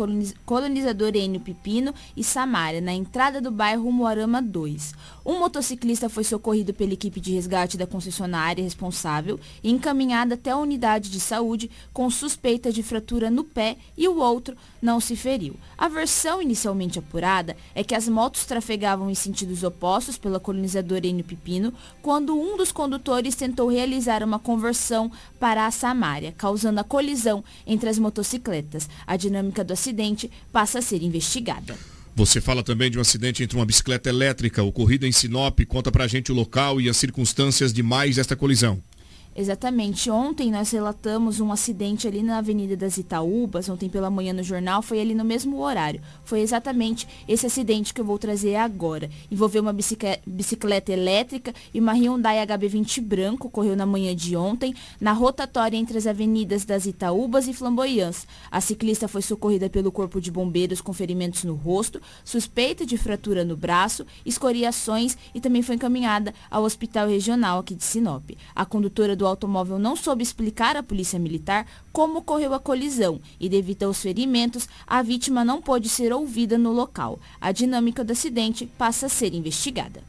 Colonizador 0.46 1.16
Enio 1.16 1.40
Pipino 1.40 1.92
e 2.16 2.22
Samária, 2.22 2.80
na 2.80 2.92
entrada 2.92 3.40
do 3.40 3.50
bairro 3.50 3.90
Moarama 3.90 4.40
2. 4.40 4.94
Um 5.26 5.40
motociclista 5.40 6.08
foi 6.08 6.22
socorrido 6.22 6.72
pela 6.72 6.92
equipe 6.92 7.18
de 7.18 7.32
resgate 7.32 7.76
da 7.76 7.88
concessionária 7.88 8.62
responsável 8.62 9.40
e 9.64 9.70
encaminhado 9.72 10.34
até 10.34 10.52
a 10.52 10.56
unidade 10.56 11.10
de 11.10 11.18
saúde 11.18 11.68
com 11.92 12.08
suspeita 12.08 12.70
de 12.70 12.84
fratura 12.84 13.28
no 13.32 13.42
pé 13.42 13.78
e 13.98 14.06
o 14.06 14.18
outro 14.18 14.56
não 14.80 15.00
se 15.00 15.16
feriu. 15.16 15.56
A 15.80 15.88
versão 15.88 16.42
inicialmente 16.42 16.98
apurada 16.98 17.56
é 17.74 17.82
que 17.82 17.94
as 17.94 18.06
motos 18.06 18.44
trafegavam 18.44 19.08
em 19.08 19.14
sentidos 19.14 19.62
opostos 19.62 20.18
pela 20.18 20.38
Colonizador 20.38 21.00
Enio 21.02 21.24
Pipino 21.24 21.72
quando 22.02 22.38
um 22.38 22.54
dos 22.54 22.70
condutores 22.70 23.34
tentou 23.34 23.70
realizar 23.70 24.22
uma 24.22 24.38
conversão 24.38 25.10
para 25.38 25.64
a 25.64 25.70
Samária, 25.70 26.34
causando 26.36 26.80
a 26.80 26.84
colisão 26.84 27.42
entre 27.66 27.88
as 27.88 27.98
motocicletas. 27.98 28.90
A 29.06 29.16
dinâmica 29.16 29.64
do 29.64 29.72
acidente 29.72 30.30
passa 30.52 30.80
a 30.80 30.82
ser 30.82 31.02
investigada. 31.02 31.74
Você 32.14 32.42
fala 32.42 32.62
também 32.62 32.90
de 32.90 32.98
um 32.98 33.00
acidente 33.00 33.42
entre 33.42 33.56
uma 33.56 33.64
bicicleta 33.64 34.10
elétrica 34.10 34.62
ocorrida 34.62 35.08
em 35.08 35.12
Sinop. 35.12 35.60
Conta 35.66 35.90
pra 35.90 36.06
gente 36.06 36.30
o 36.30 36.34
local 36.34 36.78
e 36.78 36.90
as 36.90 36.98
circunstâncias 36.98 37.72
de 37.72 37.82
mais 37.82 38.18
esta 38.18 38.36
colisão. 38.36 38.82
Exatamente. 39.34 40.10
Ontem 40.10 40.50
nós 40.50 40.72
relatamos 40.72 41.38
um 41.38 41.52
acidente 41.52 42.08
ali 42.08 42.20
na 42.20 42.38
Avenida 42.38 42.76
das 42.76 42.98
Itaúbas, 42.98 43.68
ontem 43.68 43.88
pela 43.88 44.10
manhã 44.10 44.32
no 44.32 44.42
jornal, 44.42 44.82
foi 44.82 45.00
ali 45.00 45.14
no 45.14 45.24
mesmo 45.24 45.60
horário. 45.60 46.00
Foi 46.24 46.40
exatamente 46.40 47.06
esse 47.28 47.46
acidente 47.46 47.94
que 47.94 48.00
eu 48.00 48.04
vou 48.04 48.18
trazer 48.18 48.56
agora. 48.56 49.08
Envolveu 49.30 49.62
uma 49.62 49.72
bicicleta 49.72 50.92
elétrica 50.92 51.54
e 51.72 51.78
uma 51.78 51.92
Hyundai 51.92 52.44
HB20 52.44 53.00
branco, 53.00 53.46
ocorreu 53.46 53.76
na 53.76 53.86
manhã 53.86 54.16
de 54.16 54.36
ontem, 54.36 54.74
na 55.00 55.12
rotatória 55.12 55.76
entre 55.76 55.96
as 55.96 56.08
avenidas 56.08 56.64
das 56.64 56.84
Itaúbas 56.84 57.46
e 57.46 57.54
Flamboyãs. 57.54 58.26
A 58.50 58.60
ciclista 58.60 59.06
foi 59.06 59.22
socorrida 59.22 59.70
pelo 59.70 59.92
Corpo 59.92 60.20
de 60.20 60.30
Bombeiros 60.30 60.80
com 60.80 60.92
ferimentos 60.92 61.44
no 61.44 61.54
rosto, 61.54 62.02
suspeita 62.24 62.84
de 62.84 62.98
fratura 62.98 63.44
no 63.44 63.56
braço, 63.56 64.04
escoriações 64.26 65.16
e 65.32 65.40
também 65.40 65.62
foi 65.62 65.76
encaminhada 65.76 66.34
ao 66.50 66.64
Hospital 66.64 67.08
Regional 67.08 67.60
aqui 67.60 67.76
de 67.76 67.84
Sinop. 67.84 68.28
A 68.56 68.64
condutora 68.66 69.19
do 69.20 69.26
automóvel 69.26 69.78
não 69.78 69.94
soube 69.94 70.22
explicar 70.22 70.76
à 70.76 70.82
polícia 70.82 71.18
militar 71.18 71.66
como 71.92 72.20
ocorreu 72.20 72.54
a 72.54 72.58
colisão 72.58 73.20
e, 73.38 73.50
devido 73.50 73.82
aos 73.82 74.00
ferimentos, 74.00 74.66
a 74.86 75.02
vítima 75.02 75.44
não 75.44 75.60
pôde 75.60 75.90
ser 75.90 76.10
ouvida 76.10 76.56
no 76.56 76.72
local. 76.72 77.20
A 77.38 77.52
dinâmica 77.52 78.02
do 78.02 78.12
acidente 78.12 78.66
passa 78.78 79.06
a 79.06 79.08
ser 79.10 79.34
investigada. 79.34 80.02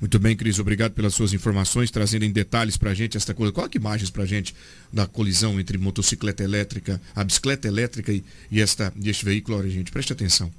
Muito 0.00 0.18
bem, 0.18 0.36
Cris, 0.36 0.58
obrigado 0.58 0.92
pelas 0.92 1.14
suas 1.14 1.32
informações, 1.32 1.90
trazendo 1.90 2.24
em 2.24 2.32
detalhes 2.32 2.76
para 2.76 2.90
a 2.90 2.94
gente 2.94 3.16
esta 3.16 3.34
coisa. 3.34 3.52
Coloque 3.52 3.78
imagens 3.78 4.10
para 4.10 4.24
a 4.24 4.26
gente 4.26 4.54
da 4.92 5.06
colisão 5.06 5.60
entre 5.60 5.78
motocicleta 5.78 6.42
elétrica, 6.42 7.00
a 7.14 7.22
bicicleta 7.22 7.68
elétrica 7.68 8.12
e, 8.12 8.24
e, 8.50 8.60
esta, 8.60 8.92
e 8.96 9.10
este 9.10 9.24
veículo. 9.24 9.58
Olha, 9.58 9.70
gente, 9.70 9.92
preste 9.92 10.12
atenção. 10.12 10.52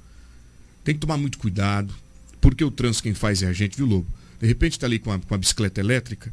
Tem 0.82 0.94
que 0.94 1.00
tomar 1.00 1.18
muito 1.18 1.38
cuidado, 1.38 1.94
porque 2.40 2.64
o 2.64 2.70
trânsito 2.70 3.02
quem 3.02 3.14
faz 3.14 3.42
é 3.42 3.46
a 3.46 3.52
gente, 3.52 3.76
viu, 3.76 3.86
Lobo? 3.86 4.06
De 4.40 4.46
repente 4.46 4.72
está 4.72 4.86
ali 4.86 4.98
com 4.98 5.12
a, 5.12 5.18
com 5.18 5.34
a 5.34 5.38
bicicleta 5.38 5.78
elétrica, 5.78 6.32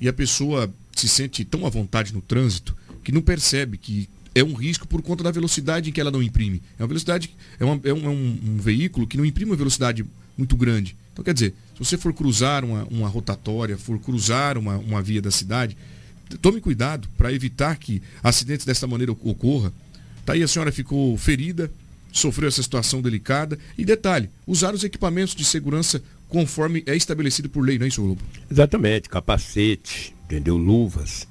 e 0.00 0.08
a 0.08 0.12
pessoa 0.12 0.72
se 0.94 1.08
sente 1.08 1.44
tão 1.44 1.66
à 1.66 1.70
vontade 1.70 2.12
no 2.12 2.20
trânsito 2.20 2.76
que 3.04 3.12
não 3.12 3.22
percebe 3.22 3.76
que 3.76 4.08
é 4.34 4.44
um 4.44 4.52
risco 4.52 4.86
por 4.86 5.00
conta 5.00 5.24
da 5.24 5.30
velocidade 5.30 5.88
em 5.88 5.92
que 5.92 6.00
ela 6.00 6.10
não 6.10 6.22
imprime. 6.22 6.62
É 6.78 6.82
uma 6.82 6.88
velocidade, 6.88 7.34
é, 7.58 7.64
uma, 7.64 7.80
é, 7.84 7.92
um, 7.92 8.04
é 8.04 8.08
um, 8.08 8.38
um, 8.44 8.56
veículo 8.58 9.06
que 9.06 9.16
não 9.16 9.24
imprime 9.24 9.50
uma 9.50 9.56
velocidade 9.56 10.04
muito 10.36 10.56
grande. 10.56 10.94
Então, 11.12 11.24
quer 11.24 11.32
dizer, 11.32 11.54
se 11.72 11.78
você 11.78 11.96
for 11.96 12.12
cruzar 12.12 12.62
uma, 12.62 12.84
uma 12.90 13.08
rotatória, 13.08 13.78
for 13.78 13.98
cruzar 13.98 14.58
uma, 14.58 14.76
uma 14.76 15.00
via 15.00 15.22
da 15.22 15.30
cidade, 15.30 15.74
tome 16.42 16.60
cuidado 16.60 17.08
para 17.16 17.32
evitar 17.32 17.76
que 17.76 18.02
acidentes 18.22 18.66
dessa 18.66 18.86
maneira 18.86 19.12
ocorra. 19.12 19.72
Tá 20.26 20.34
aí 20.34 20.42
a 20.42 20.48
senhora 20.48 20.70
ficou 20.70 21.16
ferida, 21.16 21.70
sofreu 22.12 22.48
essa 22.48 22.62
situação 22.62 23.00
delicada. 23.00 23.58
E 23.78 23.84
detalhe, 23.84 24.28
usar 24.46 24.74
os 24.74 24.84
equipamentos 24.84 25.34
de 25.34 25.44
segurança 25.44 26.02
conforme 26.28 26.82
é 26.86 26.96
estabelecido 26.96 27.48
por 27.48 27.62
lei, 27.62 27.78
não 27.78 27.84
é 27.84 27.88
isso, 27.88 28.02
Lobo? 28.02 28.22
Exatamente, 28.50 29.08
capacete, 29.08 30.14
entendeu? 30.24 30.56
Luvas. 30.56 31.26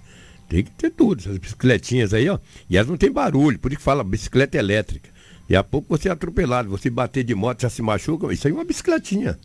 Tem 0.47 0.63
que 0.63 0.71
ter 0.71 0.91
tudo, 0.91 1.19
essas 1.19 1.37
bicicletinhas 1.37 2.13
aí, 2.13 2.29
ó. 2.29 2.37
E 2.69 2.77
elas 2.77 2.87
não 2.87 2.97
tem 2.97 3.11
barulho, 3.11 3.57
por 3.57 3.71
isso 3.71 3.79
que 3.79 3.83
fala 3.83 4.03
bicicleta 4.03 4.57
elétrica. 4.57 5.09
E 5.49 5.55
a 5.55 5.63
pouco 5.63 5.87
você 5.89 6.09
é 6.09 6.11
atropelado, 6.11 6.69
você 6.69 6.89
bater 6.89 7.23
de 7.23 7.35
moto, 7.35 7.61
já 7.61 7.69
se 7.69 7.81
machuca, 7.81 8.31
isso 8.33 8.47
aí 8.47 8.53
é 8.53 8.55
uma 8.55 8.63
bicicletinha. 8.63 9.37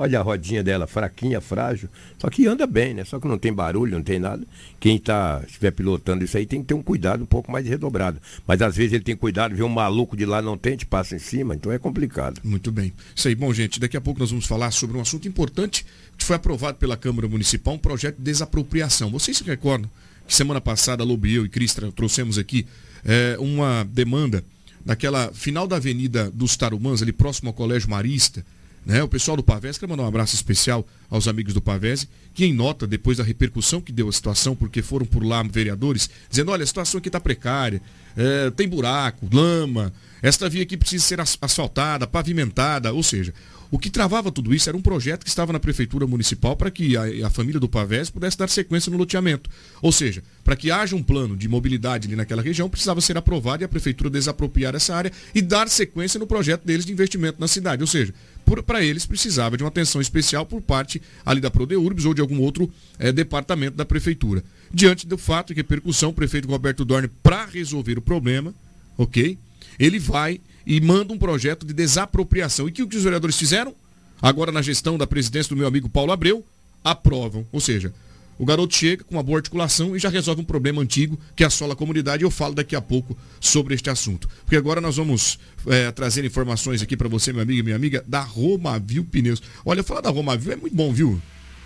Olha 0.00 0.20
a 0.20 0.22
rodinha 0.22 0.62
dela, 0.62 0.86
fraquinha, 0.86 1.40
frágil. 1.40 1.88
Só 2.20 2.30
que 2.30 2.46
anda 2.46 2.68
bem, 2.68 2.94
né? 2.94 3.04
Só 3.04 3.18
que 3.18 3.26
não 3.26 3.36
tem 3.36 3.52
barulho, 3.52 3.96
não 3.96 4.02
tem 4.04 4.20
nada. 4.20 4.46
Quem 4.78 4.96
tá, 4.96 5.42
estiver 5.44 5.72
pilotando 5.72 6.22
isso 6.22 6.38
aí 6.38 6.46
tem 6.46 6.60
que 6.60 6.68
ter 6.68 6.74
um 6.74 6.82
cuidado 6.84 7.24
um 7.24 7.26
pouco 7.26 7.50
mais 7.50 7.66
redobrado. 7.66 8.20
Mas 8.46 8.62
às 8.62 8.76
vezes 8.76 8.92
ele 8.92 9.02
tem 9.02 9.16
cuidado, 9.16 9.56
vê 9.56 9.62
um 9.64 9.68
maluco 9.68 10.16
de 10.16 10.24
lá 10.24 10.40
não 10.40 10.56
tem, 10.56 10.76
te 10.76 10.86
passa 10.86 11.16
em 11.16 11.18
cima, 11.18 11.52
então 11.52 11.72
é 11.72 11.80
complicado. 11.80 12.40
Muito 12.44 12.70
bem. 12.70 12.92
Isso 13.12 13.26
aí, 13.26 13.34
bom, 13.34 13.52
gente, 13.52 13.80
daqui 13.80 13.96
a 13.96 14.00
pouco 14.00 14.20
nós 14.20 14.30
vamos 14.30 14.46
falar 14.46 14.70
sobre 14.70 14.96
um 14.96 15.00
assunto 15.00 15.26
importante 15.26 15.84
que 16.16 16.24
foi 16.24 16.36
aprovado 16.36 16.78
pela 16.78 16.96
Câmara 16.96 17.26
Municipal, 17.26 17.74
um 17.74 17.78
projeto 17.78 18.18
de 18.18 18.22
desapropriação. 18.22 19.10
Vocês 19.10 19.36
se 19.36 19.42
recordam 19.42 19.90
que 20.28 20.34
semana 20.34 20.60
passada, 20.60 21.02
Lobo 21.02 21.26
e 21.26 21.34
eu 21.34 21.44
e 21.44 21.48
Cris 21.48 21.74
trouxemos 21.96 22.38
aqui 22.38 22.64
é, 23.04 23.36
uma 23.40 23.82
demanda 23.82 24.44
naquela 24.86 25.32
final 25.32 25.66
da 25.66 25.74
Avenida 25.74 26.30
dos 26.30 26.56
Tarumãs, 26.56 27.02
ali 27.02 27.12
próximo 27.12 27.48
ao 27.48 27.52
Colégio 27.52 27.90
Marista, 27.90 28.46
né? 28.88 29.02
O 29.02 29.08
pessoal 29.08 29.36
do 29.36 29.42
Pavese, 29.42 29.78
quero 29.78 29.90
mandar 29.90 30.04
um 30.04 30.08
abraço 30.08 30.34
especial 30.34 30.84
aos 31.10 31.28
amigos 31.28 31.52
do 31.52 31.60
Pavese, 31.60 32.08
que 32.32 32.46
em 32.46 32.54
nota, 32.54 32.86
depois 32.86 33.18
da 33.18 33.22
repercussão 33.22 33.82
que 33.82 33.92
deu 33.92 34.08
a 34.08 34.12
situação, 34.12 34.56
porque 34.56 34.80
foram 34.80 35.04
por 35.04 35.22
lá 35.22 35.42
vereadores, 35.42 36.08
dizendo, 36.30 36.50
olha, 36.50 36.64
a 36.64 36.66
situação 36.66 36.98
aqui 36.98 37.10
está 37.10 37.20
precária, 37.20 37.82
é, 38.16 38.50
tem 38.50 38.66
buraco, 38.66 39.28
lama, 39.30 39.92
esta 40.22 40.48
via 40.48 40.62
aqui 40.62 40.74
precisa 40.74 41.04
ser 41.04 41.20
asfaltada, 41.20 42.06
pavimentada, 42.06 42.90
ou 42.90 43.02
seja, 43.02 43.34
o 43.70 43.78
que 43.78 43.90
travava 43.90 44.32
tudo 44.32 44.54
isso 44.54 44.68
era 44.68 44.76
um 44.76 44.80
projeto 44.80 45.24
que 45.24 45.28
estava 45.28 45.52
na 45.52 45.60
Prefeitura 45.60 46.06
Municipal 46.06 46.56
para 46.56 46.70
que 46.70 46.96
a, 46.96 47.26
a, 47.26 47.30
família 47.30 47.60
do 47.60 47.68
Pavés 47.68 48.08
pudesse 48.08 48.38
dar 48.38 48.48
sequência 48.48 48.90
no 48.90 48.96
loteamento. 48.96 49.50
Ou 49.82 49.92
seja, 49.92 50.22
para 50.42 50.56
que 50.56 50.70
haja 50.70 50.96
um 50.96 51.02
plano 51.02 51.36
de 51.36 51.46
mobilidade 51.48 52.06
ali 52.06 52.16
naquela 52.16 52.40
região, 52.40 52.70
precisava 52.70 53.02
ser 53.02 53.18
aprovado 53.18 53.62
e 53.62 53.66
a 53.66 53.68
Prefeitura 53.68 54.08
desapropriar 54.08 54.74
essa 54.74 54.94
área 54.94 55.12
e 55.34 55.42
dar 55.42 55.68
sequência 55.68 56.18
no 56.18 56.26
projeto 56.26 56.64
deles 56.64 56.86
de 56.86 56.92
investimento 56.92 57.38
na 57.38 57.46
cidade. 57.46 57.82
Ou 57.82 57.86
seja, 57.86 58.14
para 58.62 58.82
eles 58.82 59.06
precisava 59.06 59.56
de 59.56 59.62
uma 59.62 59.68
atenção 59.68 60.00
especial 60.00 60.46
por 60.46 60.60
parte 60.60 61.00
ali 61.24 61.40
da 61.40 61.50
Prodeurbs 61.50 62.04
ou 62.04 62.14
de 62.14 62.20
algum 62.20 62.40
outro 62.40 62.70
é, 62.98 63.12
departamento 63.12 63.76
da 63.76 63.84
Prefeitura. 63.84 64.42
Diante 64.72 65.06
do 65.06 65.18
fato 65.18 65.54
que 65.54 65.60
a 65.60 65.62
repercussão, 65.62 66.10
o 66.10 66.14
prefeito 66.14 66.48
Roberto 66.48 66.84
Dorne, 66.84 67.08
para 67.22 67.46
resolver 67.46 67.98
o 67.98 68.02
problema, 68.02 68.54
ok? 68.96 69.38
Ele 69.78 69.98
vai 69.98 70.40
e 70.66 70.80
manda 70.80 71.12
um 71.12 71.18
projeto 71.18 71.66
de 71.66 71.72
desapropriação. 71.72 72.68
E 72.68 72.72
que 72.72 72.82
o 72.82 72.88
que 72.88 72.96
os 72.96 73.02
vereadores 73.02 73.36
fizeram? 73.36 73.74
Agora 74.20 74.50
na 74.50 74.62
gestão 74.62 74.98
da 74.98 75.06
presidência 75.06 75.50
do 75.50 75.56
meu 75.56 75.66
amigo 75.66 75.88
Paulo 75.88 76.12
Abreu, 76.12 76.44
aprovam. 76.82 77.46
Ou 77.52 77.60
seja, 77.60 77.92
o 78.38 78.46
garoto 78.46 78.74
chega 78.74 79.02
com 79.02 79.16
uma 79.16 79.22
boa 79.22 79.38
articulação 79.38 79.96
e 79.96 79.98
já 79.98 80.08
resolve 80.08 80.40
um 80.42 80.44
problema 80.44 80.80
antigo 80.80 81.18
que 81.34 81.42
assola 81.42 81.72
a 81.72 81.76
comunidade. 81.76 82.22
Eu 82.22 82.30
falo 82.30 82.54
daqui 82.54 82.76
a 82.76 82.80
pouco 82.80 83.16
sobre 83.40 83.74
este 83.74 83.90
assunto. 83.90 84.28
Porque 84.44 84.56
agora 84.56 84.80
nós 84.80 84.96
vamos 84.96 85.38
é, 85.66 85.90
trazer 85.90 86.24
informações 86.24 86.80
aqui 86.80 86.96
para 86.96 87.08
você, 87.08 87.32
meu 87.32 87.42
amigo 87.42 87.58
e 87.58 87.62
minha 87.62 87.76
amiga, 87.76 88.04
da 88.06 88.20
Romavil 88.20 89.04
Pneus. 89.04 89.42
Olha, 89.64 89.82
falar 89.82 90.00
da 90.00 90.10
Romavil 90.10 90.52
é 90.52 90.56
muito 90.56 90.76
bom, 90.76 90.92
viu? 90.92 91.20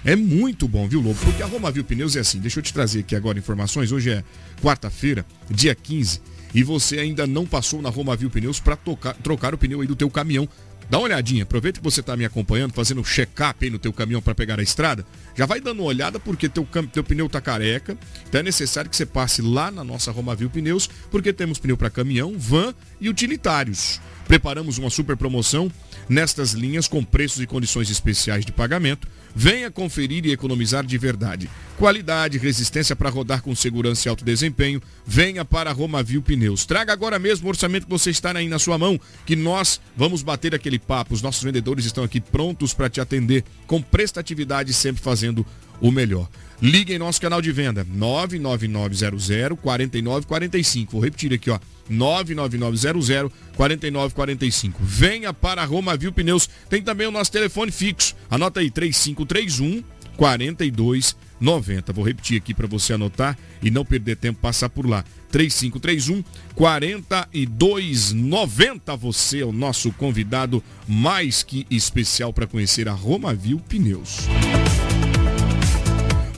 É 0.04 0.16
muito 0.16 0.66
bom, 0.66 0.88
viu, 0.88 1.00
Lobo? 1.00 1.18
Porque 1.22 1.42
a 1.42 1.46
Romavil 1.46 1.84
Pneus 1.84 2.16
é 2.16 2.20
assim. 2.20 2.40
Deixa 2.40 2.58
eu 2.58 2.62
te 2.62 2.72
trazer 2.72 3.00
aqui 3.00 3.14
agora 3.14 3.38
informações. 3.38 3.92
Hoje 3.92 4.10
é 4.10 4.24
quarta-feira, 4.60 5.26
dia 5.50 5.74
15 5.74 6.32
e 6.54 6.62
você 6.62 6.98
ainda 6.98 7.26
não 7.26 7.46
passou 7.46 7.80
na 7.80 7.88
Romavil 7.88 8.30
Pneus 8.30 8.60
para 8.60 8.76
trocar 9.22 9.54
o 9.54 9.58
pneu 9.58 9.80
aí 9.80 9.86
do 9.86 9.96
teu 9.96 10.10
caminhão, 10.10 10.48
dá 10.92 10.98
uma 10.98 11.04
olhadinha. 11.04 11.44
Aproveita 11.44 11.80
que 11.80 11.84
você 11.84 12.00
está 12.00 12.14
me 12.14 12.26
acompanhando, 12.26 12.74
fazendo 12.74 13.00
um 13.00 13.04
check-up 13.04 13.64
aí 13.64 13.70
no 13.70 13.78
teu 13.78 13.94
caminhão 13.94 14.20
para 14.20 14.34
pegar 14.34 14.60
a 14.60 14.62
estrada. 14.62 15.06
Já 15.34 15.46
vai 15.46 15.58
dando 15.58 15.78
uma 15.78 15.88
olhada 15.88 16.20
porque 16.20 16.50
teu, 16.50 16.68
teu 16.92 17.02
pneu 17.02 17.30
tá 17.30 17.40
careca. 17.40 17.96
Então 18.28 18.40
é 18.40 18.44
necessário 18.44 18.90
que 18.90 18.96
você 18.96 19.06
passe 19.06 19.40
lá 19.40 19.70
na 19.70 19.82
nossa 19.82 20.12
Romavil 20.12 20.50
Pneus, 20.50 20.90
porque 21.10 21.32
temos 21.32 21.58
pneu 21.58 21.78
para 21.78 21.88
caminhão, 21.88 22.34
van 22.36 22.74
e 23.00 23.08
utilitários. 23.08 24.02
Preparamos 24.28 24.76
uma 24.76 24.90
super 24.90 25.16
promoção 25.16 25.72
nestas 26.10 26.52
linhas 26.52 26.86
com 26.86 27.02
preços 27.02 27.40
e 27.40 27.46
condições 27.46 27.88
especiais 27.88 28.44
de 28.44 28.52
pagamento. 28.52 29.08
Venha 29.34 29.70
conferir 29.70 30.26
e 30.26 30.32
economizar 30.32 30.84
de 30.84 30.98
verdade. 30.98 31.50
Qualidade, 31.78 32.38
resistência 32.38 32.94
para 32.94 33.10
rodar 33.10 33.42
com 33.42 33.54
segurança 33.54 34.06
e 34.06 34.10
alto 34.10 34.24
desempenho. 34.24 34.80
Venha 35.06 35.44
para 35.44 35.70
a 35.70 35.72
Romavil 35.72 36.22
Pneus. 36.22 36.66
Traga 36.66 36.92
agora 36.92 37.18
mesmo 37.18 37.46
o 37.46 37.48
orçamento 37.48 37.84
que 37.84 37.90
você 37.90 38.10
está 38.10 38.36
aí 38.36 38.48
na 38.48 38.58
sua 38.58 38.78
mão, 38.78 39.00
que 39.24 39.34
nós 39.34 39.80
vamos 39.96 40.22
bater 40.22 40.54
aquele 40.54 40.78
papo. 40.78 41.14
Os 41.14 41.22
nossos 41.22 41.42
vendedores 41.42 41.84
estão 41.84 42.04
aqui 42.04 42.20
prontos 42.20 42.74
para 42.74 42.90
te 42.90 43.00
atender 43.00 43.44
com 43.66 43.80
prestatividade, 43.80 44.72
sempre 44.72 45.02
fazendo 45.02 45.44
o 45.80 45.90
melhor. 45.90 46.28
Ligue 46.62 46.94
em 46.94 46.98
nosso 46.98 47.20
canal 47.20 47.42
de 47.42 47.50
venda 47.50 47.84
99900 47.90 49.58
4945. 49.60 50.92
Vou 50.92 51.00
repetir 51.00 51.32
aqui, 51.32 51.50
ó. 51.50 51.58
99900 51.90 53.32
4945. 53.56 54.78
Venha 54.80 55.34
para 55.34 55.62
a 55.62 55.64
Roma 55.64 55.96
Viu 55.96 56.12
Pneus. 56.12 56.48
Tem 56.70 56.80
também 56.80 57.08
o 57.08 57.10
nosso 57.10 57.32
telefone 57.32 57.72
fixo. 57.72 58.14
Anota 58.30 58.60
aí 58.60 58.70
3531 58.70 59.82
4290. 60.16 61.92
Vou 61.92 62.04
repetir 62.04 62.36
aqui 62.36 62.54
para 62.54 62.68
você 62.68 62.92
anotar 62.92 63.36
e 63.60 63.68
não 63.68 63.84
perder 63.84 64.14
tempo 64.14 64.38
passar 64.40 64.68
por 64.68 64.88
lá. 64.88 65.04
3531 65.32 66.22
4290. 66.54 68.96
Você 68.98 69.40
é 69.40 69.44
o 69.44 69.50
nosso 69.50 69.90
convidado 69.94 70.62
mais 70.86 71.42
que 71.42 71.66
especial 71.68 72.32
para 72.32 72.46
conhecer 72.46 72.88
a 72.88 72.92
Roma 72.92 73.34
Viu 73.34 73.58
Pneus. 73.58 74.28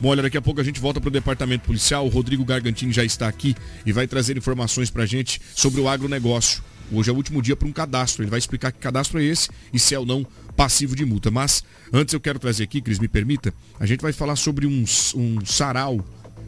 Bom, 0.04 0.10
olha, 0.10 0.20
daqui 0.20 0.36
a 0.36 0.42
pouco 0.42 0.60
a 0.60 0.62
gente 0.62 0.78
volta 0.78 1.00
para 1.00 1.08
o 1.08 1.10
departamento 1.10 1.64
policial. 1.64 2.04
O 2.04 2.10
Rodrigo 2.10 2.44
Gargantini 2.44 2.92
já 2.92 3.02
está 3.02 3.26
aqui 3.26 3.56
e 3.86 3.90
vai 3.90 4.06
trazer 4.06 4.36
informações 4.36 4.90
para 4.90 5.04
a 5.04 5.06
gente 5.06 5.40
sobre 5.54 5.80
o 5.80 5.88
agronegócio. 5.88 6.62
Hoje 6.92 7.08
é 7.08 7.12
o 7.14 7.16
último 7.16 7.40
dia 7.40 7.56
para 7.56 7.66
um 7.66 7.72
cadastro. 7.72 8.22
Ele 8.22 8.28
vai 8.28 8.38
explicar 8.38 8.70
que 8.70 8.78
cadastro 8.78 9.18
é 9.18 9.24
esse 9.24 9.48
e 9.72 9.78
se 9.78 9.94
é 9.94 9.98
ou 9.98 10.04
não 10.04 10.22
passivo 10.54 10.94
de 10.94 11.06
multa. 11.06 11.30
Mas 11.30 11.64
antes 11.90 12.12
eu 12.12 12.20
quero 12.20 12.38
trazer 12.38 12.64
aqui, 12.64 12.82
Cris, 12.82 12.98
me 12.98 13.08
permita, 13.08 13.54
a 13.80 13.86
gente 13.86 14.02
vai 14.02 14.12
falar 14.12 14.36
sobre 14.36 14.66
um, 14.66 14.84
um 15.16 15.42
sarau 15.46 16.04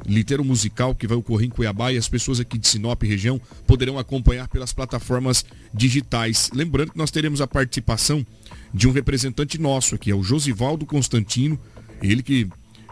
liteiro 0.07 0.44
musical 0.44 0.94
que 0.94 1.07
vai 1.07 1.16
ocorrer 1.16 1.46
em 1.46 1.50
Cuiabá 1.50 1.90
e 1.90 1.96
as 1.96 2.11
pessoas 2.11 2.38
aqui 2.38 2.59
de 2.59 2.68
Sinop 2.68 3.02
região 3.04 3.40
poderão 3.66 3.98
acompanhar 3.98 4.48
pelas 4.48 4.74
plataformas 4.74 5.46
digitais. 5.72 6.50
Lembrando 6.52 6.92
que 6.92 6.98
nós 6.98 7.11
teremos 7.11 7.40
a 7.40 7.46
participação 7.46 8.24
de 8.74 8.86
um 8.86 8.92
representante 8.92 9.57
nosso 9.57 9.94
aqui, 9.94 10.11
é 10.11 10.14
o 10.14 10.22
Josivaldo 10.22 10.84
Constantino, 10.84 11.59
ele 12.02 12.22
que 12.22 12.46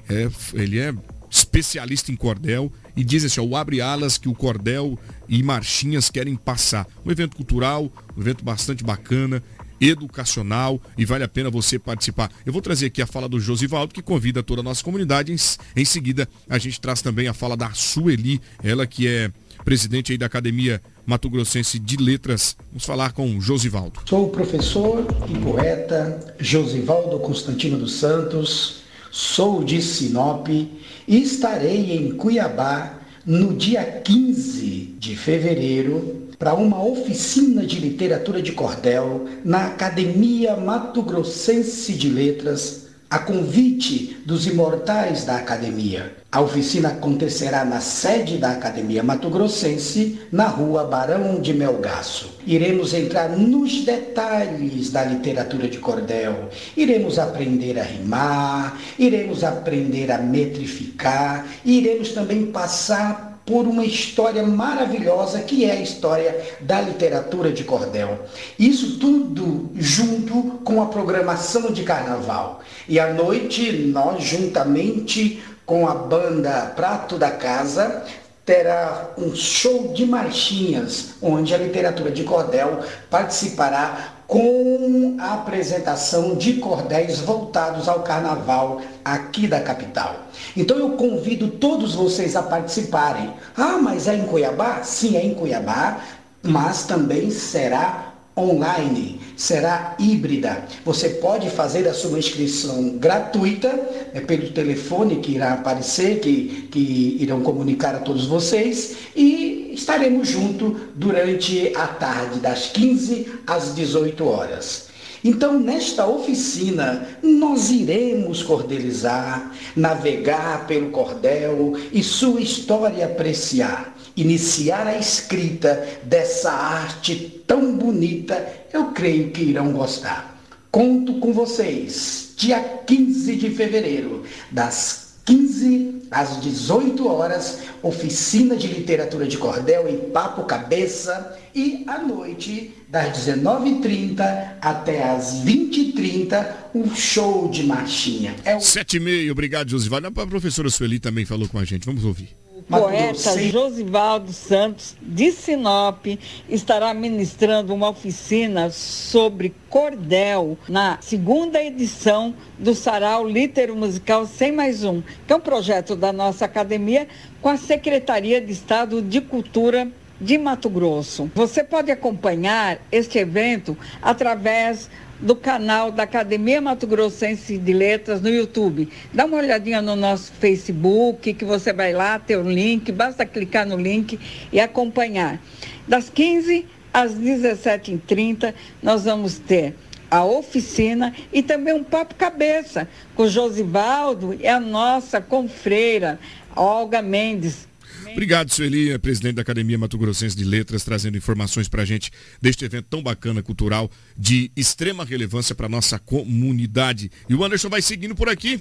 é, 0.09 0.29
ele 0.55 0.79
é 0.79 0.95
especialista 1.31 2.13
em 2.13 2.17
cordel 2.17 2.71
e 2.97 3.03
diz 3.03 3.25
assim, 3.25 3.41
ó, 3.41 3.45
o 3.45 3.57
abre 3.57 3.81
alas 3.81 4.17
que 4.17 4.29
o 4.29 4.35
cordel 4.35 4.99
e 5.29 5.43
marchinhas 5.43 6.09
querem 6.09 6.37
passar. 6.37 6.87
Um 7.05 7.11
evento 7.11 7.37
cultural, 7.37 7.91
um 8.17 8.21
evento 8.21 8.45
bastante 8.45 8.85
bacana, 8.85 9.43
educacional 9.81 10.81
e 10.97 11.05
vale 11.05 11.25
a 11.25 11.29
pena 11.29 11.51
você 11.51 11.79
participar. 11.79 12.31
Eu 12.47 12.53
vou 12.53 12.63
trazer 12.63 12.87
aqui 12.87 13.03
a 13.03 13.07
fala 13.07 13.29
do 13.29 13.41
Josivaldo, 13.41 13.93
que 13.93 14.03
convida 14.03 14.43
toda 14.43 14.61
a 14.61 14.65
nossa 14.65 14.83
comunidade. 14.83 15.33
Em, 15.33 15.37
em 15.77 15.85
seguida, 15.85 16.29
a 16.49 16.59
gente 16.59 16.81
traz 16.81 17.03
também 17.03 17.27
a 17.27 17.35
fala 17.35 17.57
da 17.57 17.73
Sueli, 17.73 18.41
ela 18.63 18.87
que 18.87 19.09
é 19.09 19.31
presidente 19.65 20.13
aí 20.13 20.19
da 20.19 20.27
Academia 20.27 20.81
Mato 21.07 21.29
Grossense 21.29 21.79
de 21.79 21.97
Letras. 21.97 22.57
Vamos 22.71 22.85
falar 22.85 23.13
com 23.13 23.41
Josivaldo. 23.41 24.01
Sou 24.07 24.27
o 24.27 24.31
professor 24.31 25.07
e 25.29 25.39
poeta 25.39 26.35
Josivaldo 26.39 27.19
Constantino 27.19 27.79
dos 27.79 27.95
Santos, 27.95 28.84
Sou 29.17 29.63
de 29.63 29.81
Sinop 29.81 30.49
e 30.49 30.69
estarei 31.07 31.93
em 31.93 32.17
Cuiabá 32.17 32.99
no 33.25 33.55
dia 33.55 33.85
15 33.85 34.97
de 34.99 35.15
fevereiro 35.15 36.31
para 36.37 36.53
uma 36.55 36.85
oficina 36.85 37.65
de 37.65 37.79
literatura 37.79 38.43
de 38.43 38.51
cordel 38.51 39.25
na 39.45 39.67
Academia 39.67 40.57
Mato 40.57 41.01
Grossense 41.01 41.93
de 41.93 42.09
Letras 42.09 42.84
a 43.15 43.21
convite 43.21 44.17
dos 44.27 44.45
imortais 44.45 45.25
da 45.25 45.37
academia. 45.37 46.17
A 46.33 46.41
oficina 46.41 46.89
acontecerá 46.89 47.65
na 47.65 47.81
sede 47.81 48.39
da 48.39 48.51
Academia 48.51 49.05
Mato 49.05 49.31
Grossense, 49.31 50.19
na 50.33 50.49
rua 50.49 50.83
Barão 50.83 51.41
de 51.41 51.55
Melgaço. 51.55 52.37
Iremos 52.45 52.93
entrar 52.93 53.29
nos 53.29 53.85
detalhes 53.85 54.91
da 54.91 55.05
literatura 55.05 55.69
de 55.69 55.79
cordel, 55.79 56.49
iremos 56.77 57.17
aprender 57.21 57.79
a 57.79 57.85
rimar, 57.85 58.81
iremos 58.99 59.45
aprender 59.45 60.11
a 60.11 60.19
metrificar, 60.19 61.47
iremos 61.65 62.11
também 62.11 62.47
passar 62.47 63.34
por 63.47 63.67
uma 63.67 63.85
história 63.85 64.43
maravilhosa 64.43 65.41
que 65.41 65.65
é 65.65 65.73
a 65.73 65.81
história 65.81 66.57
da 66.61 66.81
literatura 66.81 67.53
de 67.53 67.65
cordel. 67.65 68.21
Isso 68.59 68.99
tudo 68.99 69.71
junto 69.75 70.59
com 70.65 70.83
a 70.83 70.87
programação 70.87 71.71
de 71.71 71.83
carnaval. 71.83 72.61
E 72.89 72.99
à 72.99 73.13
noite, 73.13 73.71
nós 73.73 74.23
juntamente 74.23 75.43
com 75.67 75.89
a 75.89 75.95
banda 75.95 76.73
Prato 76.77 77.19
da 77.19 77.31
Casa, 77.31 78.05
terá 78.45 79.11
um 79.17 79.35
show 79.35 79.93
de 79.95 80.05
marchinhas, 80.05 81.15
onde 81.23 81.55
a 81.55 81.59
literatura 81.59 82.11
de 82.11 82.25
cordel 82.25 82.81
participará 83.09 84.14
com 84.27 85.17
a 85.19 85.35
apresentação 85.35 86.35
de 86.35 86.55
cordéis 86.55 87.21
voltados 87.21 87.89
ao 87.89 88.01
carnaval 88.03 88.81
aqui 89.05 89.47
da 89.47 89.61
capital. 89.61 90.17
Então 90.57 90.79
eu 90.79 90.91
convido 90.91 91.49
todos 91.49 91.95
vocês 91.95 92.35
a 92.37 92.43
participarem. 92.43 93.33
Ah, 93.57 93.79
mas 93.81 94.09
é 94.09 94.17
em 94.17 94.27
Cuiabá? 94.27 94.83
Sim, 94.83 95.17
é 95.17 95.25
em 95.25 95.35
Cuiabá, 95.35 96.01
mas 96.43 96.85
também 96.85 97.31
será 97.31 98.15
online, 98.37 99.21
será 99.37 99.95
híbrida. 99.99 100.65
Você 100.85 101.09
pode 101.09 101.49
fazer 101.51 101.87
a 101.87 101.95
sua 101.95 102.19
inscrição 102.19 102.99
gratuita 102.99 103.69
é 104.13 104.21
pelo 104.21 104.51
telefone 104.51 105.17
que 105.17 105.33
irá 105.33 105.53
aparecer, 105.53 106.21
que, 106.21 106.69
que 106.71 107.17
irão 107.21 107.43
comunicar 107.43 107.95
a 107.95 108.01
todos 108.01 108.27
vocês 108.27 108.97
e 109.15 109.54
estaremos 109.75 110.29
juntos 110.29 110.81
durante 110.95 111.73
a 111.75 111.87
tarde, 111.87 112.41
das 112.41 112.69
15 112.69 113.41
às 113.47 113.75
18 113.75 114.27
horas. 114.27 114.89
Então, 115.23 115.59
nesta 115.59 116.07
oficina, 116.07 117.09
nós 117.23 117.71
iremos 117.71 118.43
cordelizar, 118.43 119.53
navegar 119.75 120.67
pelo 120.67 120.91
cordel 120.91 121.73
e 121.93 122.03
sua 122.03 122.41
história 122.41 123.07
apreciar 123.07 123.95
iniciar 124.17 124.87
a 124.87 124.97
escrita 124.97 125.87
dessa 126.05 126.51
arte 126.53 127.43
tão 127.47 127.77
bonita, 127.77 128.47
eu 128.73 128.87
creio 128.87 129.31
que 129.31 129.43
irão 129.43 129.73
gostar. 129.73 130.39
Conto 130.71 131.15
com 131.15 131.33
vocês, 131.33 132.33
dia 132.37 132.61
15 132.61 133.37
de 133.37 133.51
fevereiro, 133.51 134.25
das 134.51 135.15
15 135.25 135.94
às 136.11 136.41
18 136.41 137.07
horas, 137.07 137.61
oficina 137.83 138.57
de 138.57 138.67
literatura 138.67 139.27
de 139.27 139.37
cordel 139.39 139.89
em 139.89 140.11
Papo 140.11 140.45
Cabeça 140.45 141.39
e 141.55 141.85
à 141.87 141.99
noite, 141.99 142.75
das 142.89 143.19
19h30 143.19 144.21
até 144.61 145.03
as 145.03 145.45
20h30, 145.45 146.47
um 146.75 146.95
show 146.95 147.49
de 147.49 147.65
marchinha. 147.65 148.35
É 148.45 148.57
o... 148.57 148.61
7 148.61 148.97
e 148.97 149.01
meio, 149.01 149.33
obrigado, 149.33 149.71
Josivaldo. 149.71 150.09
A 150.09 150.27
professora 150.27 150.71
Sueli 150.71 150.99
também 150.99 151.25
falou 151.25 151.49
com 151.49 151.59
a 151.59 151.65
gente, 151.65 151.87
vamos 151.87 152.05
ouvir 152.05 152.44
poeta 152.69 153.39
Josivaldo 153.39 154.33
Santos, 154.33 154.97
de 155.01 155.31
Sinop, 155.33 156.07
estará 156.49 156.93
ministrando 156.95 157.75
uma 157.75 157.91
oficina 157.91 158.71
sobre 158.71 159.55
cordel 159.69 160.59
na 160.69 160.99
segunda 161.01 161.63
edição 161.63 162.35
do 162.59 162.75
Sarau 162.75 163.27
Litero 163.27 163.77
Musical 163.77 164.27
100 164.27 164.53
mais 164.53 164.85
um, 164.85 165.03
que 165.27 165.33
é 165.33 165.37
um 165.37 165.41
projeto 165.41 165.95
da 165.95 166.13
nossa 166.13 166.45
academia 166.45 167.07
com 167.41 167.49
a 167.49 167.57
Secretaria 167.57 168.41
de 168.41 168.53
Estado 168.53 169.03
de 169.03 169.21
Cultura 169.21 169.89
de 170.21 170.39
Mato 170.39 170.71
Grosso. 170.71 171.31
Você 171.35 171.63
pode 171.63 171.91
acompanhar 171.91 172.79
este 172.91 173.19
evento 173.19 173.77
através 174.01 174.89
do 175.21 175.35
canal 175.37 175.91
da 175.91 176.03
Academia 176.03 176.61
Mato 176.61 176.87
Grossense 176.87 177.59
de 177.59 177.73
Letras 177.73 178.21
no 178.21 178.29
YouTube. 178.29 178.89
Dá 179.13 179.25
uma 179.25 179.39
olhadinha 179.39 179.81
no 179.81 179.97
nosso 179.97 180.33
Facebook, 180.33 181.35
que 181.35 181.45
você 181.45 181.73
vai 181.73 181.93
lá, 181.93 182.19
ter 182.19 182.37
o 182.37 182.49
link, 182.49 182.91
basta 182.93 183.25
clicar 183.25 183.67
no 183.67 183.77
link 183.77 184.19
e 184.53 184.61
acompanhar. 184.61 185.41
Das 185.87 186.09
15 186.11 186.67
às 186.93 187.15
17h30, 187.15 188.55
nós 188.83 189.05
vamos 189.05 189.39
ter 189.39 189.75
a 190.11 190.25
oficina 190.25 191.13
e 191.33 191.43
também 191.43 191.75
um 191.75 191.83
papo 191.83 192.15
cabeça 192.15 192.89
com 193.17 193.27
Josivaldo 193.27 194.35
e 194.35 194.47
a 194.47 194.61
nossa 194.61 195.21
confreira, 195.21 196.21
Olga 196.55 197.03
Mendes, 197.03 197.67
Obrigado, 198.15 198.49
Sueli, 198.49 198.97
presidente 199.01 199.35
da 199.35 199.43
Academia 199.43 199.77
Mato 199.77 199.99
Grossense 199.99 200.37
de 200.37 200.45
Letras, 200.45 200.85
trazendo 200.85 201.19
informações 201.19 201.69
para 201.69 201.83
a 201.83 201.85
gente 201.85 202.13
deste 202.41 202.65
evento 202.65 202.87
tão 202.89 203.03
bacana, 203.03 203.43
cultural, 203.43 203.91
de 204.17 204.53
extrema 204.57 205.05
relevância 205.05 205.53
para 205.53 205.69
nossa 205.69 205.99
comunidade. 205.99 207.11
E 207.29 207.35
o 207.35 207.45
Anderson 207.45 207.69
vai 207.69 207.83
seguindo 207.83 208.15
por 208.15 208.29
aqui. 208.29 208.61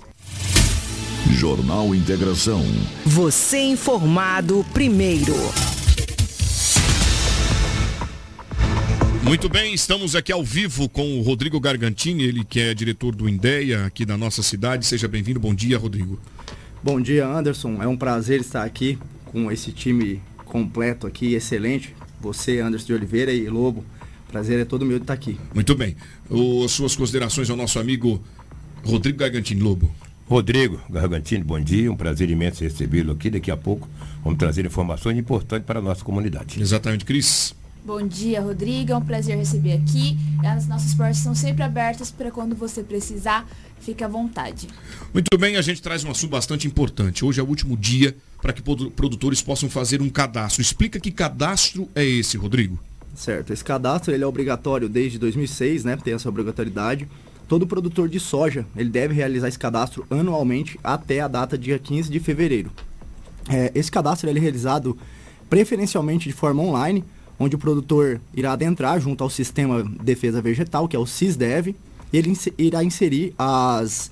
Jornal 1.34 1.94
Integração. 1.94 2.66
Você 3.06 3.60
informado 3.60 4.66
primeiro. 4.74 5.36
Muito 9.22 9.48
bem, 9.48 9.76
estamos 9.76 10.16
aqui 10.16 10.32
ao 10.32 10.44
vivo 10.44 10.90
com 10.90 11.20
o 11.20 11.22
Rodrigo 11.22 11.60
Gargantini, 11.60 12.24
ele 12.24 12.44
que 12.44 12.60
é 12.60 12.74
diretor 12.74 13.16
do 13.16 13.30
INDEA 13.30 13.86
aqui 13.86 14.04
da 14.04 14.18
nossa 14.18 14.42
cidade. 14.42 14.88
Seja 14.88 15.08
bem-vindo. 15.08 15.40
Bom 15.40 15.54
dia, 15.54 15.78
Rodrigo. 15.78 16.20
Bom 16.82 17.00
dia, 17.00 17.28
Anderson. 17.28 17.84
É 17.84 17.88
um 17.88 17.96
prazer 17.96 18.42
estar 18.42 18.64
aqui 18.64 18.98
com 19.34 19.52
esse 19.52 19.72
time 19.72 20.22
completo 20.46 21.08
aqui, 21.08 21.34
excelente. 21.34 21.96
Você, 22.22 22.60
Anderson 22.60 22.86
de 22.86 22.94
Oliveira 22.94 23.34
e 23.34 23.50
Lobo. 23.50 23.84
Prazer 24.32 24.60
é 24.60 24.66
todo 24.66 24.86
meu 24.86 25.00
de 25.00 25.04
estar 25.04 25.14
aqui. 25.14 25.38
Muito 25.54 25.76
bem. 25.76 25.98
O, 26.30 26.68
suas 26.70 26.96
considerações 26.96 27.50
ao 27.50 27.58
nosso 27.58 27.80
amigo 27.80 28.24
Rodrigo 28.86 29.18
Gargantini 29.18 29.62
Lobo. 29.62 29.92
Rodrigo 30.28 30.80
Gargantini, 30.90 31.44
bom 31.44 31.60
dia. 31.60 31.92
Um 31.92 31.98
prazer 31.98 32.30
imenso 32.30 32.64
recebê-lo 32.64 33.12
aqui. 33.12 33.30
Daqui 33.30 33.52
a 33.52 33.58
pouco 33.58 33.90
vamos 34.24 34.40
trazer 34.40 34.66
informações 34.66 35.18
importantes 35.18 35.66
para 35.66 35.80
a 35.80 35.82
nossa 35.82 36.04
comunidade. 36.04 36.62
Exatamente, 36.62 37.04
Cris. 37.04 37.56
Bom 37.86 38.08
dia, 38.08 38.40
Rodrigo. 38.40 38.94
É 38.94 38.96
um 38.96 39.02
prazer 39.02 39.36
receber 39.36 39.74
aqui. 39.74 40.18
As 40.42 40.66
nossas 40.68 40.94
portas 40.96 41.18
estão 41.18 41.36
sempre 41.36 41.64
abertas 41.64 42.10
para 42.10 42.32
quando 42.32 42.56
você 42.56 42.82
precisar, 42.82 43.46
fique 43.82 44.02
à 44.02 44.08
vontade. 44.08 44.70
Muito 45.14 45.38
bem, 45.38 45.58
a 45.58 45.62
gente 45.62 45.82
traz 45.82 46.02
um 46.06 46.10
assunto 46.10 46.32
bastante 46.32 46.66
importante. 46.66 47.26
Hoje 47.26 47.42
é 47.42 47.44
o 47.44 47.46
último 47.46 47.76
dia 47.76 48.16
para 48.42 48.54
que 48.54 48.62
produtores 48.62 49.42
possam 49.42 49.70
fazer 49.70 50.02
um 50.02 50.10
cadastro. 50.10 50.62
Explica 50.62 50.98
que 50.98 51.12
cadastro 51.12 51.90
é 51.94 52.06
esse, 52.06 52.38
Rodrigo. 52.38 52.80
Certo. 53.14 53.52
Esse 53.52 53.64
cadastro 53.64 54.14
ele 54.14 54.24
é 54.24 54.28
obrigatório 54.28 54.88
desde 54.88 55.20
2006, 55.20 55.84
né? 55.84 55.98
Tem 55.98 56.14
essa 56.14 56.30
obrigatoriedade. 56.30 57.06
Todo 57.50 57.68
produtor 57.68 58.08
de 58.08 58.20
soja 58.20 58.66
ele 58.78 58.90
deve 58.90 59.14
realizar 59.14 59.50
esse 59.50 59.60
cadastro 59.60 60.06
anualmente 60.10 60.80
até 60.82 61.20
a 61.20 61.28
data 61.28 61.58
dia 61.58 61.78
15 61.78 62.10
de 62.10 62.20
fevereiro. 62.22 62.72
É, 63.50 63.74
esse 63.76 63.92
cadastro 63.92 64.30
ele 64.30 64.40
é 64.40 64.42
realizado 64.42 64.98
preferencialmente 65.50 66.30
de 66.30 66.34
forma 66.34 66.64
online 66.64 67.04
onde 67.40 67.56
o 67.56 67.60
produtor 67.60 68.22
irá 68.34 68.54
adentrar 68.54 69.00
junto 69.00 69.24
ao 69.24 69.30
sistema 69.30 69.84
de 69.84 70.00
defesa 70.00 70.42
vegetal, 70.42 70.88
que 70.88 70.96
é 70.96 71.00
o 71.00 71.06
SISDEV, 71.06 71.76
e 72.12 72.18
ele 72.18 72.38
irá 72.58 72.84
inserir 72.84 73.34
as, 73.38 74.12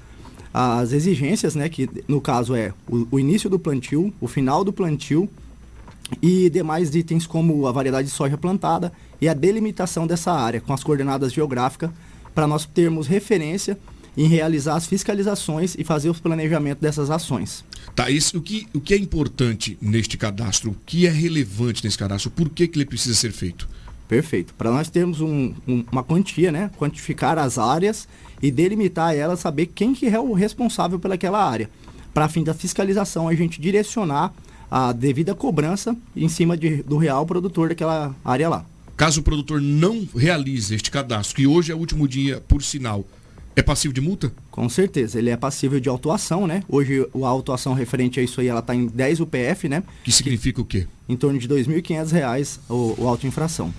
as 0.53 0.91
exigências, 0.91 1.55
né, 1.55 1.69
que 1.69 1.89
no 2.07 2.19
caso 2.19 2.55
é 2.55 2.73
o, 2.89 3.07
o 3.11 3.19
início 3.19 3.49
do 3.49 3.59
plantio, 3.59 4.13
o 4.19 4.27
final 4.27 4.63
do 4.63 4.73
plantio 4.73 5.29
e 6.21 6.49
demais 6.49 6.93
itens 6.93 7.25
como 7.25 7.67
a 7.67 7.71
variedade 7.71 8.07
de 8.07 8.13
soja 8.13 8.37
plantada 8.37 8.91
e 9.21 9.29
a 9.29 9.33
delimitação 9.33 10.05
dessa 10.05 10.31
área 10.31 10.59
com 10.59 10.73
as 10.73 10.83
coordenadas 10.83 11.31
geográficas 11.31 11.91
para 12.33 12.47
nós 12.47 12.65
termos 12.65 13.07
referência 13.07 13.77
em 14.15 14.27
realizar 14.27 14.75
as 14.75 14.85
fiscalizações 14.85 15.75
e 15.77 15.83
fazer 15.83 16.09
os 16.09 16.19
planejamentos 16.19 16.81
dessas 16.81 17.09
ações. 17.09 17.63
Tá, 17.95 18.09
isso, 18.09 18.37
o, 18.37 18.41
que, 18.41 18.67
o 18.73 18.79
que 18.79 18.93
é 18.93 18.97
importante 18.97 19.77
neste 19.81 20.17
cadastro? 20.17 20.71
O 20.71 20.75
que 20.85 21.07
é 21.07 21.09
relevante 21.09 21.83
nesse 21.83 21.97
cadastro? 21.97 22.31
Por 22.31 22.49
que, 22.49 22.67
que 22.67 22.77
ele 22.77 22.85
precisa 22.85 23.15
ser 23.15 23.31
feito? 23.31 23.67
Perfeito. 24.07 24.53
Para 24.55 24.71
nós 24.71 24.89
termos 24.89 25.21
um, 25.21 25.53
um, 25.67 25.85
uma 25.89 26.03
quantia, 26.03 26.51
né? 26.51 26.69
Quantificar 26.77 27.37
as 27.37 27.57
áreas 27.57 28.07
e 28.41 28.51
delimitar 28.51 29.15
elas, 29.15 29.39
saber 29.39 29.67
quem 29.67 29.93
que 29.93 30.07
é 30.07 30.19
o 30.19 30.33
responsável 30.33 30.99
pelaquela 30.99 31.41
área. 31.41 31.69
Para 32.13 32.27
fim 32.27 32.43
da 32.43 32.53
fiscalização, 32.53 33.29
a 33.29 33.33
gente 33.33 33.61
direcionar 33.61 34.33
a 34.69 34.91
devida 34.91 35.33
cobrança 35.33 35.95
em 36.15 36.27
cima 36.27 36.57
de, 36.57 36.83
do 36.83 36.97
real 36.97 37.25
produtor 37.25 37.69
daquela 37.69 38.13
área 38.23 38.49
lá. 38.49 38.65
Caso 38.97 39.21
o 39.21 39.23
produtor 39.23 39.61
não 39.61 40.07
realize 40.15 40.75
este 40.75 40.91
cadastro, 40.91 41.35
que 41.35 41.47
hoje 41.47 41.71
é 41.71 41.75
o 41.75 41.77
último 41.77 42.07
dia, 42.07 42.43
por 42.47 42.61
sinal, 42.61 43.05
é 43.55 43.61
passivo 43.61 43.93
de 43.93 44.01
multa? 44.01 44.31
Com 44.49 44.67
certeza, 44.69 45.19
ele 45.19 45.29
é 45.29 45.37
passível 45.37 45.79
de 45.79 45.89
autuação, 45.89 46.47
né? 46.47 46.63
Hoje 46.67 47.05
a 47.13 47.27
autuação 47.27 47.73
referente 47.73 48.19
a 48.19 48.23
isso 48.23 48.39
aí, 48.41 48.47
ela 48.47 48.59
está 48.59 48.73
em 48.73 48.87
10 48.87 49.19
UPF, 49.19 49.67
né? 49.67 49.83
Que 50.03 50.11
significa 50.11 50.61
o 50.61 50.65
quê? 50.65 50.87
Em 51.07 51.15
torno 51.15 51.37
de 51.37 51.47
R$ 51.47 51.55
2.500 51.55 52.59
o, 52.69 52.95
o 52.97 53.07
auto-infração. 53.07 53.73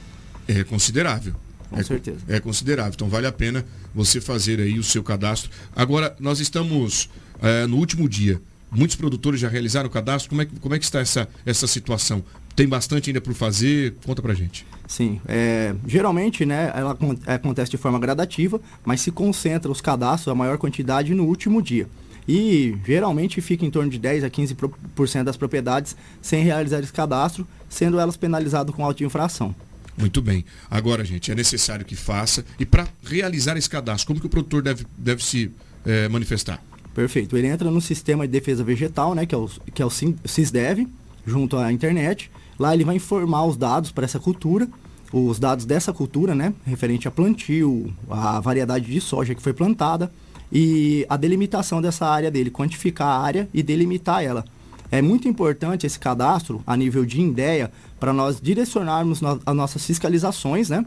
É 0.47 0.63
considerável. 0.65 1.35
Com 1.71 1.81
é, 1.81 1.83
certeza. 1.83 2.19
É 2.29 2.39
considerável. 2.39 2.93
Então 2.95 3.09
vale 3.09 3.27
a 3.27 3.33
pena 3.33 3.65
você 3.95 4.21
fazer 4.21 4.61
aí 4.61 4.79
o 4.79 4.83
seu 4.83 5.03
cadastro. 5.03 5.51
Agora, 5.75 6.15
nós 6.21 6.39
estamos 6.39 7.09
é, 7.41 7.67
no 7.67 7.77
último 7.77 8.09
dia. 8.09 8.41
Muitos 8.71 8.97
produtores 8.97 9.41
já 9.41 9.49
realizaram 9.49 9.89
o 9.89 9.91
cadastro. 9.91 10.31
Como 10.31 10.43
é, 10.43 10.47
como 10.61 10.75
é 10.75 10.79
que 10.79 10.85
está 10.85 11.01
essa, 11.01 11.29
essa 11.45 11.67
situação? 11.67 12.23
Tem 12.55 12.69
bastante 12.69 13.11
ainda 13.11 13.21
por 13.21 13.35
fazer? 13.35 13.95
Conta 14.05 14.21
pra 14.21 14.35
gente. 14.35 14.67
Sim, 14.87 15.21
é, 15.27 15.75
geralmente 15.87 16.45
né, 16.45 16.71
ela 16.75 16.97
acontece 17.27 17.71
de 17.71 17.79
forma 17.79 17.99
gradativa, 17.99 18.61
mas 18.85 19.01
se 19.01 19.11
concentra 19.11 19.71
os 19.71 19.81
cadastros, 19.81 20.29
a 20.29 20.35
maior 20.35 20.59
quantidade, 20.59 21.15
no 21.15 21.25
último 21.25 21.63
dia. 21.63 21.89
E 22.29 22.77
geralmente 22.85 23.41
fica 23.41 23.65
em 23.65 23.71
torno 23.71 23.91
de 23.91 23.99
10 23.99 24.25
a 24.25 24.31
15% 24.31 25.25
das 25.25 25.37
propriedades 25.37 25.97
sem 26.21 26.45
realizar 26.45 26.81
esse 26.81 26.93
cadastro, 26.93 27.47
sendo 27.69 27.99
elas 27.99 28.17
penalizadas 28.17 28.75
com 28.75 28.85
auto-infração. 28.85 29.55
Muito 29.97 30.23
bem. 30.23 30.45
Agora, 30.71 31.05
gente, 31.05 31.31
é 31.31 31.35
necessário 31.35 31.85
que 31.85 31.97
faça. 31.97 32.45
E 32.59 32.65
para 32.65 32.87
realizar 33.03 33.57
esse 33.57 33.69
cadastro, 33.69 34.07
como 34.07 34.21
que 34.21 34.27
o 34.27 34.31
produtor 34.31 34.63
deve, 34.63 34.87
deve 34.97 35.23
se 35.23 35.51
é, 35.85 36.09
manifestar? 36.09 36.63
Perfeito. 36.95 37.37
Ele 37.37 37.47
entra 37.47 37.71
no 37.71 37.81
sistema 37.81 38.27
de 38.27 38.33
defesa 38.33 38.63
vegetal, 38.63 39.15
né, 39.15 39.27
que 39.27 39.35
é 39.35 39.39
o, 39.39 39.49
que 39.75 39.83
é 39.83 39.87
o 39.87 39.91
SISDEV, 39.91 40.87
junto 41.27 41.57
à 41.57 41.73
internet. 41.73 42.31
Lá 42.63 42.73
ele 42.73 42.85
vai 42.85 42.95
informar 42.95 43.45
os 43.45 43.57
dados 43.57 43.91
para 43.91 44.05
essa 44.05 44.21
cultura, 44.21 44.69
os 45.13 45.37
dados 45.41 45.65
dessa 45.65 45.93
cultura, 45.93 46.33
né, 46.33 46.55
referente 46.65 47.09
a 47.09 47.11
plantio, 47.11 47.93
a 48.09 48.39
variedade 48.39 48.87
de 48.87 49.01
soja 49.01 49.35
que 49.35 49.43
foi 49.43 49.53
plantada 49.53 50.13
e 50.53 51.05
a 51.09 51.17
delimitação 51.17 51.83
dessa 51.83 52.07
área 52.07 52.31
dele, 52.31 52.53
quantificar 52.53 53.09
a 53.09 53.19
área 53.21 53.49
e 53.53 53.65
delimitar 53.65 54.23
ela. 54.23 54.45
É 54.93 55.03
muito 55.03 55.27
importante 55.27 55.89
esse 55.89 55.99
cadastro 55.99 56.63
a 56.65 56.77
nível 56.77 57.05
de 57.05 57.21
INDEA 57.21 57.73
para 57.99 58.13
nós 58.13 58.41
direcionarmos 58.41 59.21
no, 59.21 59.41
as 59.45 59.57
nossas 59.57 59.85
fiscalizações, 59.85 60.71
né, 60.71 60.87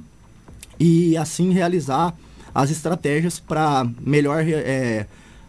e 0.80 1.18
assim 1.18 1.52
realizar 1.52 2.16
as 2.54 2.72
estratégias 2.72 3.38
para 3.38 3.86
melhor 4.00 4.48
é, 4.48 5.06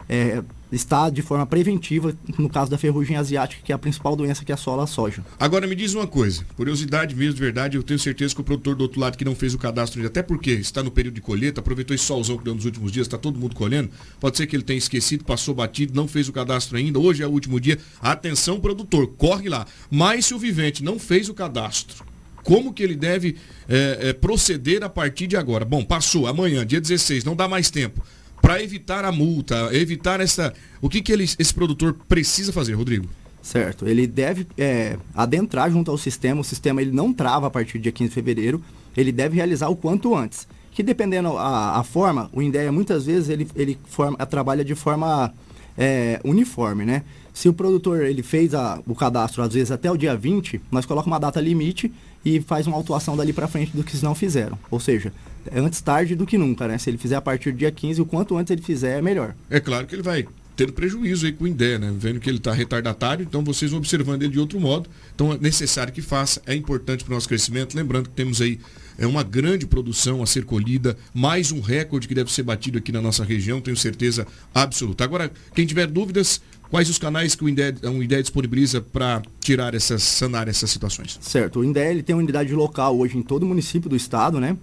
é, 0.09 0.43
está 0.71 1.09
de 1.09 1.21
forma 1.21 1.45
preventiva 1.45 2.15
no 2.37 2.49
caso 2.49 2.69
da 2.69 2.77
ferrugem 2.77 3.15
asiática, 3.15 3.61
que 3.63 3.71
é 3.71 3.75
a 3.75 3.77
principal 3.77 4.15
doença 4.15 4.43
que 4.43 4.51
assola 4.51 4.83
a 4.83 4.87
soja. 4.87 5.23
Agora 5.39 5.67
me 5.67 5.75
diz 5.75 5.93
uma 5.93 6.07
coisa, 6.07 6.43
curiosidade 6.55 7.15
mesmo, 7.15 7.35
de 7.35 7.41
verdade, 7.41 7.77
eu 7.77 7.83
tenho 7.83 7.99
certeza 7.99 8.33
que 8.33 8.41
o 8.41 8.43
produtor 8.43 8.75
do 8.75 8.81
outro 8.81 8.99
lado 8.99 9.17
que 9.17 9.25
não 9.25 9.35
fez 9.35 9.53
o 9.53 9.57
cadastro, 9.57 10.05
até 10.05 10.21
porque 10.21 10.51
está 10.51 10.83
no 10.83 10.91
período 10.91 11.15
de 11.15 11.21
colheita, 11.21 11.61
aproveitou 11.61 11.95
esse 11.95 12.03
solzão 12.03 12.37
que 12.37 12.43
deu 12.43 12.55
nos 12.55 12.65
últimos 12.65 12.91
dias, 12.91 13.07
está 13.07 13.17
todo 13.17 13.39
mundo 13.39 13.55
colhendo, 13.55 13.89
pode 14.19 14.37
ser 14.37 14.47
que 14.47 14.55
ele 14.55 14.63
tenha 14.63 14.77
esquecido, 14.77 15.23
passou 15.23 15.53
batido, 15.53 15.93
não 15.95 16.07
fez 16.07 16.27
o 16.27 16.33
cadastro 16.33 16.77
ainda, 16.77 16.99
hoje 16.99 17.23
é 17.23 17.27
o 17.27 17.31
último 17.31 17.59
dia. 17.59 17.77
Atenção, 18.01 18.59
produtor, 18.59 19.07
corre 19.17 19.49
lá. 19.49 19.65
Mas 19.89 20.25
se 20.25 20.33
o 20.33 20.39
vivente 20.39 20.83
não 20.83 20.99
fez 20.99 21.29
o 21.29 21.33
cadastro, 21.33 22.05
como 22.43 22.73
que 22.73 22.81
ele 22.81 22.95
deve 22.95 23.35
é, 23.67 23.97
é, 24.01 24.13
proceder 24.13 24.83
a 24.83 24.89
partir 24.89 25.27
de 25.27 25.35
agora? 25.35 25.65
Bom, 25.65 25.83
passou, 25.83 26.27
amanhã, 26.27 26.65
dia 26.65 26.79
16, 26.79 27.23
não 27.23 27.35
dá 27.35 27.47
mais 27.47 27.69
tempo 27.69 28.01
para 28.47 28.63
evitar 28.63 29.03
a 29.03 29.11
multa, 29.11 29.69
evitar 29.73 30.21
essa. 30.21 30.53
O 30.81 30.87
que, 30.87 31.01
que 31.01 31.11
ele, 31.11 31.25
esse 31.25 31.53
produtor 31.53 31.93
precisa 32.07 32.53
fazer, 32.53 32.75
Rodrigo? 32.75 33.05
Certo, 33.41 33.85
ele 33.85 34.07
deve 34.07 34.47
é, 34.57 34.97
adentrar 35.13 35.69
junto 35.69 35.91
ao 35.91 35.97
sistema, 35.97 36.39
o 36.39 36.45
sistema 36.45 36.81
ele 36.81 36.91
não 36.91 37.11
trava 37.11 37.47
a 37.47 37.49
partir 37.49 37.77
do 37.77 37.81
dia 37.81 37.91
15 37.91 38.07
de 38.07 38.15
fevereiro, 38.15 38.63
ele 38.95 39.11
deve 39.11 39.35
realizar 39.35 39.67
o 39.67 39.75
quanto 39.75 40.15
antes. 40.15 40.47
Que 40.71 40.81
dependendo 40.81 41.37
a, 41.37 41.77
a 41.77 41.83
forma, 41.83 42.29
o 42.31 42.41
INDEA 42.41 42.71
muitas 42.71 43.05
vezes 43.05 43.27
ele, 43.27 43.49
ele 43.53 43.77
forma, 43.85 44.17
trabalha 44.25 44.63
de 44.63 44.75
forma 44.75 45.33
é, 45.77 46.21
uniforme, 46.23 46.85
né? 46.85 47.03
Se 47.33 47.49
o 47.49 47.53
produtor 47.53 48.05
ele 48.05 48.23
fez 48.23 48.55
a, 48.55 48.81
o 48.87 48.95
cadastro 48.95 49.43
às 49.43 49.53
vezes 49.53 49.71
até 49.71 49.91
o 49.91 49.97
dia 49.97 50.15
20, 50.15 50.61
nós 50.71 50.85
colocamos 50.85 51.13
uma 51.13 51.19
data 51.19 51.41
limite 51.41 51.91
e 52.27 52.41
faz 52.41 52.67
uma 52.67 52.75
autuação 52.75 53.15
dali 53.15 53.31
para 53.31 53.47
frente 53.47 53.71
do 53.73 53.85
que 53.85 54.03
não 54.03 54.13
fizeram. 54.13 54.59
Ou 54.69 54.81
seja, 54.81 55.13
antes 55.55 55.79
tarde 55.79 56.13
do 56.13 56.25
que 56.25 56.37
nunca, 56.37 56.67
né? 56.67 56.77
Se 56.77 56.89
ele 56.89 56.97
fizer 56.97 57.15
a 57.15 57.21
partir 57.21 57.53
do 57.53 57.57
dia 57.57 57.71
15, 57.71 58.01
o 58.01 58.05
quanto 58.05 58.35
antes 58.35 58.51
ele 58.51 58.61
fizer, 58.61 58.97
é 58.97 59.01
melhor. 59.01 59.33
É 59.49 59.61
claro 59.61 59.87
que 59.87 59.95
ele 59.95 60.01
vai 60.01 60.27
tendo 60.57 60.73
prejuízo 60.73 61.25
aí 61.25 61.31
com 61.31 61.45
o 61.45 61.47
INDE, 61.47 61.77
né? 61.77 61.93
Vendo 61.97 62.19
que 62.19 62.29
ele 62.29 62.39
está 62.39 62.51
retardatário, 62.51 63.23
então 63.23 63.43
vocês 63.45 63.71
vão 63.71 63.79
observando 63.79 64.23
ele 64.23 64.33
de 64.33 64.39
outro 64.39 64.59
modo. 64.59 64.89
Então 65.15 65.31
é 65.31 65.37
necessário 65.37 65.93
que 65.93 66.01
faça, 66.01 66.41
é 66.45 66.53
importante 66.53 67.05
para 67.05 67.13
o 67.13 67.15
nosso 67.15 67.29
crescimento. 67.29 67.77
Lembrando 67.77 68.09
que 68.09 68.15
temos 68.15 68.41
aí 68.41 68.59
é 68.97 69.05
uma 69.05 69.23
grande 69.23 69.67
produção 69.67 70.23
a 70.23 70.25
ser 70.25 70.43
colhida, 70.43 70.97
mais 71.13 71.51
um 71.51 71.61
recorde 71.61 72.07
que 72.07 72.15
deve 72.15 72.33
ser 72.33 72.41
batido 72.41 72.79
aqui 72.79 72.91
na 72.91 72.99
nossa 72.99 73.23
região, 73.23 73.61
tenho 73.61 73.77
certeza 73.77 74.25
absoluta. 74.53 75.03
Agora, 75.03 75.31
quem 75.53 75.65
tiver 75.67 75.85
dúvidas, 75.85 76.41
quais 76.69 76.89
os 76.89 76.97
canais 76.97 77.35
que 77.35 77.43
o 77.43 77.49
INDE, 77.49 77.75
o 77.83 78.03
INDE 78.03 78.21
disponibiliza 78.21 78.81
para 78.81 79.21
tirar 79.39 79.73
essas, 79.73 80.03
sanar 80.03 80.47
essas 80.47 80.69
situações? 80.69 81.17
Certo, 81.21 81.59
o 81.59 81.63
INDE 81.63 81.79
ele 81.79 82.03
tem 82.03 82.15
uma 82.15 82.21
unidade 82.21 82.53
local 82.53 82.97
hoje 82.97 83.17
em 83.17 83.21
todo 83.21 83.43
o 83.43 83.45
município 83.45 83.89
do 83.89 83.95
estado, 83.95 84.39
né? 84.39 84.57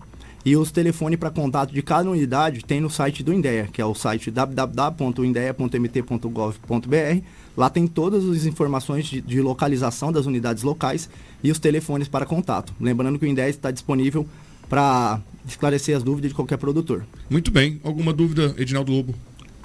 E 0.44 0.56
os 0.56 0.70
telefones 0.70 1.18
para 1.18 1.30
contato 1.30 1.72
de 1.72 1.80
cada 1.80 2.10
unidade 2.10 2.62
tem 2.62 2.78
no 2.78 2.90
site 2.90 3.22
do 3.22 3.32
INDEA, 3.32 3.66
que 3.72 3.80
é 3.80 3.86
o 3.86 3.94
site 3.94 4.30
www.indea.mt.gov.br. 4.30 7.22
Lá 7.56 7.70
tem 7.70 7.86
todas 7.86 8.28
as 8.28 8.44
informações 8.44 9.06
de, 9.06 9.22
de, 9.22 9.40
localização 9.40 10.12
das 10.12 10.26
unidades 10.26 10.62
locais 10.62 11.08
e 11.42 11.50
os 11.50 11.58
telefones 11.58 12.08
para 12.08 12.26
contato. 12.26 12.74
Lembrando 12.78 13.18
que 13.18 13.24
o 13.24 13.28
INDEA 13.28 13.48
está 13.48 13.70
disponível 13.70 14.28
para 14.68 15.18
esclarecer 15.48 15.96
as 15.96 16.02
dúvidas 16.02 16.30
de 16.30 16.34
qualquer 16.34 16.58
produtor. 16.58 17.06
Muito 17.30 17.50
bem. 17.50 17.80
Alguma 17.82 18.12
dúvida, 18.12 18.54
Edinaldo 18.58 18.92
Lobo? 18.92 19.14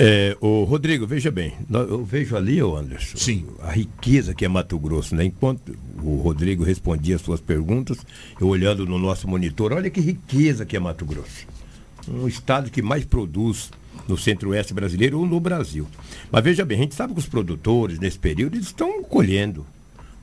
É, 0.02 0.38
o 0.40 0.64
Rodrigo, 0.64 1.06
veja 1.06 1.30
bem, 1.30 1.52
eu 1.70 2.06
vejo 2.06 2.38
ali, 2.38 2.64
o 2.64 2.74
Anderson, 2.74 3.18
Sim. 3.18 3.46
a 3.60 3.70
riqueza 3.70 4.34
que 4.34 4.46
é 4.46 4.48
Mato 4.48 4.80
Grosso, 4.80 5.14
né? 5.14 5.26
Enquanto 5.26 5.78
o 6.02 6.16
Rodrigo 6.16 6.64
respondia 6.64 7.18
as 7.18 7.22
suas 7.22 7.42
perguntas, 7.42 7.98
eu 8.40 8.48
olhando 8.48 8.86
no 8.86 8.98
nosso 8.98 9.28
monitor, 9.28 9.74
olha 9.74 9.90
que 9.90 10.00
riqueza 10.00 10.66
que 10.66 10.78
é 10.78 10.80
Mato 10.80 11.06
Grosso. 11.06 11.46
Um 12.08 12.30
estado 12.30 12.72
que 12.72 12.82
mais 12.82 13.04
produz 13.04 13.72
no 14.08 14.18
centro-oeste 14.18 14.74
brasileiro 14.74 15.20
ou 15.20 15.26
no 15.26 15.38
Brasil. 15.38 15.86
Mas 16.32 16.44
veja 16.46 16.64
bem, 16.64 16.78
a 16.78 16.82
gente 16.84 16.96
sabe 16.96 17.14
que 17.14 17.20
os 17.20 17.28
produtores, 17.28 18.00
nesse 18.00 18.18
período, 18.18 18.56
eles 18.56 18.68
estão 18.68 19.04
colhendo. 19.04 19.66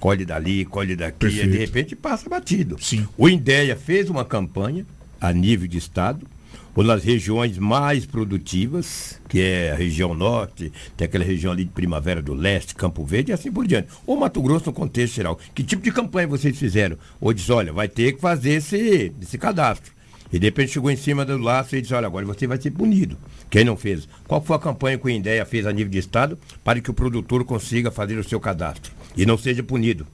Colhe 0.00 0.24
dali, 0.24 0.64
colhe 0.64 0.96
daqui, 0.96 1.26
e 1.26 1.46
de 1.46 1.58
repente 1.58 1.94
passa 1.94 2.30
batido. 2.30 2.76
Sim. 2.80 3.06
O 3.16 3.28
INDEA 3.28 3.76
fez 3.76 4.08
uma 4.08 4.24
campanha 4.24 4.86
a 5.20 5.34
nível 5.34 5.68
de 5.68 5.76
estado, 5.76 6.26
ou 6.74 6.84
nas 6.84 7.02
regiões 7.02 7.58
mais 7.58 8.04
produtivas, 8.04 9.20
que 9.28 9.40
é 9.40 9.72
a 9.72 9.74
região 9.74 10.14
norte, 10.14 10.72
tem 10.96 11.06
aquela 11.06 11.24
região 11.24 11.52
ali 11.52 11.64
de 11.64 11.70
Primavera 11.70 12.20
do 12.20 12.34
Leste, 12.34 12.74
Campo 12.74 13.04
Verde 13.04 13.32
e 13.32 13.34
assim 13.34 13.50
por 13.50 13.66
diante. 13.66 13.88
Ou 14.06 14.16
Mato 14.16 14.42
Grosso 14.42 14.66
no 14.66 14.72
contexto 14.72 15.14
geral. 15.14 15.38
Que 15.54 15.62
tipo 15.62 15.82
de 15.82 15.90
campanha 15.90 16.28
vocês 16.28 16.58
fizeram? 16.58 16.98
Ou 17.20 17.32
diz, 17.32 17.48
olha, 17.50 17.72
vai 17.72 17.88
ter 17.88 18.12
que 18.12 18.20
fazer 18.20 18.50
esse, 18.52 19.12
esse 19.20 19.38
cadastro. 19.38 19.96
E 20.32 20.38
de 20.38 20.46
repente 20.46 20.72
chegou 20.72 20.90
em 20.90 20.96
cima 20.96 21.24
do 21.24 21.38
laço 21.38 21.76
e 21.76 21.80
disse, 21.80 21.94
olha, 21.94 22.06
agora 22.06 22.26
você 22.26 22.46
vai 22.46 22.60
ser 22.60 22.72
punido. 22.72 23.16
Quem 23.48 23.64
não 23.64 23.76
fez? 23.76 24.08
Qual 24.26 24.42
foi 24.42 24.56
a 24.56 24.58
campanha 24.58 24.98
que 24.98 25.06
o 25.06 25.10
INDEA 25.10 25.46
fez 25.46 25.66
a 25.66 25.72
nível 25.72 25.90
de 25.90 25.98
estado 25.98 26.38
para 26.64 26.80
que 26.80 26.90
o 26.90 26.94
produtor 26.94 27.44
consiga 27.44 27.90
fazer 27.90 28.18
o 28.18 28.28
seu 28.28 28.40
cadastro 28.40 28.92
e 29.16 29.24
não 29.24 29.38
seja 29.38 29.62
punido? 29.62 30.06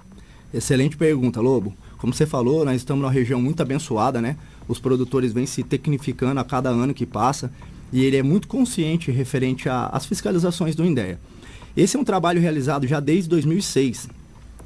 Excelente 0.53 0.97
pergunta, 0.97 1.40
Lobo. 1.40 1.74
Como 1.97 2.12
você 2.12 2.26
falou, 2.26 2.64
nós 2.64 2.76
estamos 2.76 3.01
numa 3.01 3.12
região 3.12 3.40
muito 3.40 3.62
abençoada, 3.62 4.20
né? 4.20 4.36
Os 4.73 4.81
produtores 4.81 5.35
vêm 5.35 5.45
se 5.45 5.62
tecnificando 5.62 6.41
a 6.41 6.45
cada 6.45 6.70
ano 6.70 6.95
que 6.95 7.05
passa 7.05 7.53
e 7.93 8.03
ele 8.03 8.16
é 8.16 8.23
muito 8.23 8.49
consciente 8.49 9.11
referente 9.11 9.68
às 9.68 10.07
fiscalizações 10.07 10.75
do 10.75 10.83
INDEA. 10.83 11.20
Esse 11.77 11.95
é 11.95 12.01
um 12.01 12.05
trabalho 12.05 12.41
realizado 12.41 12.87
já 12.87 12.99
desde 12.99 13.29
2006 13.29 14.09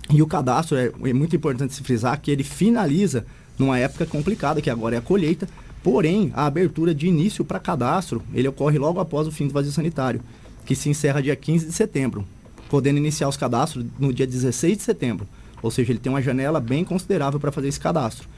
e 0.09 0.23
o 0.23 0.27
cadastro 0.29 0.77
é, 0.77 0.93
é 1.05 1.13
muito 1.13 1.35
importante 1.35 1.75
se 1.75 1.83
frisar 1.83 2.21
que 2.21 2.31
ele 2.31 2.45
finaliza 2.45 3.27
numa 3.59 3.77
época 3.81 4.07
complicada, 4.07 4.63
que 4.63 4.71
agora 4.71 4.95
é 4.95 4.99
a 4.99 5.03
colheita, 5.03 5.49
porém 5.83 6.31
a 6.37 6.47
abertura 6.47 6.95
de 6.95 7.09
início 7.09 7.45
para 7.45 7.59
cadastro 7.59 8.23
ele 8.33 8.47
ocorre 8.47 8.79
logo 8.79 9.01
após 9.01 9.27
o 9.27 9.33
fim 9.33 9.49
do 9.49 9.53
vazio 9.53 9.73
sanitário, 9.73 10.21
que 10.65 10.77
se 10.77 10.89
encerra 10.89 11.21
dia 11.21 11.35
15 11.35 11.67
de 11.67 11.73
setembro, 11.73 12.25
podendo 12.69 12.99
iniciar 12.99 13.29
os 13.29 13.37
cadastros 13.37 13.85
no 13.99 14.13
dia 14.13 14.27
16 14.27 14.77
de 14.77 14.85
setembro. 14.85 15.27
Ou 15.61 15.71
seja, 15.73 15.91
ele 15.91 15.99
tem 15.99 16.13
uma 16.13 16.23
janela 16.23 16.61
bem 16.61 16.85
considerável 16.85 17.41
para 17.41 17.51
fazer 17.51 17.67
esse 17.67 17.81
cadastro. 17.81 18.29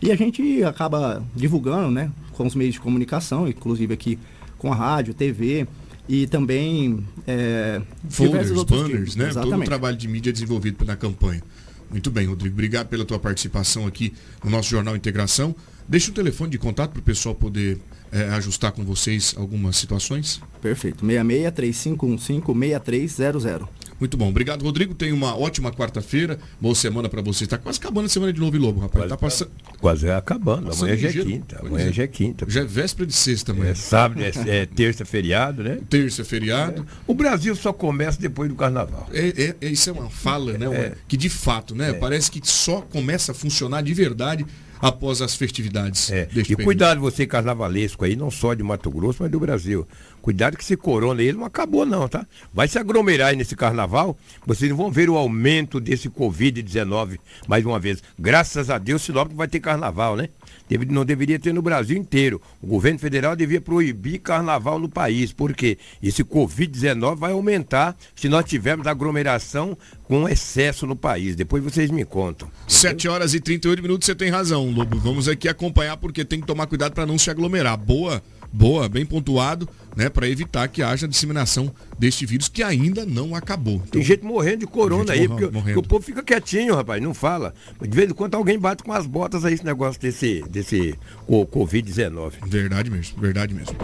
E 0.00 0.12
a 0.12 0.16
gente 0.16 0.62
acaba 0.62 1.22
divulgando, 1.34 1.90
né, 1.90 2.10
com 2.32 2.46
os 2.46 2.54
meios 2.54 2.74
de 2.74 2.80
comunicação, 2.80 3.48
inclusive 3.48 3.92
aqui 3.92 4.18
com 4.56 4.72
a 4.72 4.76
rádio, 4.76 5.12
TV 5.14 5.66
e 6.08 6.26
também 6.26 7.04
é, 7.26 7.80
Folders, 8.08 8.50
banners, 8.64 8.90
tipos. 9.10 9.16
né? 9.16 9.26
Todo 9.26 9.36
o 9.36 9.40
Exatamente. 9.40 9.66
trabalho 9.66 9.96
de 9.96 10.08
mídia 10.08 10.32
desenvolvido 10.32 10.84
na 10.84 10.96
campanha. 10.96 11.42
Muito 11.90 12.10
bem, 12.10 12.26
Rodrigo. 12.26 12.54
Obrigado 12.54 12.88
pela 12.88 13.04
tua 13.04 13.18
participação 13.18 13.86
aqui 13.86 14.12
no 14.44 14.50
nosso 14.50 14.68
Jornal 14.70 14.94
Integração. 14.94 15.54
Deixa 15.88 16.10
o 16.10 16.14
telefone 16.14 16.50
de 16.50 16.58
contato 16.58 16.90
para 16.92 17.00
o 17.00 17.02
pessoal 17.02 17.34
poder 17.34 17.78
eh, 18.12 18.28
ajustar 18.34 18.72
com 18.72 18.84
vocês 18.84 19.34
algumas 19.38 19.76
situações. 19.76 20.40
Perfeito. 20.60 21.04
66 21.04 21.52
3515 21.54 22.42
6300. 22.86 23.68
Muito 24.00 24.16
bom. 24.16 24.28
Obrigado, 24.28 24.62
Rodrigo. 24.62 24.94
Tenha 24.94 25.14
uma 25.14 25.36
ótima 25.36 25.72
quarta-feira. 25.72 26.38
Boa 26.60 26.74
semana 26.74 27.08
para 27.08 27.20
você. 27.20 27.44
Está 27.44 27.58
quase 27.58 27.78
acabando 27.78 28.06
a 28.06 28.08
semana 28.08 28.32
de 28.32 28.40
Novo 28.40 28.54
e 28.56 28.58
Lobo, 28.58 28.80
rapaz. 28.80 29.08
Tá 29.08 29.16
passando. 29.16 29.50
Quase 29.80 30.06
é 30.06 30.14
acabando. 30.14 30.66
Passando 30.66 30.90
Amanhã 30.90 30.96
já 30.98 31.08
é 31.08 31.24
quinta. 31.24 31.60
Amanhã 31.60 31.88
é. 31.88 31.92
já 31.92 32.02
é 32.02 32.06
quinta. 32.06 32.46
Já 32.48 32.60
é 32.60 32.64
véspera 32.64 33.06
de 33.06 33.12
sexta 33.14 33.52
amanhã. 33.52 33.70
É 33.72 33.74
sábado, 33.74 34.22
é, 34.22 34.32
é 34.46 34.66
terça, 34.66 35.04
feriado, 35.04 35.62
né? 35.62 35.78
Terça, 35.88 36.24
feriado. 36.24 36.86
O 37.06 37.14
Brasil 37.14 37.54
só 37.56 37.72
começa 37.72 38.20
depois 38.20 38.48
do 38.48 38.54
carnaval. 38.54 39.08
É, 39.12 39.28
é- 39.28 39.56
é- 39.60 39.68
isso 39.68 39.90
é 39.90 39.92
uma 39.92 40.08
fala, 40.10 40.56
né? 40.56 40.68
uma- 40.68 40.92
que 41.06 41.16
de 41.16 41.28
fato, 41.28 41.74
né? 41.74 41.92
Parece 41.92 42.30
que 42.30 42.40
só 42.44 42.80
começa 42.80 43.32
a 43.32 43.34
funcionar 43.34 43.82
de 43.82 43.92
verdade 43.94 44.46
após 44.80 45.20
as 45.22 45.34
festividades. 45.34 46.10
É. 46.10 46.28
E 46.30 46.42
período. 46.42 46.64
cuidado 46.64 47.00
você 47.00 47.26
carnavalesco 47.26 48.04
aí, 48.04 48.16
não 48.16 48.30
só 48.30 48.54
de 48.54 48.62
Mato 48.62 48.90
Grosso, 48.90 49.22
mas 49.22 49.30
do 49.30 49.40
Brasil. 49.40 49.86
Cuidado 50.20 50.56
que 50.56 50.62
esse 50.62 50.76
corona 50.76 51.20
aí 51.20 51.32
não 51.32 51.44
acabou 51.44 51.86
não, 51.86 52.08
tá? 52.08 52.26
Vai 52.52 52.68
se 52.68 52.78
aglomerar 52.78 53.28
aí 53.28 53.36
nesse 53.36 53.56
carnaval, 53.56 54.16
vocês 54.44 54.70
vão 54.72 54.90
ver 54.90 55.08
o 55.08 55.16
aumento 55.16 55.80
desse 55.80 56.08
Covid-19 56.08 57.18
mais 57.46 57.64
uma 57.64 57.78
vez. 57.78 58.02
Graças 58.18 58.70
a 58.70 58.78
Deus, 58.78 59.02
Sinop 59.02 59.30
não 59.30 59.36
vai 59.36 59.48
ter 59.48 59.60
carnaval, 59.60 60.16
né? 60.16 60.28
Deve- 60.68 60.86
não 60.86 61.04
deveria 61.04 61.38
ter 61.38 61.52
no 61.52 61.62
Brasil 61.62 61.96
inteiro. 61.96 62.40
O 62.62 62.66
governo 62.66 62.98
federal 62.98 63.34
devia 63.34 63.60
proibir 63.60 64.18
carnaval 64.20 64.78
no 64.78 64.88
país, 64.88 65.32
porque 65.32 65.78
esse 66.02 66.22
Covid-19 66.24 67.16
vai 67.16 67.32
aumentar 67.32 67.96
se 68.14 68.28
nós 68.28 68.44
tivermos 68.44 68.86
aglomeração 68.86 69.76
com 70.04 70.28
excesso 70.28 70.86
no 70.86 70.96
país. 70.96 71.36
Depois 71.36 71.62
vocês 71.62 71.90
me 71.90 72.04
contam. 72.04 72.50
7 72.66 73.08
horas 73.08 73.34
e 73.34 73.40
38 73.40 73.82
minutos, 73.82 74.06
você 74.06 74.14
tem 74.14 74.30
razão, 74.30 74.70
Lobo. 74.70 74.98
Vamos 74.98 75.28
aqui 75.28 75.48
acompanhar 75.48 75.96
porque 75.96 76.24
tem 76.24 76.40
que 76.40 76.46
tomar 76.46 76.66
cuidado 76.66 76.92
para 76.92 77.06
não 77.06 77.18
se 77.18 77.30
aglomerar. 77.30 77.76
Boa, 77.76 78.22
boa, 78.52 78.88
bem 78.88 79.04
pontuado, 79.04 79.68
né? 79.96 80.08
Para 80.08 80.28
evitar 80.28 80.68
que 80.68 80.82
haja 80.82 81.06
disseminação 81.08 81.72
deste 81.98 82.24
vírus 82.24 82.48
que 82.48 82.62
ainda 82.62 83.04
não 83.04 83.34
acabou. 83.34 83.74
Então, 83.76 83.88
Tem 83.90 84.02
gente 84.02 84.24
morrendo 84.24 84.58
de 84.60 84.66
corona 84.66 85.12
aí, 85.12 85.26
morra- 85.28 85.40
porque, 85.40 85.52
morrendo. 85.54 85.74
porque 85.74 85.86
o 85.86 85.88
povo 85.88 86.04
fica 86.04 86.22
quietinho, 86.22 86.74
rapaz, 86.74 87.02
não 87.02 87.12
fala. 87.12 87.52
De 87.80 87.88
vez 87.96 88.10
em 88.10 88.14
quando 88.14 88.34
alguém 88.34 88.58
bate 88.58 88.82
com 88.82 88.92
as 88.92 89.06
botas 89.06 89.44
aí 89.44 89.54
esse 89.54 89.64
negócio 89.64 90.00
desse, 90.00 90.42
desse 90.48 90.94
co- 91.26 91.46
Covid-19. 91.46 92.32
Verdade 92.46 92.90
mesmo, 92.90 93.20
verdade 93.20 93.54
mesmo. 93.54 93.76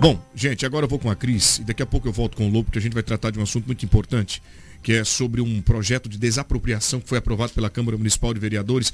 Bom, 0.00 0.18
gente, 0.34 0.64
agora 0.64 0.84
eu 0.86 0.88
vou 0.88 0.98
com 0.98 1.10
a 1.10 1.14
Cris 1.16 1.58
e 1.58 1.64
daqui 1.64 1.82
a 1.82 1.86
pouco 1.86 2.06
eu 2.08 2.12
volto 2.12 2.36
com 2.36 2.44
o 2.46 2.50
Lobo, 2.50 2.64
porque 2.64 2.78
a 2.78 2.82
gente 2.82 2.94
vai 2.94 3.02
tratar 3.02 3.30
de 3.30 3.38
um 3.38 3.42
assunto 3.42 3.66
muito 3.66 3.84
importante, 3.84 4.40
que 4.82 4.92
é 4.92 5.02
sobre 5.04 5.40
um 5.40 5.60
projeto 5.60 6.08
de 6.08 6.16
desapropriação 6.16 7.00
que 7.00 7.08
foi 7.08 7.18
aprovado 7.18 7.52
pela 7.52 7.68
Câmara 7.68 7.96
Municipal 7.96 8.32
de 8.32 8.38
Vereadores. 8.40 8.92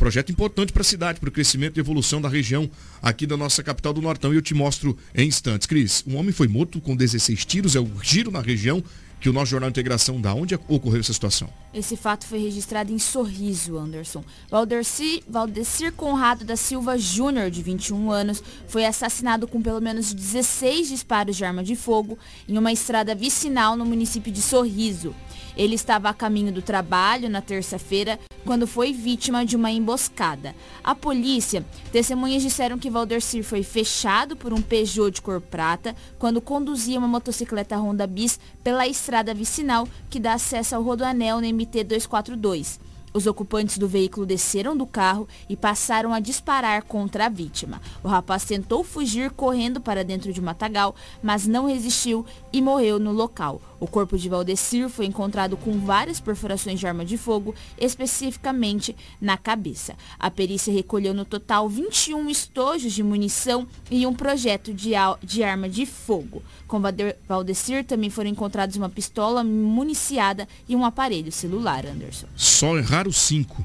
Projeto 0.00 0.32
importante 0.32 0.72
para 0.72 0.80
a 0.80 0.84
cidade, 0.84 1.20
para 1.20 1.28
o 1.28 1.32
crescimento 1.32 1.76
e 1.76 1.80
evolução 1.80 2.22
da 2.22 2.28
região 2.28 2.70
aqui 3.02 3.26
da 3.26 3.36
nossa 3.36 3.62
capital 3.62 3.92
do 3.92 4.00
Nortão. 4.00 4.32
E 4.32 4.36
eu 4.36 4.40
te 4.40 4.54
mostro 4.54 4.96
em 5.14 5.28
instantes. 5.28 5.66
Cris, 5.66 6.02
um 6.06 6.16
homem 6.16 6.32
foi 6.32 6.48
morto 6.48 6.80
com 6.80 6.96
16 6.96 7.44
tiros, 7.44 7.76
é 7.76 7.80
o 7.80 7.90
giro 8.02 8.30
na 8.30 8.40
região 8.40 8.82
que 9.20 9.28
o 9.28 9.32
nosso 9.34 9.50
Jornal 9.50 9.68
Integração 9.68 10.18
dá. 10.18 10.32
Onde 10.32 10.54
ocorreu 10.54 11.00
essa 11.00 11.12
situação? 11.12 11.50
Esse 11.74 11.98
fato 11.98 12.26
foi 12.26 12.38
registrado 12.38 12.90
em 12.90 12.98
Sorriso, 12.98 13.76
Anderson. 13.76 14.24
Valdeci, 14.50 15.22
Valdecir 15.28 15.92
Conrado 15.92 16.46
da 16.46 16.56
Silva 16.56 16.96
Júnior, 16.96 17.50
de 17.50 17.62
21 17.62 18.10
anos, 18.10 18.42
foi 18.68 18.86
assassinado 18.86 19.46
com 19.46 19.60
pelo 19.60 19.82
menos 19.82 20.14
16 20.14 20.88
disparos 20.88 21.36
de 21.36 21.44
arma 21.44 21.62
de 21.62 21.76
fogo 21.76 22.18
em 22.48 22.56
uma 22.56 22.72
estrada 22.72 23.14
vicinal 23.14 23.76
no 23.76 23.84
município 23.84 24.32
de 24.32 24.40
Sorriso. 24.40 25.14
Ele 25.60 25.74
estava 25.74 26.08
a 26.08 26.14
caminho 26.14 26.50
do 26.50 26.62
trabalho 26.62 27.28
na 27.28 27.42
terça-feira 27.42 28.18
quando 28.46 28.66
foi 28.66 28.94
vítima 28.94 29.44
de 29.44 29.56
uma 29.56 29.70
emboscada. 29.70 30.54
A 30.82 30.94
polícia, 30.94 31.62
testemunhas 31.92 32.40
disseram 32.40 32.78
que 32.78 32.88
Valdecir 32.88 33.44
foi 33.44 33.62
fechado 33.62 34.34
por 34.34 34.54
um 34.54 34.62
Peugeot 34.62 35.10
de 35.10 35.20
cor 35.20 35.38
prata 35.38 35.94
quando 36.18 36.40
conduzia 36.40 36.98
uma 36.98 37.06
motocicleta 37.06 37.76
Honda 37.76 38.06
Bis 38.06 38.40
pela 38.64 38.88
estrada 38.88 39.34
vicinal 39.34 39.86
que 40.08 40.18
dá 40.18 40.32
acesso 40.32 40.74
ao 40.74 40.82
rodoanel 40.82 41.42
no 41.42 41.46
MT 41.46 41.84
242. 41.84 42.80
Os 43.12 43.26
ocupantes 43.26 43.76
do 43.76 43.86
veículo 43.86 44.24
desceram 44.24 44.74
do 44.74 44.86
carro 44.86 45.28
e 45.46 45.56
passaram 45.58 46.14
a 46.14 46.20
disparar 46.20 46.84
contra 46.84 47.26
a 47.26 47.28
vítima. 47.28 47.82
O 48.02 48.08
rapaz 48.08 48.46
tentou 48.46 48.82
fugir 48.82 49.30
correndo 49.30 49.78
para 49.78 50.02
dentro 50.02 50.32
de 50.32 50.40
um 50.40 50.44
matagal, 50.44 50.94
mas 51.22 51.46
não 51.46 51.66
resistiu 51.66 52.24
e 52.50 52.62
morreu 52.62 52.98
no 52.98 53.12
local. 53.12 53.60
O 53.80 53.86
corpo 53.86 54.18
de 54.18 54.28
Valdecir 54.28 54.88
foi 54.90 55.06
encontrado 55.06 55.56
com 55.56 55.72
várias 55.80 56.20
perfurações 56.20 56.78
de 56.78 56.86
arma 56.86 57.02
de 57.04 57.16
fogo, 57.16 57.54
especificamente 57.78 58.94
na 59.20 59.36
cabeça. 59.38 59.94
A 60.18 60.30
perícia 60.30 60.72
recolheu 60.72 61.14
no 61.14 61.24
total 61.24 61.68
21 61.68 62.28
estojos 62.28 62.92
de 62.92 63.02
munição 63.02 63.66
e 63.90 64.06
um 64.06 64.12
projeto 64.14 64.74
de, 64.74 64.90
de 65.22 65.42
arma 65.42 65.68
de 65.68 65.86
fogo. 65.86 66.42
Com 66.68 66.78
Valde- 66.80 67.16
Valdecir 67.26 67.84
também 67.84 68.10
foram 68.10 68.28
encontrados 68.28 68.76
uma 68.76 68.88
pistola 68.88 69.42
municiada 69.42 70.46
e 70.68 70.76
um 70.76 70.84
aparelho 70.84 71.32
celular, 71.32 71.86
Anderson. 71.86 72.26
Só 72.36 72.76
erraram 72.76 73.10
5. 73.10 73.64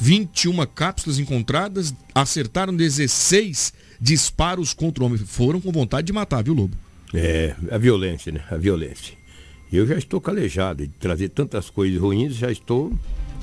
21 0.00 0.64
cápsulas 0.66 1.18
encontradas, 1.18 1.92
acertaram 2.14 2.76
16 2.76 3.72
disparos 4.00 4.72
contra 4.72 5.02
o 5.02 5.06
homem. 5.06 5.18
Foram 5.18 5.60
com 5.60 5.72
vontade 5.72 6.06
de 6.06 6.12
matar, 6.12 6.44
viu, 6.44 6.54
Lobo? 6.54 6.76
É, 7.12 7.56
a 7.70 7.78
violência, 7.78 8.30
né? 8.30 8.44
A 8.50 8.56
violência. 8.56 9.17
Eu 9.72 9.86
já 9.86 9.96
estou 9.96 10.20
calejado 10.20 10.86
de 10.86 10.92
trazer 10.94 11.28
tantas 11.28 11.68
coisas 11.68 12.00
ruins, 12.00 12.34
já 12.34 12.50
estou 12.50 12.92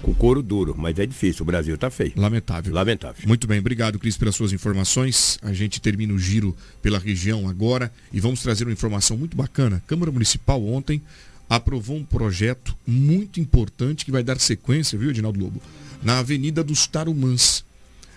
com 0.01 0.13
couro 0.13 0.41
duro, 0.41 0.75
mas 0.77 0.97
é 0.99 1.05
difícil, 1.05 1.43
o 1.43 1.45
Brasil 1.45 1.77
tá 1.77 1.89
feio. 1.89 2.13
Lamentável. 2.15 2.73
Lamentável. 2.73 3.27
Muito 3.27 3.47
bem, 3.47 3.59
obrigado, 3.59 3.97
Cris, 3.99 4.17
pelas 4.17 4.35
suas 4.35 4.51
informações. 4.51 5.39
A 5.41 5.53
gente 5.53 5.79
termina 5.79 6.13
o 6.13 6.19
giro 6.19 6.55
pela 6.81 6.99
região 6.99 7.47
agora 7.47 7.91
e 8.11 8.19
vamos 8.19 8.41
trazer 8.41 8.65
uma 8.65 8.73
informação 8.73 9.17
muito 9.17 9.37
bacana. 9.37 9.77
A 9.77 9.79
Câmara 9.81 10.11
Municipal 10.11 10.63
ontem 10.63 11.01
aprovou 11.49 11.95
um 11.95 12.03
projeto 12.03 12.75
muito 12.85 13.39
importante 13.39 14.03
que 14.03 14.11
vai 14.11 14.23
dar 14.23 14.39
sequência, 14.39 14.97
viu, 14.97 15.11
Edinaldo 15.11 15.39
Lobo? 15.39 15.61
Na 16.03 16.19
Avenida 16.19 16.63
dos 16.63 16.87
Tarumãs. 16.87 17.63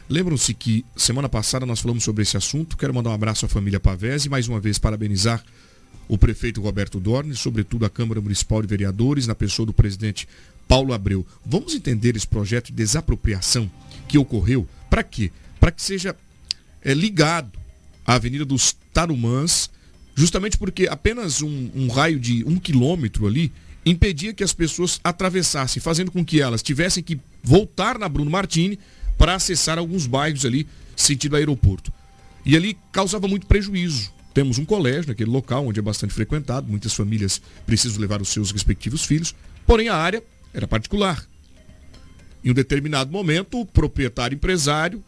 Lembram-se 0.09 0.55
que 0.55 0.85
semana 0.97 1.29
passada 1.29 1.67
nós 1.67 1.81
falamos 1.81 2.05
sobre 2.05 2.23
esse 2.23 2.37
assunto. 2.37 2.77
Quero 2.77 2.95
mandar 2.95 3.11
um 3.11 3.15
abraço 3.15 3.45
à 3.45 3.49
família 3.49 3.79
Pavese 3.79 4.29
e 4.29 4.31
mais 4.31 4.49
uma 4.49 4.59
vez 4.59 4.79
parabenizar 4.79 5.45
o 6.09 6.17
prefeito 6.17 6.61
Roberto 6.61 6.99
Dorne, 6.99 7.35
sobretudo 7.37 7.85
a 7.85 7.91
Câmara 7.91 8.21
Municipal 8.21 8.63
de 8.63 8.69
Vereadores, 8.69 9.27
na 9.27 9.35
pessoa 9.35 9.67
do 9.67 9.73
presidente 9.73 10.27
Paulo 10.67 10.93
Abreu. 10.93 11.27
Vamos 11.45 11.75
entender 11.75 12.17
esse 12.17 12.27
projeto 12.27 12.67
de 12.67 12.73
desapropriação 12.73 13.71
que 14.09 14.19
ocorreu. 14.19 14.67
Para 14.89 15.03
quê? 15.03 15.31
Para 15.61 15.71
que 15.71 15.83
seja 15.83 16.17
é, 16.83 16.95
ligado 16.95 17.53
à 18.07 18.15
Avenida 18.15 18.45
dos 18.45 18.75
Tarumãs, 18.93 19.71
Justamente 20.19 20.59
porque 20.59 20.89
apenas 20.89 21.43
um, 21.43 21.71
um 21.73 21.87
raio 21.87 22.19
de 22.19 22.43
um 22.45 22.59
quilômetro 22.59 23.25
ali 23.25 23.53
impedia 23.87 24.35
que 24.35 24.43
as 24.43 24.53
pessoas 24.53 24.99
atravessassem, 25.05 25.81
fazendo 25.81 26.11
com 26.11 26.25
que 26.25 26.41
elas 26.41 26.61
tivessem 26.61 27.05
que 27.05 27.21
voltar 27.41 27.97
na 28.01 28.09
Bruno 28.09 28.29
Martini 28.29 28.81
para 29.17 29.37
acessar 29.37 29.79
alguns 29.79 30.09
bairros 30.09 30.45
ali, 30.45 30.67
sentido 30.97 31.37
aeroporto. 31.37 31.93
E 32.45 32.57
ali 32.57 32.77
causava 32.91 33.29
muito 33.29 33.47
prejuízo. 33.47 34.13
Temos 34.39 34.57
um 34.57 34.65
colégio 34.65 35.09
naquele 35.09 35.33
local, 35.33 35.67
onde 35.67 35.81
é 35.81 35.83
bastante 35.83 36.15
frequentado, 36.15 36.71
muitas 36.71 36.95
famílias 36.95 37.43
precisam 37.67 38.01
levar 38.01 38.23
os 38.23 38.29
seus 38.29 38.53
respectivos 38.53 39.05
filhos, 39.05 39.35
porém 39.67 39.89
a 39.89 39.97
área 39.97 40.23
era 40.55 40.65
particular. 40.65 41.27
Em 42.45 42.53
um 42.53 42.55
determinado 42.55 43.11
momento, 43.11 43.61
o 43.61 43.67
proprietário 43.67 44.37
empresário, 44.37 45.03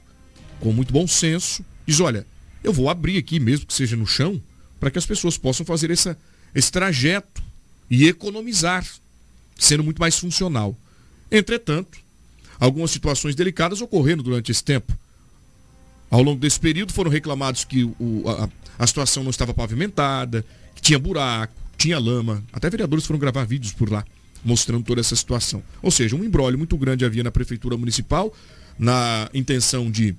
com 0.59 0.73
muito 0.73 0.93
bom 0.93 1.07
senso, 1.07 1.65
diz, 1.87 2.01
olha, 2.01 2.27
eu 2.65 2.73
vou 2.73 2.91
abrir 2.91 3.19
aqui, 3.19 3.39
mesmo 3.39 3.67
que 3.67 3.73
seja 3.73 3.95
no 3.95 4.05
chão, 4.05 4.43
para 4.81 4.91
que 4.91 4.99
as 4.99 5.07
pessoas 5.07 5.39
possam 5.39 5.65
fazer 5.65 5.93
essa, 5.93 6.19
esse 6.53 6.73
trajeto 6.73 7.41
e 7.89 8.09
economizar, 8.09 8.85
sendo 9.57 9.85
muito 9.85 10.01
mais 10.01 10.19
funcional. 10.19 10.77
Entretanto, 11.31 12.01
algumas 12.59 12.91
situações 12.91 13.37
delicadas 13.37 13.81
ocorreram 13.81 14.25
durante 14.25 14.51
esse 14.51 14.65
tempo. 14.65 14.93
Ao 16.11 16.23
longo 16.23 16.41
desse 16.41 16.59
período 16.59 16.93
foram 16.93 17.11
reclamados 17.11 17.65
que 17.65 17.85
o, 17.85 18.25
a, 18.27 18.49
a 18.79 18.87
situação 18.87 19.23
não 19.23 19.31
estava 19.31 19.55
pavimentada, 19.55 20.45
que 20.75 20.83
tinha 20.83 20.99
buraco, 20.99 21.55
tinha 21.79 21.99
lama. 21.99 22.43
Até 22.53 22.69
vereadores 22.69 23.07
foram 23.07 23.21
gravar 23.21 23.45
vídeos 23.45 23.73
por 23.73 23.91
lá, 23.91 24.05
mostrando 24.45 24.85
toda 24.85 25.01
essa 25.01 25.15
situação. 25.15 25.63
Ou 25.81 25.91
seja, 25.91 26.17
um 26.17 26.25
embrólio 26.25 26.59
muito 26.59 26.77
grande 26.77 27.05
havia 27.05 27.23
na 27.23 27.31
Prefeitura 27.31 27.77
Municipal, 27.77 28.35
na 28.79 29.31
intenção 29.33 29.91
de 29.91 30.17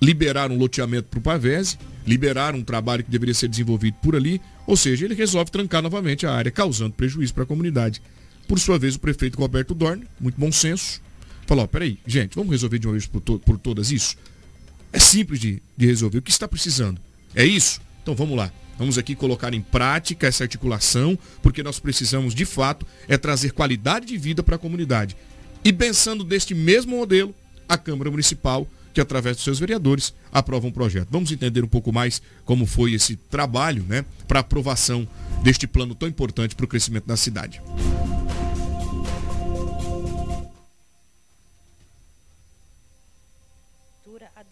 liberar 0.00 0.50
um 0.50 0.56
loteamento 0.56 1.08
para 1.08 1.18
o 1.18 1.22
Pavese, 1.22 1.78
liberar 2.06 2.54
um 2.54 2.62
trabalho 2.62 3.04
que 3.04 3.10
deveria 3.10 3.34
ser 3.34 3.48
desenvolvido 3.48 3.96
por 4.02 4.14
ali, 4.16 4.40
ou 4.66 4.76
seja, 4.76 5.04
ele 5.04 5.14
resolve 5.14 5.50
trancar 5.50 5.82
novamente 5.82 6.26
a 6.26 6.32
área, 6.32 6.50
causando 6.50 6.94
prejuízo 6.94 7.34
para 7.34 7.44
a 7.44 7.46
comunidade. 7.46 8.02
Por 8.46 8.58
sua 8.58 8.78
vez, 8.78 8.94
o 8.94 9.00
prefeito 9.00 9.38
Roberto 9.38 9.74
Dorn, 9.74 10.04
muito 10.20 10.38
bom 10.38 10.52
senso, 10.52 11.00
falou, 11.46 11.66
peraí, 11.66 11.98
gente, 12.06 12.34
vamos 12.36 12.50
resolver 12.52 12.78
de 12.78 12.86
uma 12.86 12.92
vez 12.92 13.06
por, 13.06 13.20
to 13.20 13.38
por 13.38 13.58
todas 13.58 13.90
isso? 13.90 14.16
É 14.94 14.98
simples 15.00 15.40
de, 15.40 15.60
de 15.76 15.86
resolver. 15.86 16.18
O 16.18 16.22
que 16.22 16.30
está 16.30 16.46
precisando? 16.46 17.00
É 17.34 17.44
isso? 17.44 17.80
Então 18.00 18.14
vamos 18.14 18.36
lá. 18.36 18.52
Vamos 18.78 18.96
aqui 18.96 19.16
colocar 19.16 19.52
em 19.52 19.60
prática 19.60 20.28
essa 20.28 20.44
articulação, 20.44 21.18
porque 21.42 21.64
nós 21.64 21.80
precisamos, 21.80 22.32
de 22.32 22.44
fato, 22.44 22.86
é 23.08 23.18
trazer 23.18 23.50
qualidade 23.50 24.06
de 24.06 24.16
vida 24.16 24.40
para 24.40 24.54
a 24.54 24.58
comunidade. 24.58 25.16
E 25.64 25.72
pensando 25.72 26.22
deste 26.22 26.54
mesmo 26.54 26.96
modelo, 26.96 27.34
a 27.68 27.76
Câmara 27.76 28.08
Municipal 28.08 28.68
que 28.92 29.00
através 29.00 29.34
dos 29.36 29.44
seus 29.44 29.58
vereadores 29.58 30.14
aprovam 30.32 30.70
um 30.70 30.72
projeto. 30.72 31.08
Vamos 31.10 31.32
entender 31.32 31.64
um 31.64 31.68
pouco 31.68 31.92
mais 31.92 32.22
como 32.44 32.64
foi 32.64 32.92
esse 32.92 33.16
trabalho, 33.16 33.84
né, 33.88 34.04
para 34.28 34.38
aprovação 34.38 35.08
deste 35.42 35.66
plano 35.66 35.96
tão 35.96 36.08
importante 36.08 36.54
para 36.54 36.64
o 36.64 36.68
crescimento 36.68 37.06
da 37.06 37.16
cidade. 37.16 37.60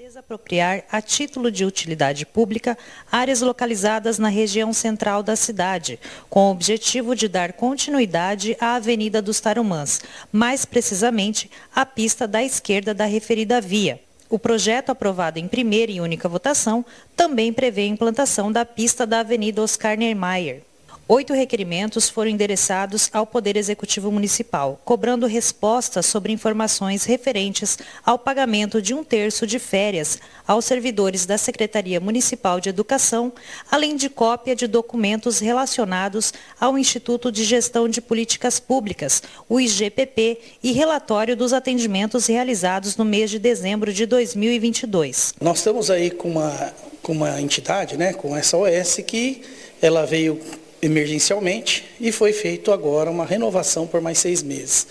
Desapropriar 0.02 0.82
a 0.90 1.00
título 1.00 1.48
de 1.48 1.64
utilidade 1.64 2.26
pública 2.26 2.76
áreas 3.10 3.40
localizadas 3.40 4.18
na 4.18 4.26
região 4.26 4.72
central 4.72 5.22
da 5.22 5.36
cidade, 5.36 5.96
com 6.28 6.48
o 6.48 6.50
objetivo 6.50 7.14
de 7.14 7.28
dar 7.28 7.52
continuidade 7.52 8.56
à 8.58 8.74
Avenida 8.74 9.22
dos 9.22 9.38
Tarumãs, 9.38 10.00
mais 10.32 10.64
precisamente 10.64 11.48
à 11.72 11.86
pista 11.86 12.26
da 12.26 12.42
esquerda 12.42 12.92
da 12.92 13.04
referida 13.04 13.60
via. 13.60 14.00
O 14.28 14.40
projeto 14.40 14.90
aprovado 14.90 15.38
em 15.38 15.46
primeira 15.46 15.92
e 15.92 16.00
única 16.00 16.28
votação 16.28 16.84
também 17.14 17.52
prevê 17.52 17.82
a 17.82 17.86
implantação 17.86 18.50
da 18.50 18.66
pista 18.66 19.06
da 19.06 19.20
Avenida 19.20 19.62
Oscar 19.62 19.96
Niemeyer. 19.96 20.62
Oito 21.08 21.34
requerimentos 21.34 22.08
foram 22.08 22.30
endereçados 22.30 23.10
ao 23.12 23.26
Poder 23.26 23.56
Executivo 23.56 24.10
Municipal, 24.12 24.80
cobrando 24.84 25.26
respostas 25.26 26.06
sobre 26.06 26.32
informações 26.32 27.04
referentes 27.04 27.76
ao 28.06 28.16
pagamento 28.16 28.80
de 28.80 28.94
um 28.94 29.02
terço 29.02 29.44
de 29.44 29.58
férias 29.58 30.20
aos 30.46 30.64
servidores 30.64 31.26
da 31.26 31.36
Secretaria 31.36 31.98
Municipal 31.98 32.60
de 32.60 32.68
Educação, 32.68 33.32
além 33.68 33.96
de 33.96 34.08
cópia 34.08 34.54
de 34.54 34.68
documentos 34.68 35.40
relacionados 35.40 36.32
ao 36.58 36.78
Instituto 36.78 37.32
de 37.32 37.42
Gestão 37.42 37.88
de 37.88 38.00
Políticas 38.00 38.60
Públicas, 38.60 39.24
o 39.48 39.60
IGPP, 39.60 40.38
e 40.62 40.70
relatório 40.70 41.36
dos 41.36 41.52
atendimentos 41.52 42.26
realizados 42.26 42.96
no 42.96 43.04
mês 43.04 43.28
de 43.28 43.40
dezembro 43.40 43.92
de 43.92 44.06
2022. 44.06 45.34
Nós 45.40 45.58
estamos 45.58 45.90
aí 45.90 46.12
com 46.12 46.30
uma, 46.30 46.72
com 47.02 47.12
uma 47.12 47.40
entidade, 47.40 47.96
né, 47.96 48.12
com 48.12 48.36
essa 48.36 48.56
OS, 48.56 48.98
que 49.04 49.42
ela 49.80 50.06
veio 50.06 50.40
emergencialmente 50.82 51.84
e 52.00 52.10
foi 52.10 52.32
feito 52.32 52.72
agora 52.72 53.10
uma 53.10 53.24
renovação 53.24 53.86
por 53.86 54.00
mais 54.00 54.18
seis 54.18 54.42
meses. 54.42 54.86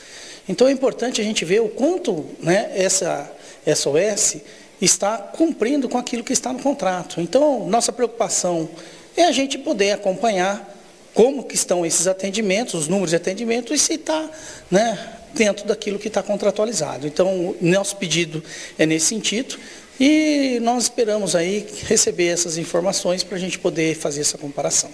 Então 0.47 0.67
é 0.67 0.71
importante 0.71 1.19
a 1.19 1.23
gente 1.23 1.43
ver 1.43 1.61
o 1.61 1.69
quanto 1.69 2.25
né, 2.39 2.71
essa 2.73 3.29
SOS 3.75 4.37
está 4.81 5.17
cumprindo 5.17 5.87
com 5.87 5.97
aquilo 5.97 6.23
que 6.23 6.33
está 6.33 6.51
no 6.51 6.59
contrato. 6.59 7.21
Então, 7.21 7.67
nossa 7.67 7.91
preocupação 7.91 8.67
é 9.15 9.25
a 9.25 9.31
gente 9.31 9.57
poder 9.57 9.91
acompanhar 9.91 10.69
como 11.13 11.43
que 11.43 11.55
estão 11.55 11.85
esses 11.85 12.07
atendimentos, 12.07 12.73
os 12.73 12.87
números 12.87 13.11
de 13.11 13.17
atendimento 13.17 13.73
e 13.73 13.77
se 13.77 13.93
está 13.93 14.29
né, 14.71 15.17
dentro 15.35 15.67
daquilo 15.67 15.99
que 15.99 16.07
está 16.07 16.23
contratualizado. 16.23 17.05
Então, 17.05 17.55
nosso 17.61 17.97
pedido 17.97 18.43
é 18.79 18.85
nesse 18.85 19.07
sentido 19.07 19.59
e 19.99 20.59
nós 20.61 20.83
esperamos 20.83 21.35
aí 21.35 21.67
receber 21.83 22.27
essas 22.27 22.57
informações 22.57 23.23
para 23.23 23.37
a 23.37 23.39
gente 23.39 23.59
poder 23.59 23.95
fazer 23.95 24.21
essa 24.21 24.37
comparação. 24.37 24.89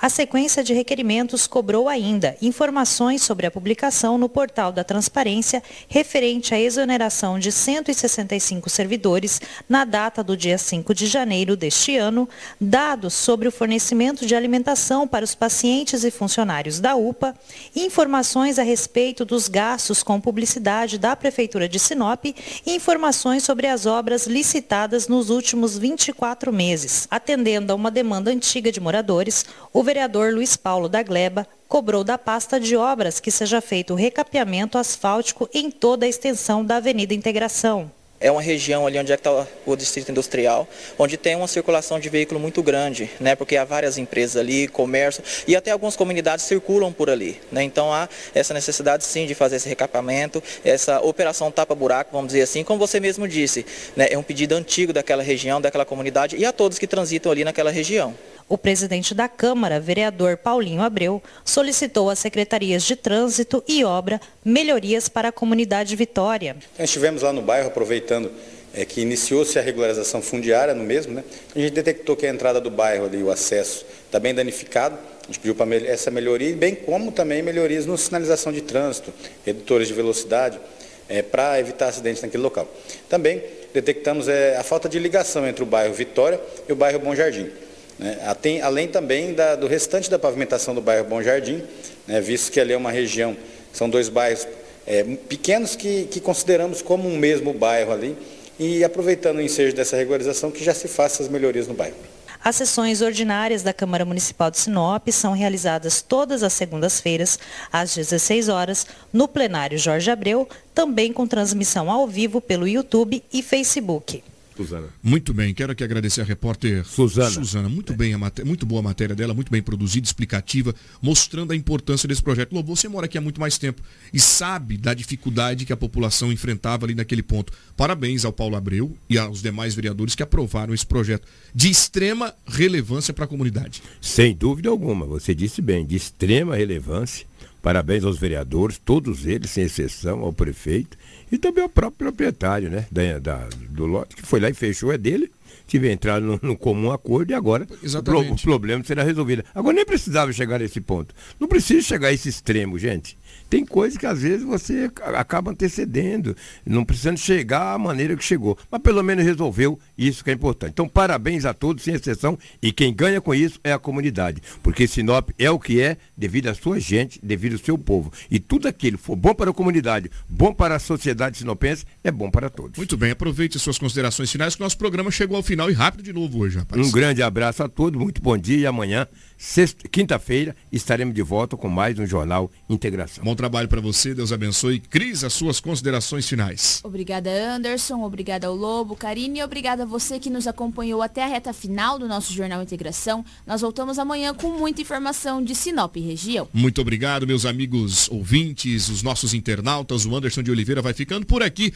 A 0.00 0.08
sequência 0.08 0.62
de 0.62 0.72
requerimentos 0.72 1.48
cobrou 1.48 1.88
ainda 1.88 2.36
informações 2.40 3.20
sobre 3.20 3.46
a 3.46 3.50
publicação 3.50 4.16
no 4.16 4.28
portal 4.28 4.70
da 4.70 4.84
Transparência 4.84 5.60
referente 5.88 6.54
à 6.54 6.60
exoneração 6.60 7.36
de 7.36 7.50
165 7.50 8.70
servidores 8.70 9.40
na 9.68 9.84
data 9.84 10.22
do 10.22 10.36
dia 10.36 10.56
5 10.56 10.94
de 10.94 11.08
janeiro 11.08 11.56
deste 11.56 11.96
ano, 11.96 12.28
dados 12.60 13.12
sobre 13.12 13.48
o 13.48 13.52
fornecimento 13.52 14.24
de 14.24 14.36
alimentação 14.36 15.06
para 15.08 15.24
os 15.24 15.34
pacientes 15.34 16.04
e 16.04 16.12
funcionários 16.12 16.78
da 16.78 16.94
UPA, 16.94 17.34
informações 17.74 18.56
a 18.60 18.62
respeito 18.62 19.24
dos 19.24 19.48
gastos 19.48 20.04
com 20.04 20.20
publicidade 20.20 20.96
da 20.96 21.16
Prefeitura 21.16 21.68
de 21.68 21.80
Sinop 21.80 22.24
e 22.24 22.36
informações 22.66 23.42
sobre 23.42 23.66
as 23.66 23.84
obras 23.84 24.28
licitadas 24.28 25.08
nos 25.08 25.28
últimos 25.28 25.76
24 25.76 26.52
meses. 26.52 27.08
Atendendo 27.10 27.72
a 27.72 27.74
uma 27.74 27.90
demanda 27.90 28.30
antiga 28.30 28.70
de 28.70 28.78
moradores, 28.78 29.44
o 29.72 29.87
vereador 29.88 30.34
Luiz 30.34 30.54
Paulo 30.54 30.86
da 30.86 31.02
Gleba 31.02 31.46
cobrou 31.66 32.04
da 32.04 32.18
pasta 32.18 32.60
de 32.60 32.76
obras 32.76 33.20
que 33.20 33.30
seja 33.30 33.58
feito 33.58 33.94
o 33.94 33.96
recapeamento 33.96 34.76
asfáltico 34.76 35.48
em 35.50 35.70
toda 35.70 36.04
a 36.04 36.08
extensão 36.08 36.62
da 36.62 36.76
Avenida 36.76 37.14
Integração. 37.14 37.90
É 38.20 38.30
uma 38.30 38.42
região 38.42 38.86
ali 38.86 38.98
onde 38.98 39.12
é 39.12 39.14
está 39.14 39.46
o 39.64 39.76
distrito 39.76 40.10
industrial, 40.10 40.68
onde 40.98 41.16
tem 41.16 41.36
uma 41.36 41.48
circulação 41.48 41.98
de 41.98 42.10
veículo 42.10 42.38
muito 42.38 42.62
grande, 42.62 43.08
né? 43.18 43.34
Porque 43.34 43.56
há 43.56 43.64
várias 43.64 43.96
empresas 43.96 44.36
ali, 44.36 44.68
comércio 44.68 45.24
e 45.46 45.56
até 45.56 45.70
algumas 45.70 45.96
comunidades 45.96 46.44
circulam 46.44 46.92
por 46.92 47.08
ali, 47.08 47.40
né? 47.50 47.62
Então 47.62 47.90
há 47.90 48.10
essa 48.34 48.52
necessidade 48.52 49.04
sim 49.04 49.24
de 49.24 49.34
fazer 49.34 49.56
esse 49.56 49.70
recapamento, 49.70 50.42
essa 50.62 51.00
operação 51.00 51.50
tapa-buraco, 51.50 52.10
vamos 52.12 52.28
dizer 52.28 52.42
assim, 52.42 52.62
como 52.62 52.78
você 52.78 53.00
mesmo 53.00 53.26
disse, 53.26 53.64
né? 53.96 54.08
É 54.10 54.18
um 54.18 54.22
pedido 54.22 54.54
antigo 54.54 54.92
daquela 54.92 55.22
região, 55.22 55.62
daquela 55.62 55.86
comunidade 55.86 56.36
e 56.36 56.44
a 56.44 56.52
todos 56.52 56.78
que 56.78 56.86
transitam 56.86 57.32
ali 57.32 57.42
naquela 57.42 57.70
região. 57.70 58.14
O 58.48 58.56
presidente 58.56 59.14
da 59.14 59.28
Câmara, 59.28 59.78
vereador 59.78 60.38
Paulinho 60.38 60.80
Abreu, 60.80 61.22
solicitou 61.44 62.08
às 62.08 62.18
secretarias 62.18 62.82
de 62.82 62.96
Trânsito 62.96 63.62
e 63.68 63.84
Obra 63.84 64.18
melhorias 64.42 65.06
para 65.06 65.28
a 65.28 65.32
comunidade 65.32 65.94
Vitória. 65.94 66.56
Nós 66.78 66.88
estivemos 66.88 67.20
lá 67.20 67.30
no 67.30 67.42
bairro 67.42 67.68
aproveitando 67.68 68.32
é, 68.72 68.86
que 68.86 69.02
iniciou-se 69.02 69.58
a 69.58 69.62
regularização 69.62 70.22
fundiária 70.22 70.72
no 70.72 70.82
mesmo, 70.82 71.12
né? 71.12 71.24
A 71.54 71.58
gente 71.58 71.72
detectou 71.74 72.16
que 72.16 72.26
a 72.26 72.30
entrada 72.30 72.58
do 72.58 72.70
bairro 72.70 73.04
ali, 73.04 73.22
o 73.22 73.30
acesso, 73.30 73.84
está 74.06 74.18
bem 74.18 74.34
danificado. 74.34 74.96
A 75.24 75.26
gente 75.26 75.40
pediu 75.40 75.54
para 75.54 75.76
essa 75.76 76.10
melhoria, 76.10 76.56
bem 76.56 76.74
como 76.74 77.12
também 77.12 77.42
melhorias 77.42 77.84
na 77.84 77.98
sinalização 77.98 78.50
de 78.50 78.62
trânsito, 78.62 79.12
redutores 79.44 79.88
de 79.88 79.92
velocidade, 79.92 80.58
é, 81.06 81.20
para 81.20 81.60
evitar 81.60 81.88
acidentes 81.88 82.22
naquele 82.22 82.42
local. 82.42 82.66
Também 83.10 83.42
detectamos 83.74 84.26
é, 84.26 84.56
a 84.56 84.62
falta 84.62 84.88
de 84.88 84.98
ligação 84.98 85.46
entre 85.46 85.62
o 85.62 85.66
bairro 85.66 85.92
Vitória 85.92 86.40
e 86.66 86.72
o 86.72 86.76
bairro 86.76 86.98
Bom 86.98 87.14
Jardim. 87.14 87.50
Né? 87.98 88.18
além 88.62 88.88
também 88.88 89.34
da, 89.34 89.56
do 89.56 89.66
restante 89.66 90.08
da 90.08 90.18
pavimentação 90.18 90.74
do 90.74 90.80
bairro 90.80 91.04
Bom 91.04 91.22
Jardim, 91.22 91.62
né? 92.06 92.20
visto 92.20 92.52
que 92.52 92.60
ali 92.60 92.72
é 92.72 92.76
uma 92.76 92.92
região, 92.92 93.36
são 93.72 93.90
dois 93.90 94.08
bairros 94.08 94.46
é, 94.86 95.02
pequenos 95.02 95.76
que, 95.76 96.04
que 96.04 96.20
consideramos 96.20 96.80
como 96.80 97.08
um 97.08 97.18
mesmo 97.18 97.52
bairro 97.52 97.92
ali, 97.92 98.16
e 98.58 98.82
aproveitando 98.82 99.36
o 99.36 99.42
ensejo 99.42 99.76
dessa 99.76 99.96
regularização, 99.96 100.50
que 100.50 100.64
já 100.64 100.74
se 100.74 100.88
faça 100.88 101.22
as 101.22 101.28
melhorias 101.28 101.68
no 101.68 101.74
bairro. 101.74 101.94
As 102.42 102.56
sessões 102.56 103.02
ordinárias 103.02 103.62
da 103.62 103.72
Câmara 103.72 104.04
Municipal 104.04 104.50
de 104.50 104.58
Sinop 104.58 105.08
são 105.10 105.32
realizadas 105.32 106.00
todas 106.00 106.42
as 106.42 106.52
segundas-feiras, 106.52 107.38
às 107.72 107.94
16 107.94 108.48
horas, 108.48 108.86
no 109.12 109.28
plenário 109.28 109.76
Jorge 109.76 110.10
Abreu, 110.10 110.48
também 110.74 111.12
com 111.12 111.26
transmissão 111.26 111.90
ao 111.90 112.06
vivo 112.06 112.40
pelo 112.40 112.66
YouTube 112.66 113.22
e 113.32 113.42
Facebook. 113.42 114.22
Suzana. 114.58 114.88
Muito 115.02 115.32
bem, 115.32 115.54
quero 115.54 115.72
aqui 115.72 115.84
agradecer 115.84 116.20
a 116.20 116.24
repórter 116.24 116.84
Suzana. 116.84 117.30
Suzana. 117.30 117.68
Muito 117.68 117.94
bem, 117.94 118.12
a 118.12 118.18
maté- 118.18 118.42
muito 118.44 118.66
boa 118.66 118.80
a 118.80 118.82
matéria 118.82 119.14
dela, 119.14 119.32
muito 119.32 119.50
bem 119.50 119.62
produzida, 119.62 120.04
explicativa, 120.04 120.74
mostrando 121.00 121.52
a 121.52 121.56
importância 121.56 122.08
desse 122.08 122.22
projeto. 122.22 122.52
Lobo, 122.52 122.74
você 122.74 122.88
mora 122.88 123.06
aqui 123.06 123.16
há 123.16 123.20
muito 123.20 123.40
mais 123.40 123.56
tempo 123.56 123.80
e 124.12 124.18
sabe 124.18 124.76
da 124.76 124.92
dificuldade 124.94 125.64
que 125.64 125.72
a 125.72 125.76
população 125.76 126.32
enfrentava 126.32 126.84
ali 126.86 126.94
naquele 126.94 127.22
ponto. 127.22 127.52
Parabéns 127.76 128.24
ao 128.24 128.32
Paulo 128.32 128.56
Abreu 128.56 128.96
e 129.08 129.16
aos 129.16 129.40
demais 129.40 129.74
vereadores 129.74 130.14
que 130.14 130.22
aprovaram 130.22 130.74
esse 130.74 130.84
projeto 130.84 131.26
de 131.54 131.70
extrema 131.70 132.34
relevância 132.46 133.14
para 133.14 133.24
a 133.24 133.28
comunidade. 133.28 133.82
Sem 134.00 134.34
dúvida 134.34 134.68
alguma, 134.68 135.06
você 135.06 135.34
disse 135.34 135.62
bem, 135.62 135.86
de 135.86 135.94
extrema 135.96 136.56
relevância. 136.56 137.26
Parabéns 137.62 138.04
aos 138.04 138.18
vereadores, 138.18 138.80
todos 138.82 139.26
eles, 139.26 139.50
sem 139.50 139.64
exceção, 139.64 140.20
ao 140.20 140.32
prefeito 140.32 140.96
e 141.30 141.38
também 141.38 141.62
ao 141.62 141.68
próprio 141.68 142.06
proprietário 142.08 142.70
né, 142.70 142.86
da, 142.90 143.18
da- 143.18 143.48
do 143.70 143.86
lote, 143.86 144.16
que 144.16 144.22
foi 144.22 144.40
lá 144.40 144.48
e 144.50 144.54
fechou, 144.54 144.92
é 144.92 144.98
dele. 144.98 145.30
Tive 145.68 145.92
entrado 145.92 146.24
no, 146.26 146.40
no 146.42 146.56
comum 146.56 146.90
acordo 146.90 147.30
e 147.30 147.34
agora 147.34 147.64
o, 148.00 148.02
pro- 148.02 148.18
o 148.34 148.42
problema 148.42 148.82
será 148.82 149.04
resolvido. 149.04 149.44
Agora 149.54 149.76
nem 149.76 149.84
precisava 149.84 150.32
chegar 150.32 150.58
nesse 150.58 150.80
ponto. 150.80 151.14
Não 151.38 151.46
precisa 151.46 151.82
chegar 151.82 152.08
a 152.08 152.12
esse 152.12 152.28
extremo, 152.28 152.76
gente. 152.78 153.16
Tem 153.48 153.64
coisas 153.64 153.96
que 153.98 154.06
às 154.06 154.22
vezes 154.22 154.42
você 154.44 154.90
a- 155.02 155.20
acaba 155.20 155.50
antecedendo, 155.52 156.34
não 156.66 156.84
precisando 156.84 157.18
chegar 157.18 157.74
à 157.74 157.78
maneira 157.78 158.16
que 158.16 158.24
chegou. 158.24 158.58
Mas 158.70 158.80
pelo 158.82 159.02
menos 159.02 159.24
resolveu, 159.24 159.78
isso 159.96 160.24
que 160.24 160.30
é 160.30 160.32
importante. 160.34 160.70
Então, 160.72 160.88
parabéns 160.88 161.44
a 161.44 161.52
todos, 161.52 161.84
sem 161.84 161.94
exceção, 161.94 162.38
e 162.62 162.72
quem 162.72 162.92
ganha 162.94 163.20
com 163.20 163.34
isso 163.34 163.60
é 163.62 163.72
a 163.72 163.78
comunidade. 163.78 164.42
Porque 164.62 164.86
Sinop 164.88 165.28
é 165.38 165.50
o 165.50 165.58
que 165.58 165.80
é 165.82 165.98
devido 166.16 166.48
à 166.48 166.54
sua 166.54 166.80
gente, 166.80 167.20
devido 167.22 167.52
ao 167.54 167.58
seu 167.58 167.76
povo. 167.76 168.10
E 168.30 168.40
tudo 168.40 168.66
aquilo 168.66 168.96
for 168.96 169.14
bom 169.16 169.34
para 169.34 169.50
a 169.50 169.54
comunidade, 169.54 170.10
bom 170.28 170.52
para 170.52 170.76
a 170.76 170.78
sociedade 170.78 171.36
sinopense, 171.36 171.84
é 172.02 172.10
bom 172.10 172.30
para 172.30 172.48
todos. 172.48 172.78
Muito 172.78 172.96
bem, 172.96 173.10
aproveite 173.10 173.56
as 173.58 173.62
suas 173.62 173.78
considerações 173.78 174.30
finais, 174.32 174.54
que 174.54 174.62
o 174.62 174.64
nosso 174.64 174.78
programa 174.78 175.10
chegou 175.10 175.36
ao 175.36 175.42
final 175.42 175.57
e 175.68 175.72
rápido 175.72 176.02
de 176.02 176.12
novo 176.12 176.38
hoje, 176.40 176.58
rapaz. 176.58 176.86
Um 176.86 176.90
grande 176.90 177.22
abraço 177.22 177.62
a 177.62 177.68
todos, 177.68 178.00
muito 178.00 178.22
bom 178.22 178.36
dia 178.38 178.58
e 178.58 178.66
amanhã, 178.66 179.06
sexta- 179.36 179.88
quinta-feira, 179.88 180.54
estaremos 180.70 181.14
de 181.14 181.22
volta 181.22 181.56
com 181.56 181.68
mais 181.68 181.98
um 181.98 182.06
Jornal 182.06 182.50
Integração. 182.68 183.24
Bom 183.24 183.34
trabalho 183.34 183.68
para 183.68 183.80
você, 183.80 184.14
Deus 184.14 184.32
abençoe. 184.32 184.78
Cris, 184.78 185.24
as 185.24 185.32
suas 185.32 185.58
considerações 185.60 186.28
finais. 186.28 186.80
Obrigada, 186.84 187.30
Anderson. 187.30 188.02
Obrigada 188.02 188.46
ao 188.46 188.54
Lobo, 188.54 188.94
Karine. 188.94 189.40
E 189.40 189.42
obrigada 189.42 189.82
a 189.82 189.86
você 189.86 190.18
que 190.18 190.30
nos 190.30 190.46
acompanhou 190.46 191.02
até 191.02 191.24
a 191.24 191.26
reta 191.26 191.52
final 191.52 191.98
do 191.98 192.06
nosso 192.08 192.32
Jornal 192.32 192.62
Integração. 192.62 193.24
Nós 193.46 193.60
voltamos 193.60 193.98
amanhã 193.98 194.32
com 194.34 194.50
muita 194.56 194.80
informação 194.82 195.42
de 195.42 195.54
Sinop 195.54 195.96
e 195.96 196.00
região. 196.00 196.48
Muito 196.52 196.80
obrigado, 196.80 197.26
meus 197.26 197.44
amigos 197.44 198.08
ouvintes, 198.10 198.88
os 198.88 199.02
nossos 199.02 199.34
internautas. 199.34 200.04
O 200.04 200.14
Anderson 200.16 200.42
de 200.42 200.50
Oliveira 200.50 200.82
vai 200.82 200.92
ficando 200.92 201.24
por 201.26 201.42
aqui. 201.42 201.72